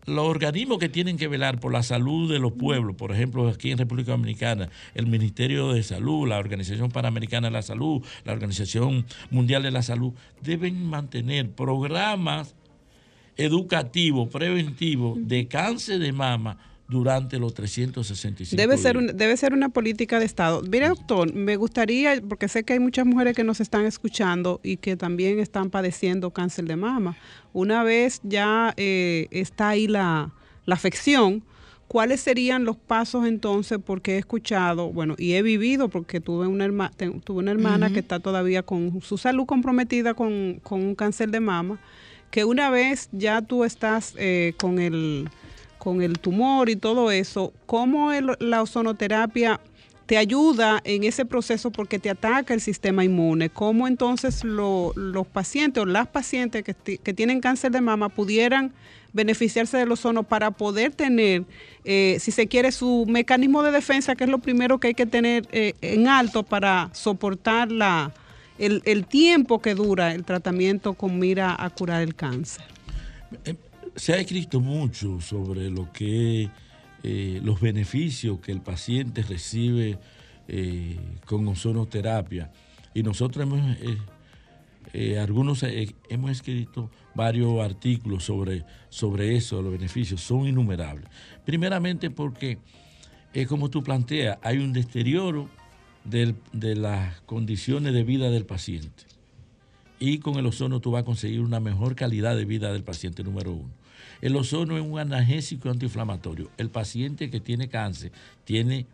los 0.05 0.27
organismos 0.27 0.79
que 0.79 0.89
tienen 0.89 1.17
que 1.17 1.27
velar 1.27 1.59
por 1.59 1.71
la 1.71 1.83
salud 1.83 2.31
de 2.31 2.39
los 2.39 2.53
pueblos, 2.53 2.95
por 2.95 3.11
ejemplo, 3.11 3.47
aquí 3.47 3.71
en 3.71 3.77
República 3.77 4.11
Dominicana, 4.11 4.69
el 4.95 5.07
Ministerio 5.07 5.73
de 5.73 5.83
Salud, 5.83 6.27
la 6.27 6.39
Organización 6.39 6.91
Panamericana 6.91 7.47
de 7.47 7.53
la 7.53 7.61
Salud, 7.61 8.03
la 8.25 8.33
Organización 8.33 9.05
Mundial 9.29 9.63
de 9.63 9.71
la 9.71 9.83
Salud, 9.83 10.13
deben 10.41 10.85
mantener 10.85 11.51
programas 11.51 12.55
educativos, 13.37 14.29
preventivos 14.29 15.17
de 15.21 15.47
cáncer 15.47 15.99
de 15.99 16.11
mama 16.11 16.57
durante 16.91 17.39
los 17.39 17.53
365 17.53 18.61
Debe 18.61 18.77
ser, 18.77 18.97
un- 18.97 19.07
debe 19.17 19.37
ser 19.37 19.53
una 19.53 19.69
política 19.69 20.19
de 20.19 20.25
Estado. 20.25 20.61
Mire, 20.69 20.89
doctor, 20.89 21.33
me 21.33 21.55
gustaría, 21.55 22.21
porque 22.27 22.47
sé 22.49 22.63
que 22.63 22.73
hay 22.73 22.79
muchas 22.79 23.05
mujeres 23.05 23.33
que 23.35 23.43
nos 23.45 23.61
están 23.61 23.85
escuchando 23.85 24.59
y 24.61 24.75
que 24.77 24.97
también 24.97 25.39
están 25.39 25.69
padeciendo 25.69 26.31
cáncer 26.31 26.65
de 26.65 26.75
mama. 26.75 27.15
Una 27.53 27.83
vez 27.83 28.19
ya 28.23 28.73
eh, 28.75 29.27
está 29.31 29.69
ahí 29.69 29.87
la, 29.87 30.33
la 30.65 30.75
afección, 30.75 31.43
¿cuáles 31.87 32.19
serían 32.19 32.65
los 32.65 32.75
pasos 32.75 33.25
entonces? 33.25 33.79
Porque 33.83 34.15
he 34.15 34.17
escuchado, 34.17 34.91
bueno, 34.91 35.15
y 35.17 35.33
he 35.33 35.41
vivido, 35.41 35.87
porque 35.87 36.19
tuve 36.19 36.45
una, 36.47 36.65
herma- 36.67 36.91
tuve 37.23 37.39
una 37.39 37.51
hermana 37.51 37.91
que 37.93 37.99
está 37.99 38.19
todavía 38.19 38.63
con 38.63 39.01
su 39.01 39.17
salud 39.17 39.45
comprometida 39.45 40.13
con, 40.13 40.59
con 40.61 40.81
un 40.81 40.95
cáncer 40.95 41.29
de 41.31 41.39
mama, 41.39 41.79
que 42.31 42.43
una 42.45 42.69
vez 42.69 43.07
ya 43.13 43.41
tú 43.41 43.63
estás 43.63 44.13
eh, 44.17 44.53
con 44.57 44.79
el 44.79 45.29
con 45.81 46.03
el 46.03 46.19
tumor 46.19 46.69
y 46.69 46.75
todo 46.75 47.09
eso, 47.09 47.53
¿cómo 47.65 48.11
el- 48.13 48.37
la 48.39 48.61
ozonoterapia 48.61 49.59
te 50.05 50.15
ayuda 50.15 50.79
en 50.83 51.03
ese 51.03 51.25
proceso 51.25 51.71
porque 51.71 51.97
te 51.97 52.11
ataca 52.11 52.53
el 52.53 52.61
sistema 52.61 53.03
inmune? 53.03 53.49
¿Cómo 53.49 53.87
entonces 53.87 54.43
lo- 54.43 54.93
los 54.95 55.25
pacientes 55.25 55.81
o 55.81 55.87
las 55.87 56.05
pacientes 56.07 56.63
que, 56.63 56.75
ti- 56.75 56.99
que 56.99 57.15
tienen 57.15 57.39
cáncer 57.41 57.71
de 57.71 57.81
mama 57.81 58.09
pudieran 58.09 58.73
beneficiarse 59.11 59.75
del 59.77 59.91
ozono 59.91 60.21
para 60.21 60.51
poder 60.51 60.91
tener, 60.93 61.45
eh, 61.83 62.17
si 62.19 62.29
se 62.31 62.45
quiere, 62.45 62.71
su 62.71 63.05
mecanismo 63.07 63.63
de 63.63 63.71
defensa, 63.71 64.15
que 64.15 64.25
es 64.25 64.29
lo 64.29 64.37
primero 64.37 64.77
que 64.79 64.89
hay 64.89 64.93
que 64.93 65.07
tener 65.07 65.47
eh, 65.51 65.73
en 65.81 66.07
alto 66.07 66.43
para 66.43 66.91
soportar 66.93 67.71
la, 67.71 68.13
el, 68.59 68.83
el 68.85 69.07
tiempo 69.07 69.59
que 69.63 69.73
dura 69.73 70.13
el 70.13 70.25
tratamiento 70.25 70.93
con 70.93 71.17
mira 71.17 71.55
a 71.57 71.71
curar 71.71 72.03
el 72.03 72.13
cáncer? 72.13 72.65
Se 73.95 74.13
ha 74.13 74.17
escrito 74.17 74.59
mucho 74.59 75.21
sobre 75.21 75.69
lo 75.69 75.91
que 75.91 76.49
eh, 77.03 77.41
los 77.43 77.59
beneficios 77.59 78.39
que 78.39 78.51
el 78.51 78.61
paciente 78.61 79.23
recibe 79.23 79.99
eh, 80.47 80.97
con 81.25 81.47
ozonoterapia 81.47 82.51
y 82.93 83.03
nosotros 83.03 83.43
hemos 83.43 83.77
eh, 83.77 83.97
eh, 84.93 85.17
algunos 85.17 85.63
hemos 85.63 86.31
escrito 86.31 86.89
varios 87.15 87.61
artículos 87.61 88.25
sobre, 88.25 88.65
sobre 88.89 89.35
eso, 89.35 89.61
los 89.61 89.71
beneficios 89.71 90.19
son 90.19 90.47
innumerables. 90.47 91.07
Primeramente 91.45 92.09
porque, 92.09 92.57
como 93.47 93.69
tú 93.69 93.83
planteas, 93.83 94.39
hay 94.41 94.57
un 94.57 94.73
deterioro 94.73 95.47
de 96.03 96.75
las 96.75 97.21
condiciones 97.21 97.93
de 97.93 98.03
vida 98.03 98.29
del 98.29 98.45
paciente 98.45 99.05
y 99.99 100.17
con 100.17 100.37
el 100.37 100.47
ozono 100.47 100.81
tú 100.81 100.91
vas 100.91 101.03
a 101.03 101.05
conseguir 101.05 101.41
una 101.41 101.59
mejor 101.59 101.95
calidad 101.95 102.35
de 102.35 102.43
vida 102.43 102.73
del 102.73 102.83
paciente 102.83 103.23
número 103.23 103.53
uno. 103.53 103.80
El 104.21 104.35
ozono 104.35 104.77
es 104.77 104.83
un 104.83 104.99
analgésico 104.99 105.69
antiinflamatorio. 105.69 106.51
El 106.57 106.69
paciente 106.69 107.29
que 107.29 107.39
tiene 107.39 107.69
cáncer 107.69 108.11
tiene 108.45 108.85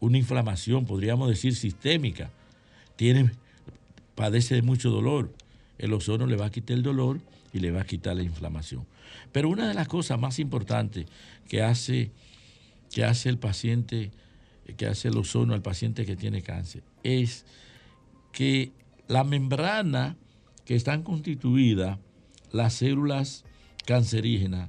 una 0.00 0.18
inflamación, 0.18 0.84
podríamos 0.84 1.28
decir 1.28 1.54
sistémica, 1.54 2.30
tiene, 2.96 3.30
padece 4.14 4.54
de 4.54 4.62
mucho 4.62 4.90
dolor. 4.90 5.32
El 5.78 5.92
ozono 5.94 6.26
le 6.26 6.36
va 6.36 6.46
a 6.46 6.50
quitar 6.50 6.76
el 6.76 6.82
dolor 6.82 7.20
y 7.52 7.60
le 7.60 7.70
va 7.70 7.82
a 7.82 7.86
quitar 7.86 8.16
la 8.16 8.22
inflamación. 8.22 8.86
Pero 9.32 9.48
una 9.48 9.68
de 9.68 9.74
las 9.74 9.88
cosas 9.88 10.20
más 10.20 10.38
importantes 10.38 11.06
que 11.48 11.62
hace, 11.62 12.10
que 12.92 13.04
hace 13.04 13.30
el 13.30 13.38
paciente, 13.38 14.10
que 14.76 14.86
hace 14.86 15.08
el 15.08 15.16
ozono 15.16 15.54
al 15.54 15.62
paciente 15.62 16.04
que 16.04 16.16
tiene 16.16 16.42
cáncer, 16.42 16.82
es 17.02 17.46
que 18.32 18.72
la 19.08 19.24
membrana 19.24 20.16
que 20.66 20.74
están 20.74 21.02
constituidas, 21.02 21.98
las 22.52 22.74
células 22.74 23.44
cancerígenas, 23.86 24.68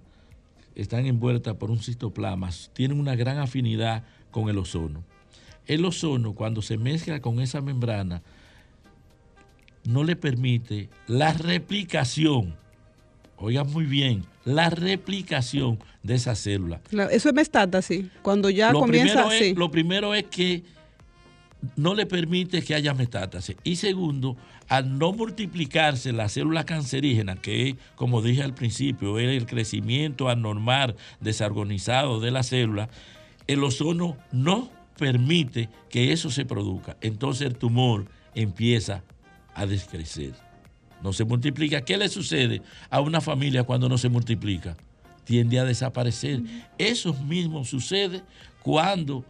están 0.75 1.05
envueltas 1.05 1.55
por 1.55 1.69
un 1.71 1.79
citoplasma, 1.79 2.49
tienen 2.73 2.99
una 2.99 3.15
gran 3.15 3.39
afinidad 3.39 4.03
con 4.31 4.47
el 4.47 4.57
ozono. 4.57 5.03
El 5.65 5.83
ozono, 5.83 6.33
cuando 6.33 6.61
se 6.61 6.77
mezcla 6.77 7.19
con 7.19 7.41
esa 7.41 7.59
membrana, 7.59 8.21
no 9.83 10.03
le 10.03 10.15
permite 10.15 10.89
la 11.07 11.33
replicación, 11.33 12.55
oigan 13.37 13.69
muy 13.71 13.85
bien, 13.85 14.23
la 14.45 14.69
replicación 14.69 15.79
de 16.03 16.15
esa 16.15 16.35
célula. 16.35 16.79
La- 16.91 17.05
Eso 17.05 17.29
es 17.29 17.35
metástasis, 17.35 18.05
cuando 18.21 18.49
ya 18.49 18.71
lo, 18.71 18.79
comienza 18.79 19.13
primero 19.25 19.31
sí. 19.31 19.49
es, 19.51 19.57
lo 19.57 19.71
primero 19.71 20.13
es 20.13 20.25
que 20.25 20.63
no 21.75 21.95
le 21.95 22.05
permite 22.05 22.61
que 22.61 22.75
haya 22.75 22.93
metástasis. 22.93 23.57
Y 23.63 23.77
segundo, 23.77 24.37
al 24.67 24.97
no 24.97 25.13
multiplicarse 25.13 26.11
la 26.11 26.29
célula 26.29 26.65
cancerígena, 26.65 27.35
que 27.35 27.75
como 27.95 28.21
dije 28.21 28.43
al 28.43 28.53
principio, 28.53 29.19
es 29.19 29.35
el 29.35 29.45
crecimiento 29.45 30.29
anormal, 30.29 30.95
desorganizado 31.19 32.19
de 32.19 32.31
la 32.31 32.43
célula, 32.43 32.89
el 33.47 33.63
ozono 33.63 34.17
no 34.31 34.69
permite 34.97 35.69
que 35.89 36.11
eso 36.11 36.29
se 36.29 36.45
produzca. 36.45 36.97
Entonces 37.01 37.47
el 37.47 37.55
tumor 37.55 38.05
empieza 38.35 39.03
a 39.53 39.65
descrecer. 39.65 40.33
No 41.01 41.13
se 41.13 41.25
multiplica. 41.25 41.81
¿Qué 41.81 41.97
le 41.97 42.09
sucede 42.09 42.61
a 42.89 43.01
una 43.01 43.21
familia 43.21 43.63
cuando 43.63 43.87
no 43.87 43.97
se 43.97 44.09
multiplica? 44.09 44.75
Tiende 45.23 45.59
a 45.59 45.65
desaparecer. 45.65 46.41
Eso 46.77 47.13
mismo 47.13 47.65
sucede 47.65 48.23
cuando 48.63 49.23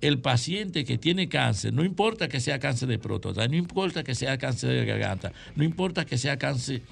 el 0.00 0.18
paciente 0.18 0.84
que 0.84 0.98
tiene 0.98 1.28
cáncer, 1.28 1.72
no 1.72 1.84
importa 1.84 2.28
que 2.28 2.40
sea 2.40 2.58
cáncer 2.58 2.88
de 2.88 2.98
próstata, 2.98 3.48
no 3.48 3.56
importa 3.56 4.04
que 4.04 4.14
sea 4.14 4.36
cáncer 4.38 4.70
de 4.70 4.84
garganta, 4.84 5.32
no 5.56 5.64
importa 5.64 6.04
que 6.04 6.18
sea 6.18 6.36
cáncer 6.36 6.82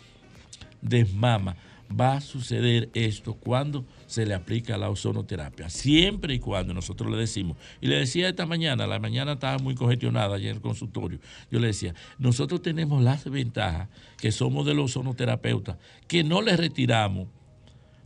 de 0.81 1.05
mama, 1.05 1.57
va 1.93 2.15
a 2.15 2.21
suceder 2.21 2.91
esto 2.95 3.35
cuando 3.35 3.85
se 4.07 4.27
le 4.27 4.35
aplica 4.35 4.77
la 4.79 4.91
ozonoterapia. 4.91 5.69
Siempre 5.69 6.35
y 6.35 6.39
cuando 6.39 6.75
nosotros 6.75 7.11
le 7.11 7.19
decimos, 7.19 7.57
y 7.81 7.87
le 7.87 7.97
decía 7.97 8.29
esta 8.29 8.47
mañana, 8.47 8.87
la 8.87 8.99
mañana 8.99 9.33
estaba 9.33 9.59
muy 9.59 9.75
congestionada 9.75 10.37
ayer 10.37 10.51
en 10.51 10.57
el 10.57 10.63
consultorio, 10.63 11.19
yo 11.51 11.61
le 11.61 11.69
decía, 11.69 11.95
nosotros 12.19 12.63
tenemos 12.63 13.03
las 13.03 13.29
ventajas 13.29 13.89
que 14.19 14.33
somos 14.33 14.67
de 14.67 14.75
los 14.75 14.97
ozonoterapeutas, 14.97 15.77
que 16.07 16.25
no 16.25 16.43
le 16.43 16.57
retiramos 16.57 17.29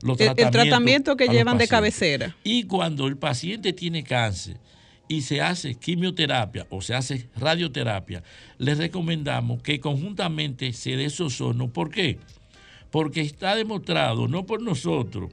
los 0.03 0.21
El, 0.21 0.29
el 0.29 0.35
tratamientos 0.35 0.63
tratamiento 0.63 1.17
que 1.17 1.29
llevan 1.29 1.59
de 1.59 1.69
cabecera. 1.69 2.37
Y 2.45 2.65
cuando 2.65 3.07
el 3.07 3.17
paciente 3.17 3.73
tiene 3.73 4.05
cáncer 4.05 4.59
y 5.09 5.23
se 5.23 5.41
hace 5.41 5.75
quimioterapia 5.75 6.67
o 6.71 6.81
se 6.81 6.95
hace 6.95 7.29
radioterapia, 7.37 8.23
le 8.59 8.75
recomendamos 8.75 9.63
que 9.63 9.81
conjuntamente 9.81 10.73
se 10.73 10.97
dé 10.97 11.07
ozono. 11.07 11.69
¿Por 11.69 11.91
qué? 11.91 12.19
Porque 12.91 13.21
está 13.21 13.55
demostrado, 13.55 14.29
no 14.29 14.47
por 14.47 14.63
nosotros, 14.63 15.31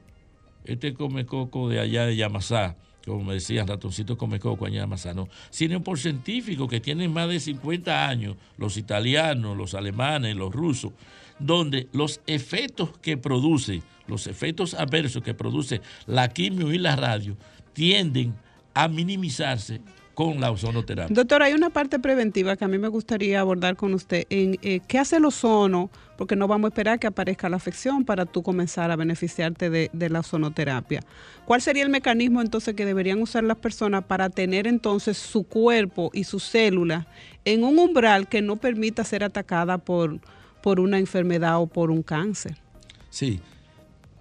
este 0.64 0.94
come 0.94 1.26
coco 1.26 1.68
de 1.68 1.80
allá 1.80 2.06
de 2.06 2.16
Yamasá, 2.16 2.76
como 3.04 3.24
me 3.24 3.34
decían, 3.34 3.66
ratoncito 3.66 4.16
come 4.16 4.40
coco 4.40 4.64
allá 4.64 4.74
de 4.76 4.80
Yamasá, 4.80 5.14
no, 5.14 5.28
sino 5.50 5.82
por 5.82 5.98
científicos 5.98 6.68
que 6.68 6.80
tienen 6.80 7.12
más 7.12 7.28
de 7.28 7.40
50 7.40 8.08
años, 8.08 8.36
los 8.56 8.76
italianos, 8.76 9.56
los 9.56 9.74
alemanes, 9.74 10.36
los 10.36 10.52
rusos, 10.52 10.92
donde 11.38 11.88
los 11.92 12.20
efectos 12.26 12.96
que 12.98 13.16
produce, 13.16 13.82
los 14.06 14.26
efectos 14.26 14.74
adversos 14.74 15.22
que 15.22 15.34
produce 15.34 15.80
la 16.06 16.28
quimio 16.28 16.72
y 16.72 16.78
la 16.78 16.96
radio, 16.96 17.36
tienden 17.72 18.34
a 18.74 18.88
minimizarse 18.88 19.80
con 20.14 20.40
la 20.40 20.50
ozonoterapia. 20.50 21.14
Doctor, 21.14 21.42
hay 21.42 21.52
una 21.54 21.70
parte 21.70 21.98
preventiva 21.98 22.56
que 22.56 22.64
a 22.64 22.68
mí 22.68 22.78
me 22.78 22.88
gustaría 22.88 23.40
abordar 23.40 23.76
con 23.76 23.94
usted. 23.94 24.26
En, 24.30 24.58
eh, 24.62 24.80
¿Qué 24.86 24.98
hace 24.98 25.16
el 25.16 25.24
ozono? 25.24 25.90
Porque 26.16 26.36
no 26.36 26.46
vamos 26.46 26.68
a 26.68 26.68
esperar 26.68 27.00
que 27.00 27.08
aparezca 27.08 27.48
la 27.48 27.56
afección 27.56 28.04
para 28.04 28.24
tú 28.24 28.42
comenzar 28.42 28.90
a 28.90 28.96
beneficiarte 28.96 29.70
de, 29.70 29.90
de 29.92 30.10
la 30.10 30.20
ozonoterapia. 30.20 31.00
¿Cuál 31.44 31.60
sería 31.60 31.82
el 31.82 31.88
mecanismo 31.88 32.40
entonces 32.40 32.74
que 32.74 32.86
deberían 32.86 33.20
usar 33.20 33.42
las 33.42 33.56
personas 33.56 34.04
para 34.04 34.30
tener 34.30 34.66
entonces 34.66 35.18
su 35.18 35.42
cuerpo 35.42 36.10
y 36.14 36.24
sus 36.24 36.44
células 36.44 37.06
en 37.44 37.64
un 37.64 37.78
umbral 37.78 38.28
que 38.28 38.40
no 38.40 38.56
permita 38.56 39.04
ser 39.04 39.24
atacada 39.24 39.78
por, 39.78 40.20
por 40.62 40.78
una 40.78 40.98
enfermedad 40.98 41.60
o 41.60 41.66
por 41.66 41.90
un 41.90 42.02
cáncer? 42.02 42.56
Sí, 43.10 43.40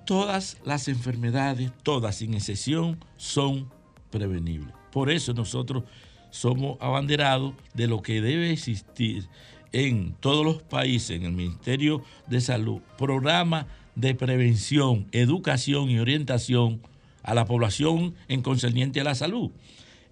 todas 0.05 0.57
las 0.65 0.87
enfermedades, 0.87 1.71
todas 1.83 2.15
sin 2.15 2.33
excepción, 2.33 2.97
son 3.17 3.69
prevenibles. 4.13 4.73
Por 4.91 5.09
eso 5.09 5.33
nosotros 5.33 5.83
somos 6.29 6.77
abanderados 6.79 7.53
de 7.73 7.87
lo 7.87 8.01
que 8.01 8.21
debe 8.21 8.51
existir 8.51 9.27
en 9.71 10.15
todos 10.19 10.45
los 10.45 10.61
países, 10.61 11.17
en 11.17 11.23
el 11.23 11.33
Ministerio 11.33 12.03
de 12.27 12.39
Salud, 12.39 12.81
programa 12.97 13.67
de 13.95 14.15
prevención, 14.15 15.07
educación 15.11 15.89
y 15.89 15.99
orientación 15.99 16.81
a 17.23 17.33
la 17.33 17.45
población 17.45 18.15
en 18.27 18.41
concerniente 18.41 19.01
a 19.01 19.03
la 19.03 19.15
salud. 19.15 19.51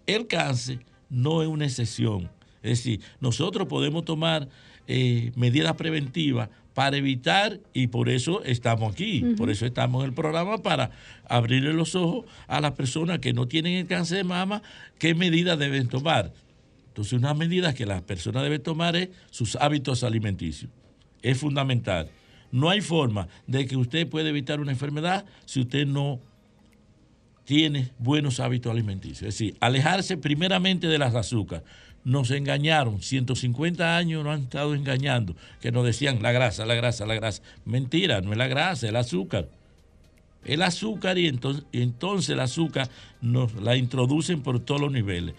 El 0.08 0.28
cáncer 0.28 0.80
no 1.10 1.42
es 1.44 1.48
una 1.48 1.66
excepción. 1.66 2.30
Es 2.64 2.80
decir, 2.80 3.02
nosotros 3.20 3.68
podemos 3.68 4.06
tomar 4.06 4.50
eh, 4.88 5.32
medidas 5.36 5.76
preventivas 5.76 6.50
para 6.74 6.98
evitar, 6.98 7.60
y 7.74 7.88
por 7.88 8.10
eso 8.10 8.44
estamos 8.44 8.94
aquí, 8.94 9.22
por 9.38 9.50
eso 9.50 9.66
estamos 9.66 10.04
en 10.04 10.10
el 10.10 10.16
programa, 10.16 10.60
para 10.60 10.92
abrirle 11.28 11.74
los 11.74 11.96
ojos 11.96 12.26
a 12.48 12.62
las 12.62 12.72
personas 12.74 13.20
que 13.20 13.34
no 13.34 13.48
tienen 13.48 13.74
el 13.74 13.88
cáncer 13.88 14.18
de 14.20 14.24
mama, 14.24 14.62
qué 14.98 15.14
medidas 15.14 15.60
deben 15.60 15.88
tomar. 15.88 16.32
Entonces, 16.88 17.14
una 17.14 17.34
medida 17.34 17.74
que 17.74 17.86
las 17.86 18.02
personas 18.02 18.44
deben 18.44 18.62
tomar 18.62 18.96
es 18.96 19.10
sus 19.30 19.56
hábitos 19.56 20.04
alimenticios. 20.04 20.72
Es 21.22 21.38
fundamental. 21.38 22.10
No 22.52 22.70
hay 22.70 22.82
forma 22.82 23.28
de 23.48 23.66
que 23.66 23.78
usted 23.78 24.08
pueda 24.10 24.30
evitar 24.30 24.60
una 24.60 24.72
enfermedad 24.72 25.26
si 25.46 25.62
usted 25.62 25.88
no 25.88 26.20
tiene 27.46 27.92
buenos 27.98 28.40
hábitos 28.40 28.72
alimenticios. 28.72 29.22
Es 29.22 29.36
decir, 29.38 29.58
alejarse 29.60 30.18
primeramente 30.18 30.88
de 30.88 30.98
las 30.98 31.16
azúcares. 31.16 31.66
Nos 32.04 32.32
engañaron, 32.32 33.02
150 33.02 33.96
años 33.96 34.24
nos 34.24 34.34
han 34.34 34.42
estado 34.42 34.74
engañando, 34.74 35.36
que 35.60 35.72
nos 35.72 35.86
decían 35.86 36.22
la 36.24 36.32
grasa, 36.32 36.66
la 36.66 36.74
grasa, 36.74 37.06
la 37.06 37.14
grasa. 37.14 37.44
Mentira, 37.66 38.22
no 38.22 38.32
es 38.32 38.38
la 38.38 38.48
grasa, 38.48 38.88
es 38.88 38.90
el 38.90 38.96
azúcar. 38.96 39.48
El 40.44 40.64
azúcar 40.64 41.18
y 41.20 41.28
entonces, 41.28 42.30
el 42.30 42.40
azúcar 42.40 42.90
nos 43.22 43.54
la 43.56 43.76
introducen 43.76 44.42
por 44.42 44.60
todos 44.60 44.82
los 44.82 44.92
niveles. 44.92 45.36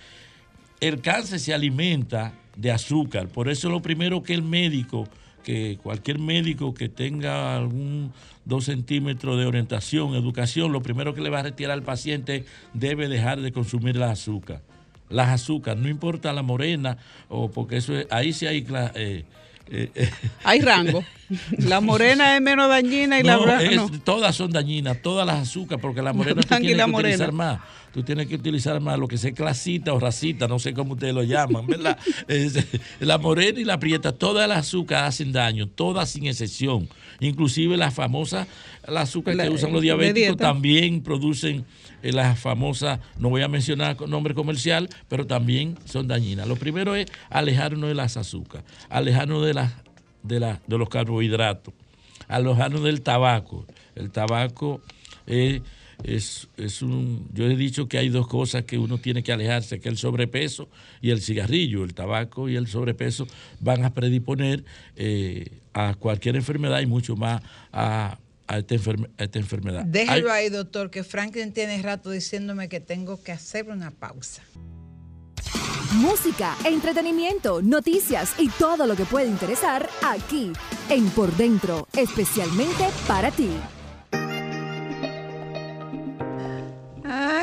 El 0.81 1.01
cáncer 1.01 1.41
se 1.41 1.53
alimenta 1.53 2.35
de 2.57 2.71
azúcar, 2.71 3.29
por 3.29 3.49
eso 3.49 3.69
lo 3.69 3.83
primero 3.83 4.23
que 4.23 4.35
el 4.35 4.43
médico, 4.43 5.09
que 5.43 5.79
cualquier 5.83 6.19
médico 6.19 6.75
que 6.75 6.89
tenga 6.89 7.57
algún 7.57 8.13
dos 8.45 8.67
centímetros 8.67 9.39
de 9.39 9.47
orientación, 9.47 10.15
educación, 10.15 10.73
lo 10.73 10.83
primero 10.83 11.15
que 11.15 11.21
le 11.21 11.31
va 11.31 11.41
a 11.41 11.45
retirar 11.45 11.73
al 11.73 11.83
paciente 11.83 12.45
debe 12.75 13.09
dejar 13.09 13.41
de 13.41 13.53
consumir 13.53 13.97
el 13.97 14.05
azúcar. 14.05 14.61
Las 15.13 15.29
azúcar, 15.29 15.77
no 15.77 15.89
importa 15.89 16.33
la 16.33 16.43
morena, 16.43 16.97
o 17.29 17.51
porque 17.51 17.77
eso 17.77 17.97
es- 17.97 18.07
ahí 18.11 18.33
sí 18.33 18.47
hay 18.47 18.67
eh, 18.95 19.25
eh, 19.71 19.91
eh, 19.95 20.11
Hay 20.45 20.61
rango. 20.61 21.05
La 21.59 21.81
morena 21.81 22.35
es 22.37 22.43
menos 22.43 22.69
dañina 22.69 23.19
y 23.19 23.23
la 23.23 23.39
blanca 23.39 23.71
no. 23.75 23.91
todas 24.05 24.37
son 24.37 24.51
dañinas, 24.53 25.01
todas 25.01 25.27
las 25.27 25.37
azúcar, 25.49 25.79
porque 25.81 26.03
la 26.03 26.13
morena 26.13 26.43
tú 26.43 26.49
blanca 26.49 26.59
y 26.59 26.67
tienes 26.67 26.77
la 26.79 26.85
que 26.85 26.91
morena. 26.91 27.15
utilizar 27.15 27.33
más. 27.33 27.61
Tú 27.93 28.03
tienes 28.03 28.27
que 28.27 28.37
utilizar 28.37 28.81
más 28.81 28.99
lo 28.99 29.07
que 29.07 29.19
sea 29.19 29.33
clasita 29.33 29.93
o 29.93 30.01
racita, 30.01 30.49
no 30.49 30.59
sé 30.59 30.73
cómo 30.73 30.95
ustedes 30.95 31.13
lo 31.15 31.23
llaman, 31.23 31.67
¿verdad? 31.67 31.99
Es- 32.29 32.67
la 33.01 33.19
morena 33.19 33.61
y 33.61 33.65
la 33.65 33.79
prieta, 33.79 34.13
todas 34.13 34.49
las 34.49 34.59
azúcar 34.59 35.05
hacen 35.05 35.31
daño, 35.33 35.67
todas 35.69 36.09
sin 36.11 36.27
excepción. 36.27 36.89
Inclusive 37.21 37.77
las 37.77 37.93
famosas, 37.95 38.49
las 38.89 39.11
azúcar 39.11 39.37
La- 39.37 39.45
que 39.45 39.51
usan 39.51 39.73
los 39.73 39.81
de 39.83 39.87
diabéticos 39.89 40.37
también 40.39 41.03
producen 41.03 41.65
eh, 42.03 42.13
las 42.13 42.39
famosas, 42.39 42.99
no 43.19 43.29
voy 43.29 43.43
a 43.43 43.49
mencionar 43.49 44.01
nombre 44.09 44.35
comercial, 44.35 44.89
pero 45.09 45.27
también 45.27 45.77
son 45.85 46.09
dañinas. 46.09 46.49
Lo 46.49 46.57
primero 46.57 46.95
es 46.97 47.07
alejarnos 47.31 47.89
de 47.89 47.95
las 47.95 48.17
azúcar, 48.17 48.65
alejarnos 48.89 49.45
de, 49.47 49.55
las 49.55 49.73
de, 50.23 50.41
la- 50.41 50.61
de 50.67 50.79
los 50.79 50.89
carbohidratos, 50.89 51.75
alejarnos 52.27 52.83
del 52.85 53.03
tabaco. 53.03 53.67
El 53.95 54.11
tabaco 54.11 54.81
eh, 55.27 55.61
es, 56.05 56.49
es 56.57 56.83
un... 56.83 57.29
Yo 57.33 57.45
he 57.47 57.57
dicho 57.57 57.89
que 57.89 57.99
hay 57.99 58.09
dos 58.09 58.27
cosas 58.29 58.65
que 58.65 58.79
uno 58.79 58.99
tiene 58.99 59.23
que 59.23 59.33
alejarse, 59.33 59.81
que 59.81 59.89
el 59.89 59.97
sobrepeso 59.97 60.69
y 61.01 61.11
el 61.11 61.21
cigarrillo. 61.21 61.85
El 61.85 61.95
tabaco 61.95 62.49
y 62.49 62.57
el 62.57 62.67
sobrepeso 62.67 63.27
van 63.61 63.85
a 63.85 63.95
predisponer 63.95 64.65
eh, 64.97 65.61
a 65.73 65.95
cualquier 65.95 66.37
enfermedad 66.37 66.81
y 66.81 66.87
mucho 66.87 67.17
más 67.17 67.43
a, 67.73 68.19
a 68.47 68.59
esta, 68.59 68.75
enferme- 68.75 69.09
a 69.19 69.25
esta 69.25 69.39
enfermedad. 69.39 69.85
Déjelo 69.85 70.31
Hay- 70.33 70.45
ahí, 70.45 70.51
doctor, 70.51 70.91
que 70.91 71.05
Franklin 71.05 71.53
tiene 71.53 71.81
rato 71.83 72.11
diciéndome 72.11 72.69
que 72.69 72.81
tengo 72.81 73.23
que 73.23 73.33
hacer 73.33 73.69
una 73.69 73.91
pausa. 73.91 74.43
Música, 75.95 76.57
entretenimiento, 76.65 77.61
noticias 77.61 78.35
y 78.39 78.49
todo 78.49 78.87
lo 78.87 78.97
que 78.97 79.05
puede 79.05 79.29
interesar 79.29 79.89
aquí 80.03 80.51
en 80.89 81.07
Por 81.11 81.37
Dentro, 81.37 81.87
especialmente 81.95 82.87
para 83.07 83.31
ti. 83.31 83.49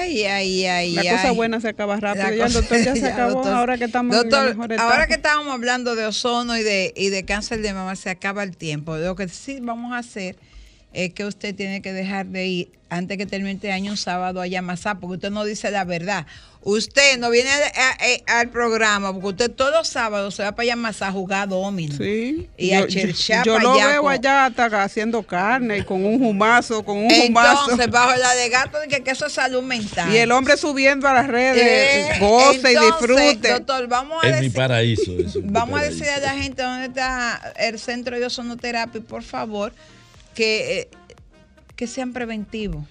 Ay, 0.09 0.25
ay, 0.25 0.65
ay, 0.65 0.91
La 0.93 1.01
ay. 1.01 1.09
cosa 1.09 1.31
buena 1.31 1.59
se 1.61 1.67
acaba 1.69 1.97
rápido. 1.99 2.33
Ya 2.35 2.45
el 2.45 2.53
doctor 2.53 2.77
ya 2.83 2.93
se 2.95 3.01
ya, 3.01 3.13
acabó. 3.13 3.31
doctor. 3.33 3.53
ahora 3.53 3.77
que 3.77 3.85
estamos 3.85 4.15
Doctor, 4.15 4.55
ahora 4.79 5.07
que 5.07 5.13
estábamos 5.15 5.53
hablando 5.53 5.95
de 5.95 6.05
ozono 6.05 6.57
y 6.57 6.63
de, 6.63 6.93
y 6.95 7.09
de 7.09 7.25
cáncer 7.25 7.61
de 7.61 7.73
mama, 7.73 7.95
se 7.95 8.09
acaba 8.09 8.43
el 8.43 8.57
tiempo. 8.57 8.97
Lo 8.97 9.15
que 9.15 9.27
sí 9.29 9.59
vamos 9.61 9.93
a 9.93 9.99
hacer 9.99 10.35
es 10.93 11.13
que 11.13 11.25
usted 11.25 11.55
tiene 11.55 11.81
que 11.81 11.93
dejar 11.93 12.25
de 12.27 12.47
ir 12.47 12.78
antes 12.89 13.17
que 13.17 13.25
termine 13.25 13.51
este 13.53 13.71
año 13.71 13.91
un 13.91 13.97
sábado 13.97 14.41
a 14.41 14.47
Yamasá, 14.47 14.95
porque 14.95 15.15
usted 15.15 15.29
no 15.31 15.43
dice 15.45 15.69
la 15.71 15.83
verdad. 15.83 16.25
Usted 16.61 17.17
no 17.19 17.29
viene 17.29 17.49
a- 17.49 18.33
a- 18.35 18.39
al 18.41 18.49
programa, 18.49 19.13
porque 19.13 19.27
usted 19.27 19.49
todos 19.51 19.71
los 19.71 19.87
sábados 19.87 20.35
se 20.35 20.43
va 20.43 20.51
para 20.51 20.65
Yamasá 20.65 21.07
a 21.07 21.11
jugar 21.13 21.47
domino. 21.47 21.95
Sí. 21.95 22.49
Y 22.57 22.71
yo, 22.71 22.75
a 22.75 22.79
yo- 22.81 22.87
cherchar 22.87 23.45
yo 23.45 23.53
para 23.53 23.63
lo 23.63 23.73
allá 23.75 23.87
veo 23.87 24.01
con- 24.01 24.11
allá 24.11 24.45
hasta 24.47 24.83
haciendo 24.83 25.23
carne 25.23 25.77
y 25.77 25.83
con 25.83 26.03
un 26.05 26.21
humazo, 26.25 26.83
con 26.83 26.97
un 26.97 27.09
humazo. 27.11 27.61
Entonces, 27.71 27.89
bajo 27.89 28.13
la 28.19 28.35
de 28.35 28.49
gato, 28.49 28.77
de 28.79 28.87
que, 28.89 29.01
que 29.03 29.11
eso 29.11 29.27
es 29.27 29.33
salud 29.33 29.61
mental. 29.63 30.13
Y 30.13 30.17
el 30.17 30.31
hombre 30.33 30.57
subiendo 30.57 31.07
a 31.07 31.13
las 31.13 31.27
redes, 31.27 31.63
Eh, 31.63 32.19
goce 32.19 32.73
y 32.73 32.75
entonces, 32.75 32.81
disfrute. 33.07 33.51
Doctor, 33.53 33.87
vamos 33.87 34.21
a 34.21 34.27
Es 34.27 34.35
mi 34.35 34.41
decir, 34.47 34.53
paraíso. 34.59 35.01
eso, 35.13 35.27
es 35.27 35.35
mi 35.37 35.41
vamos 35.51 35.79
a 35.79 35.83
decirle 35.83 36.11
a 36.11 36.19
la 36.19 36.33
gente 36.33 36.61
dónde 36.61 36.87
está 36.87 37.53
el 37.57 37.79
centro 37.79 38.19
de 38.19 38.25
ozonoterapia, 38.25 38.99
por 38.99 39.23
favor, 39.23 39.71
que, 40.35 40.79
eh, 40.81 40.89
que 41.79 41.87
sean 41.87 42.11
preventivos. 42.11 42.83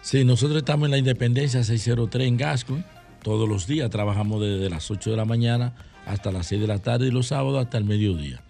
Sí, 0.00 0.24
nosotros 0.24 0.58
estamos 0.58 0.86
en 0.86 0.92
la 0.92 0.98
Independencia 0.98 1.64
603 1.64 2.28
en 2.28 2.36
Gasco. 2.36 2.78
Todos 3.24 3.48
los 3.48 3.66
días 3.66 3.90
trabajamos 3.90 4.40
desde 4.40 4.70
las 4.70 4.88
8 4.88 5.10
de 5.10 5.16
la 5.16 5.24
mañana 5.24 5.74
hasta 6.06 6.30
las 6.30 6.46
6 6.46 6.60
de 6.60 6.66
la 6.68 6.78
tarde 6.78 7.08
y 7.08 7.10
los 7.10 7.26
sábados 7.26 7.64
hasta 7.64 7.76
el 7.76 7.84
mediodía. 7.84 8.40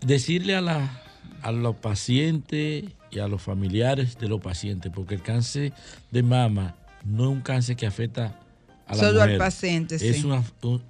decirle 0.00 0.54
a, 0.56 0.60
la, 0.62 1.02
a 1.42 1.52
los 1.52 1.76
pacientes 1.76 2.84
y 3.10 3.18
a 3.18 3.28
los 3.28 3.42
familiares 3.42 4.16
de 4.18 4.28
los 4.28 4.40
pacientes, 4.40 4.90
porque 4.94 5.14
el 5.16 5.22
cáncer 5.22 5.74
de 6.10 6.22
mama 6.22 6.74
no 7.04 7.24
es 7.24 7.30
un 7.30 7.40
cáncer 7.42 7.76
que 7.76 7.86
afecta 7.86 8.38
a 8.86 8.94
la 8.96 9.02
Solo 9.02 9.20
al 9.22 9.28
mujer. 9.28 9.38
paciente, 9.38 9.96
Es 9.96 10.16
sí. 10.20 10.24
una- 10.24 10.42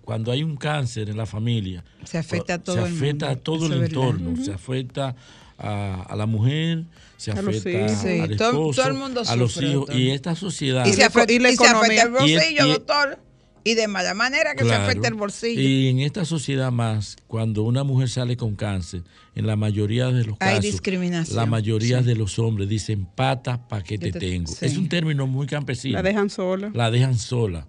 cuando 0.04 0.30
hay 0.30 0.44
un 0.44 0.56
cáncer 0.56 1.08
en 1.10 1.16
la 1.16 1.26
familia, 1.26 1.82
Se 2.04 2.18
afecta 2.18 2.54
a 2.54 2.58
todo 2.58 2.76
se 2.76 2.82
el 2.82 2.94
afecta 2.96 3.26
mundo. 3.26 3.40
a 3.40 3.42
todo 3.42 3.64
Eso 3.66 3.74
el 3.74 3.82
entorno, 3.84 4.36
se 4.44 4.52
afecta 4.52 5.16
a, 5.58 6.02
a 6.08 6.16
la 6.16 6.26
mujer, 6.26 6.84
se 7.16 7.32
A 7.32 7.42
los 7.42 7.56
afecta 7.56 7.70
hijos. 7.86 7.98
Sí, 8.00 8.20
al 8.20 8.36
todo- 8.36 8.48
esposo, 8.50 8.80
todo 8.82 8.90
el 8.92 8.98
mundo 8.98 9.22
a 9.26 9.36
los 9.36 9.56
hijos 9.56 9.72
doctor. 9.74 9.96
y 9.96 10.10
esta 10.10 10.34
sociedad 10.36 10.86
Y 10.86 10.92
se 10.92 11.04
afecta, 11.04 11.32
y 11.32 11.38
la 11.40 11.50
y 11.50 11.56
se 11.56 11.66
afecta 11.66 12.02
el 12.02 12.10
bolsillo, 12.10 12.66
y- 12.66 12.68
doctor. 12.70 13.18
Y 13.64 13.74
de 13.74 13.86
mala 13.86 14.14
manera 14.14 14.54
que 14.54 14.64
se 14.64 14.72
afecta 14.72 15.08
el 15.08 15.14
bolsillo. 15.14 15.60
Y 15.60 15.88
en 15.88 15.98
esta 15.98 16.24
sociedad 16.24 16.72
más, 16.72 17.16
cuando 17.26 17.64
una 17.64 17.84
mujer 17.84 18.08
sale 18.08 18.36
con 18.36 18.54
cáncer, 18.54 19.02
en 19.34 19.46
la 19.46 19.56
mayoría 19.56 20.06
de 20.06 20.24
los 20.24 20.36
Hay 20.40 20.54
casos, 20.56 20.62
discriminación, 20.62 21.36
la 21.36 21.44
mayoría 21.44 21.98
sí. 21.98 22.04
de 22.06 22.14
los 22.14 22.38
hombres 22.38 22.68
dicen 22.68 23.04
pata 23.04 23.68
pa' 23.68 23.82
que 23.82 23.98
te, 23.98 24.10
tengo. 24.12 24.50
sí. 24.50 24.64
Es 24.64 24.78
un 24.78 24.88
término 24.88 25.26
muy 25.26 25.46
campesino. 25.46 25.96
La 25.96 26.02
dejan 26.02 26.30
sola. 26.30 26.70
La 26.72 26.90
dejan 26.90 27.18
sola. 27.18 27.66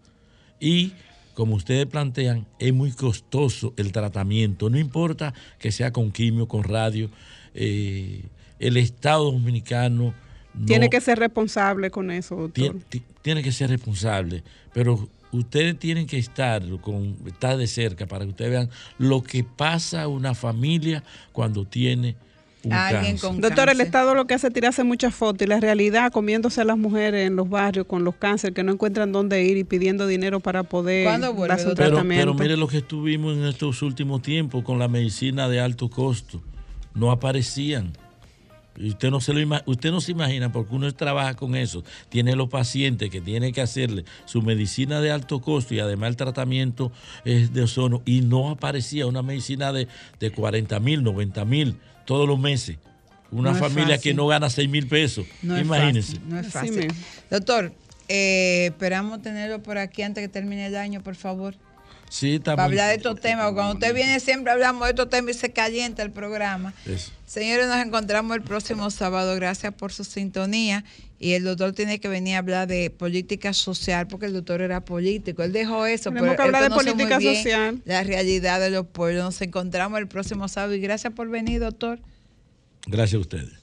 Y 0.60 0.94
como 1.34 1.56
ustedes 1.56 1.86
plantean, 1.88 2.46
es 2.60 2.72
muy 2.74 2.92
costoso 2.92 3.74
el 3.76 3.92
tratamiento. 3.92 4.70
No 4.70 4.78
importa 4.80 5.34
que 5.58 5.72
sea 5.72 5.92
con 5.92 6.12
quimio, 6.12 6.48
con 6.48 6.64
radio. 6.64 7.10
Eh, 7.54 8.24
el 8.60 8.78
Estado 8.78 9.32
dominicano 9.32 10.14
no- 10.54 10.66
Tiene 10.66 10.90
que 10.90 11.00
ser 11.02 11.20
responsable 11.20 11.92
con 11.92 12.12
eso, 12.12 12.36
doctor. 12.36 12.54
Tien- 12.76 12.84
ti- 12.90 13.04
tiene 13.22 13.44
que 13.44 13.52
ser 13.52 13.70
responsable, 13.70 14.44
pero 14.74 15.08
ustedes 15.32 15.78
tienen 15.78 16.08
que 16.08 16.18
estar 16.18 16.62
con 16.82 17.16
estar 17.28 17.56
de 17.56 17.68
cerca 17.68 18.08
para 18.08 18.26
que 18.26 18.32
ustedes 18.32 18.52
vean 18.52 18.70
lo 18.98 19.22
que 19.24 19.44
pasa 19.44 20.04
a 20.04 20.08
una 20.08 20.34
familia 20.34 21.04
cuando 21.32 21.66
tiene 21.66 22.16
un 22.64 22.72
cáncer. 22.72 23.40
Doctor, 23.40 23.70
el 23.70 23.80
Estado 23.80 24.16
lo 24.16 24.26
que 24.26 24.34
hace 24.34 24.48
es 24.48 24.54
tirarse 24.54 24.84
muchas 24.84 25.14
fotos 25.16 25.46
y 25.46 25.48
la 25.50 25.60
realidad 25.62 26.12
comiéndose 26.12 26.60
a 26.60 26.66
las 26.66 26.78
mujeres 26.78 27.28
en 27.28 27.36
los 27.38 27.48
barrios 27.48 27.86
con 27.86 28.04
los 28.04 28.16
cánceres 28.16 28.54
que 28.54 28.64
no 28.64 28.74
encuentran 28.74 29.12
dónde 29.14 29.44
ir 29.46 29.56
y 29.56 29.64
pidiendo 29.64 30.08
dinero 30.08 30.40
para 30.42 30.64
poder 30.64 31.06
¿Cuándo 31.06 31.34
vuelve, 31.34 31.56
pero, 31.56 31.74
tratamiento. 31.76 32.22
pero 32.26 32.34
mire 32.34 32.58
lo 32.58 32.68
que 32.68 32.78
estuvimos 32.80 33.38
en 33.38 33.46
estos 33.46 33.82
últimos 33.82 34.22
tiempos 34.24 34.64
con 34.66 34.78
la 34.80 34.88
medicina 34.90 35.48
de 35.48 35.62
alto 35.62 35.90
costo. 35.90 36.42
No 37.00 37.12
aparecían. 37.12 37.94
Usted 38.78 39.10
no 39.10 39.20
se 39.20 39.34
lo 39.34 39.42
ima- 39.42 39.62
usted 39.66 39.92
no 39.92 40.00
se 40.00 40.12
imagina 40.14 40.52
porque 40.54 40.74
uno 40.74 40.90
trabaja 40.94 41.34
con 41.36 41.56
eso, 41.56 41.84
tiene 42.08 42.34
los 42.38 42.48
pacientes 42.48 43.10
que 43.10 43.20
tiene 43.20 43.52
que 43.52 43.60
hacerle 43.60 44.06
su 44.24 44.42
medicina 44.42 45.02
de 45.02 45.12
alto 45.12 45.42
costo 45.42 45.74
y 45.74 45.80
además 45.82 46.10
el 46.12 46.16
tratamiento 46.16 46.90
es 47.26 47.52
de 47.54 47.64
ozono 47.64 48.02
y 48.06 48.22
no 48.22 48.50
aparecía 48.52 49.06
una 49.06 49.22
medicina 49.22 49.74
de, 49.74 49.90
de 50.22 50.32
40 50.32 50.80
mil, 50.80 51.04
90 51.04 51.44
mil 51.44 51.76
todos 52.06 52.26
los 52.26 52.40
meses. 52.40 52.78
Una 53.32 53.52
No 53.52 53.58
familia 53.60 53.98
que 53.98 54.14
no 54.14 54.28
gana 54.28 54.50
6 54.50 54.70
mil 54.70 54.88
pesos. 54.88 55.26
No 55.42 55.58
es 55.58 55.62
Imagínense. 55.64 56.14
fácil, 56.16 56.30
no 56.30 56.40
es 56.40 56.48
fácil. 56.48 56.88
Doctor, 57.30 57.74
eh, 58.08 58.68
esperamos 58.68 59.22
tenerlo 59.22 59.62
por 59.62 59.78
aquí 59.78 60.04
antes 60.04 60.22
que 60.24 60.30
termine 60.30 60.68
el 60.68 60.76
año, 60.78 61.02
por 61.04 61.16
favor. 61.16 61.56
Sí, 62.10 62.36
está 62.36 62.56
Para 62.56 62.66
hablar 62.66 62.90
de 62.90 62.96
estos 62.96 63.20
temas. 63.22 63.46
porque 63.46 63.56
Cuando 63.56 63.74
usted 63.76 63.94
viene 63.94 64.20
siempre 64.20 64.52
hablamos 64.52 64.84
de 64.86 64.90
estos 64.90 65.10
temas 65.10 65.36
y 65.36 65.40
se 65.40 65.52
calienta 65.52 66.04
el 66.04 66.12
programa. 66.12 66.74
Eso. 66.86 67.12
Señores, 67.26 67.68
nos 67.68 67.78
encontramos 67.78 68.36
el 68.36 68.42
próximo 68.42 68.90
sábado. 68.90 69.36
Gracias 69.36 69.74
por 69.74 69.94
su 69.94 70.04
sintonía. 70.04 70.84
Y 71.20 71.34
el 71.34 71.44
doctor 71.44 71.74
tiene 71.74 72.00
que 72.00 72.08
venir 72.08 72.36
a 72.36 72.40
hablar 72.40 72.68
de 72.68 72.90
política 72.90 73.54
social, 73.54 74.08
porque 74.08 74.26
el 74.26 74.34
doctor 74.34 74.62
era 74.62 74.84
político. 74.86 75.44
Él 75.44 75.52
dejó 75.52 75.86
eso. 75.86 76.10
Tenemos 76.10 76.30
pero 76.30 76.38
que 76.38 76.44
hablar 76.44 76.64
de 76.64 76.76
política 76.76 77.22
social. 77.22 77.82
La 77.86 78.04
realidad 78.04 78.60
de 78.60 78.72
los 78.72 78.88
pueblos. 78.88 79.24
Nos 79.24 79.42
encontramos 79.42 80.00
el 80.00 80.08
próximo 80.08 80.48
sábado. 80.48 80.74
Y 80.74 80.80
gracias 80.80 81.14
por 81.14 81.30
venir, 81.30 81.60
doctor. 81.60 82.00
Gracias 82.88 83.18
a 83.18 83.20
ustedes. 83.20 83.59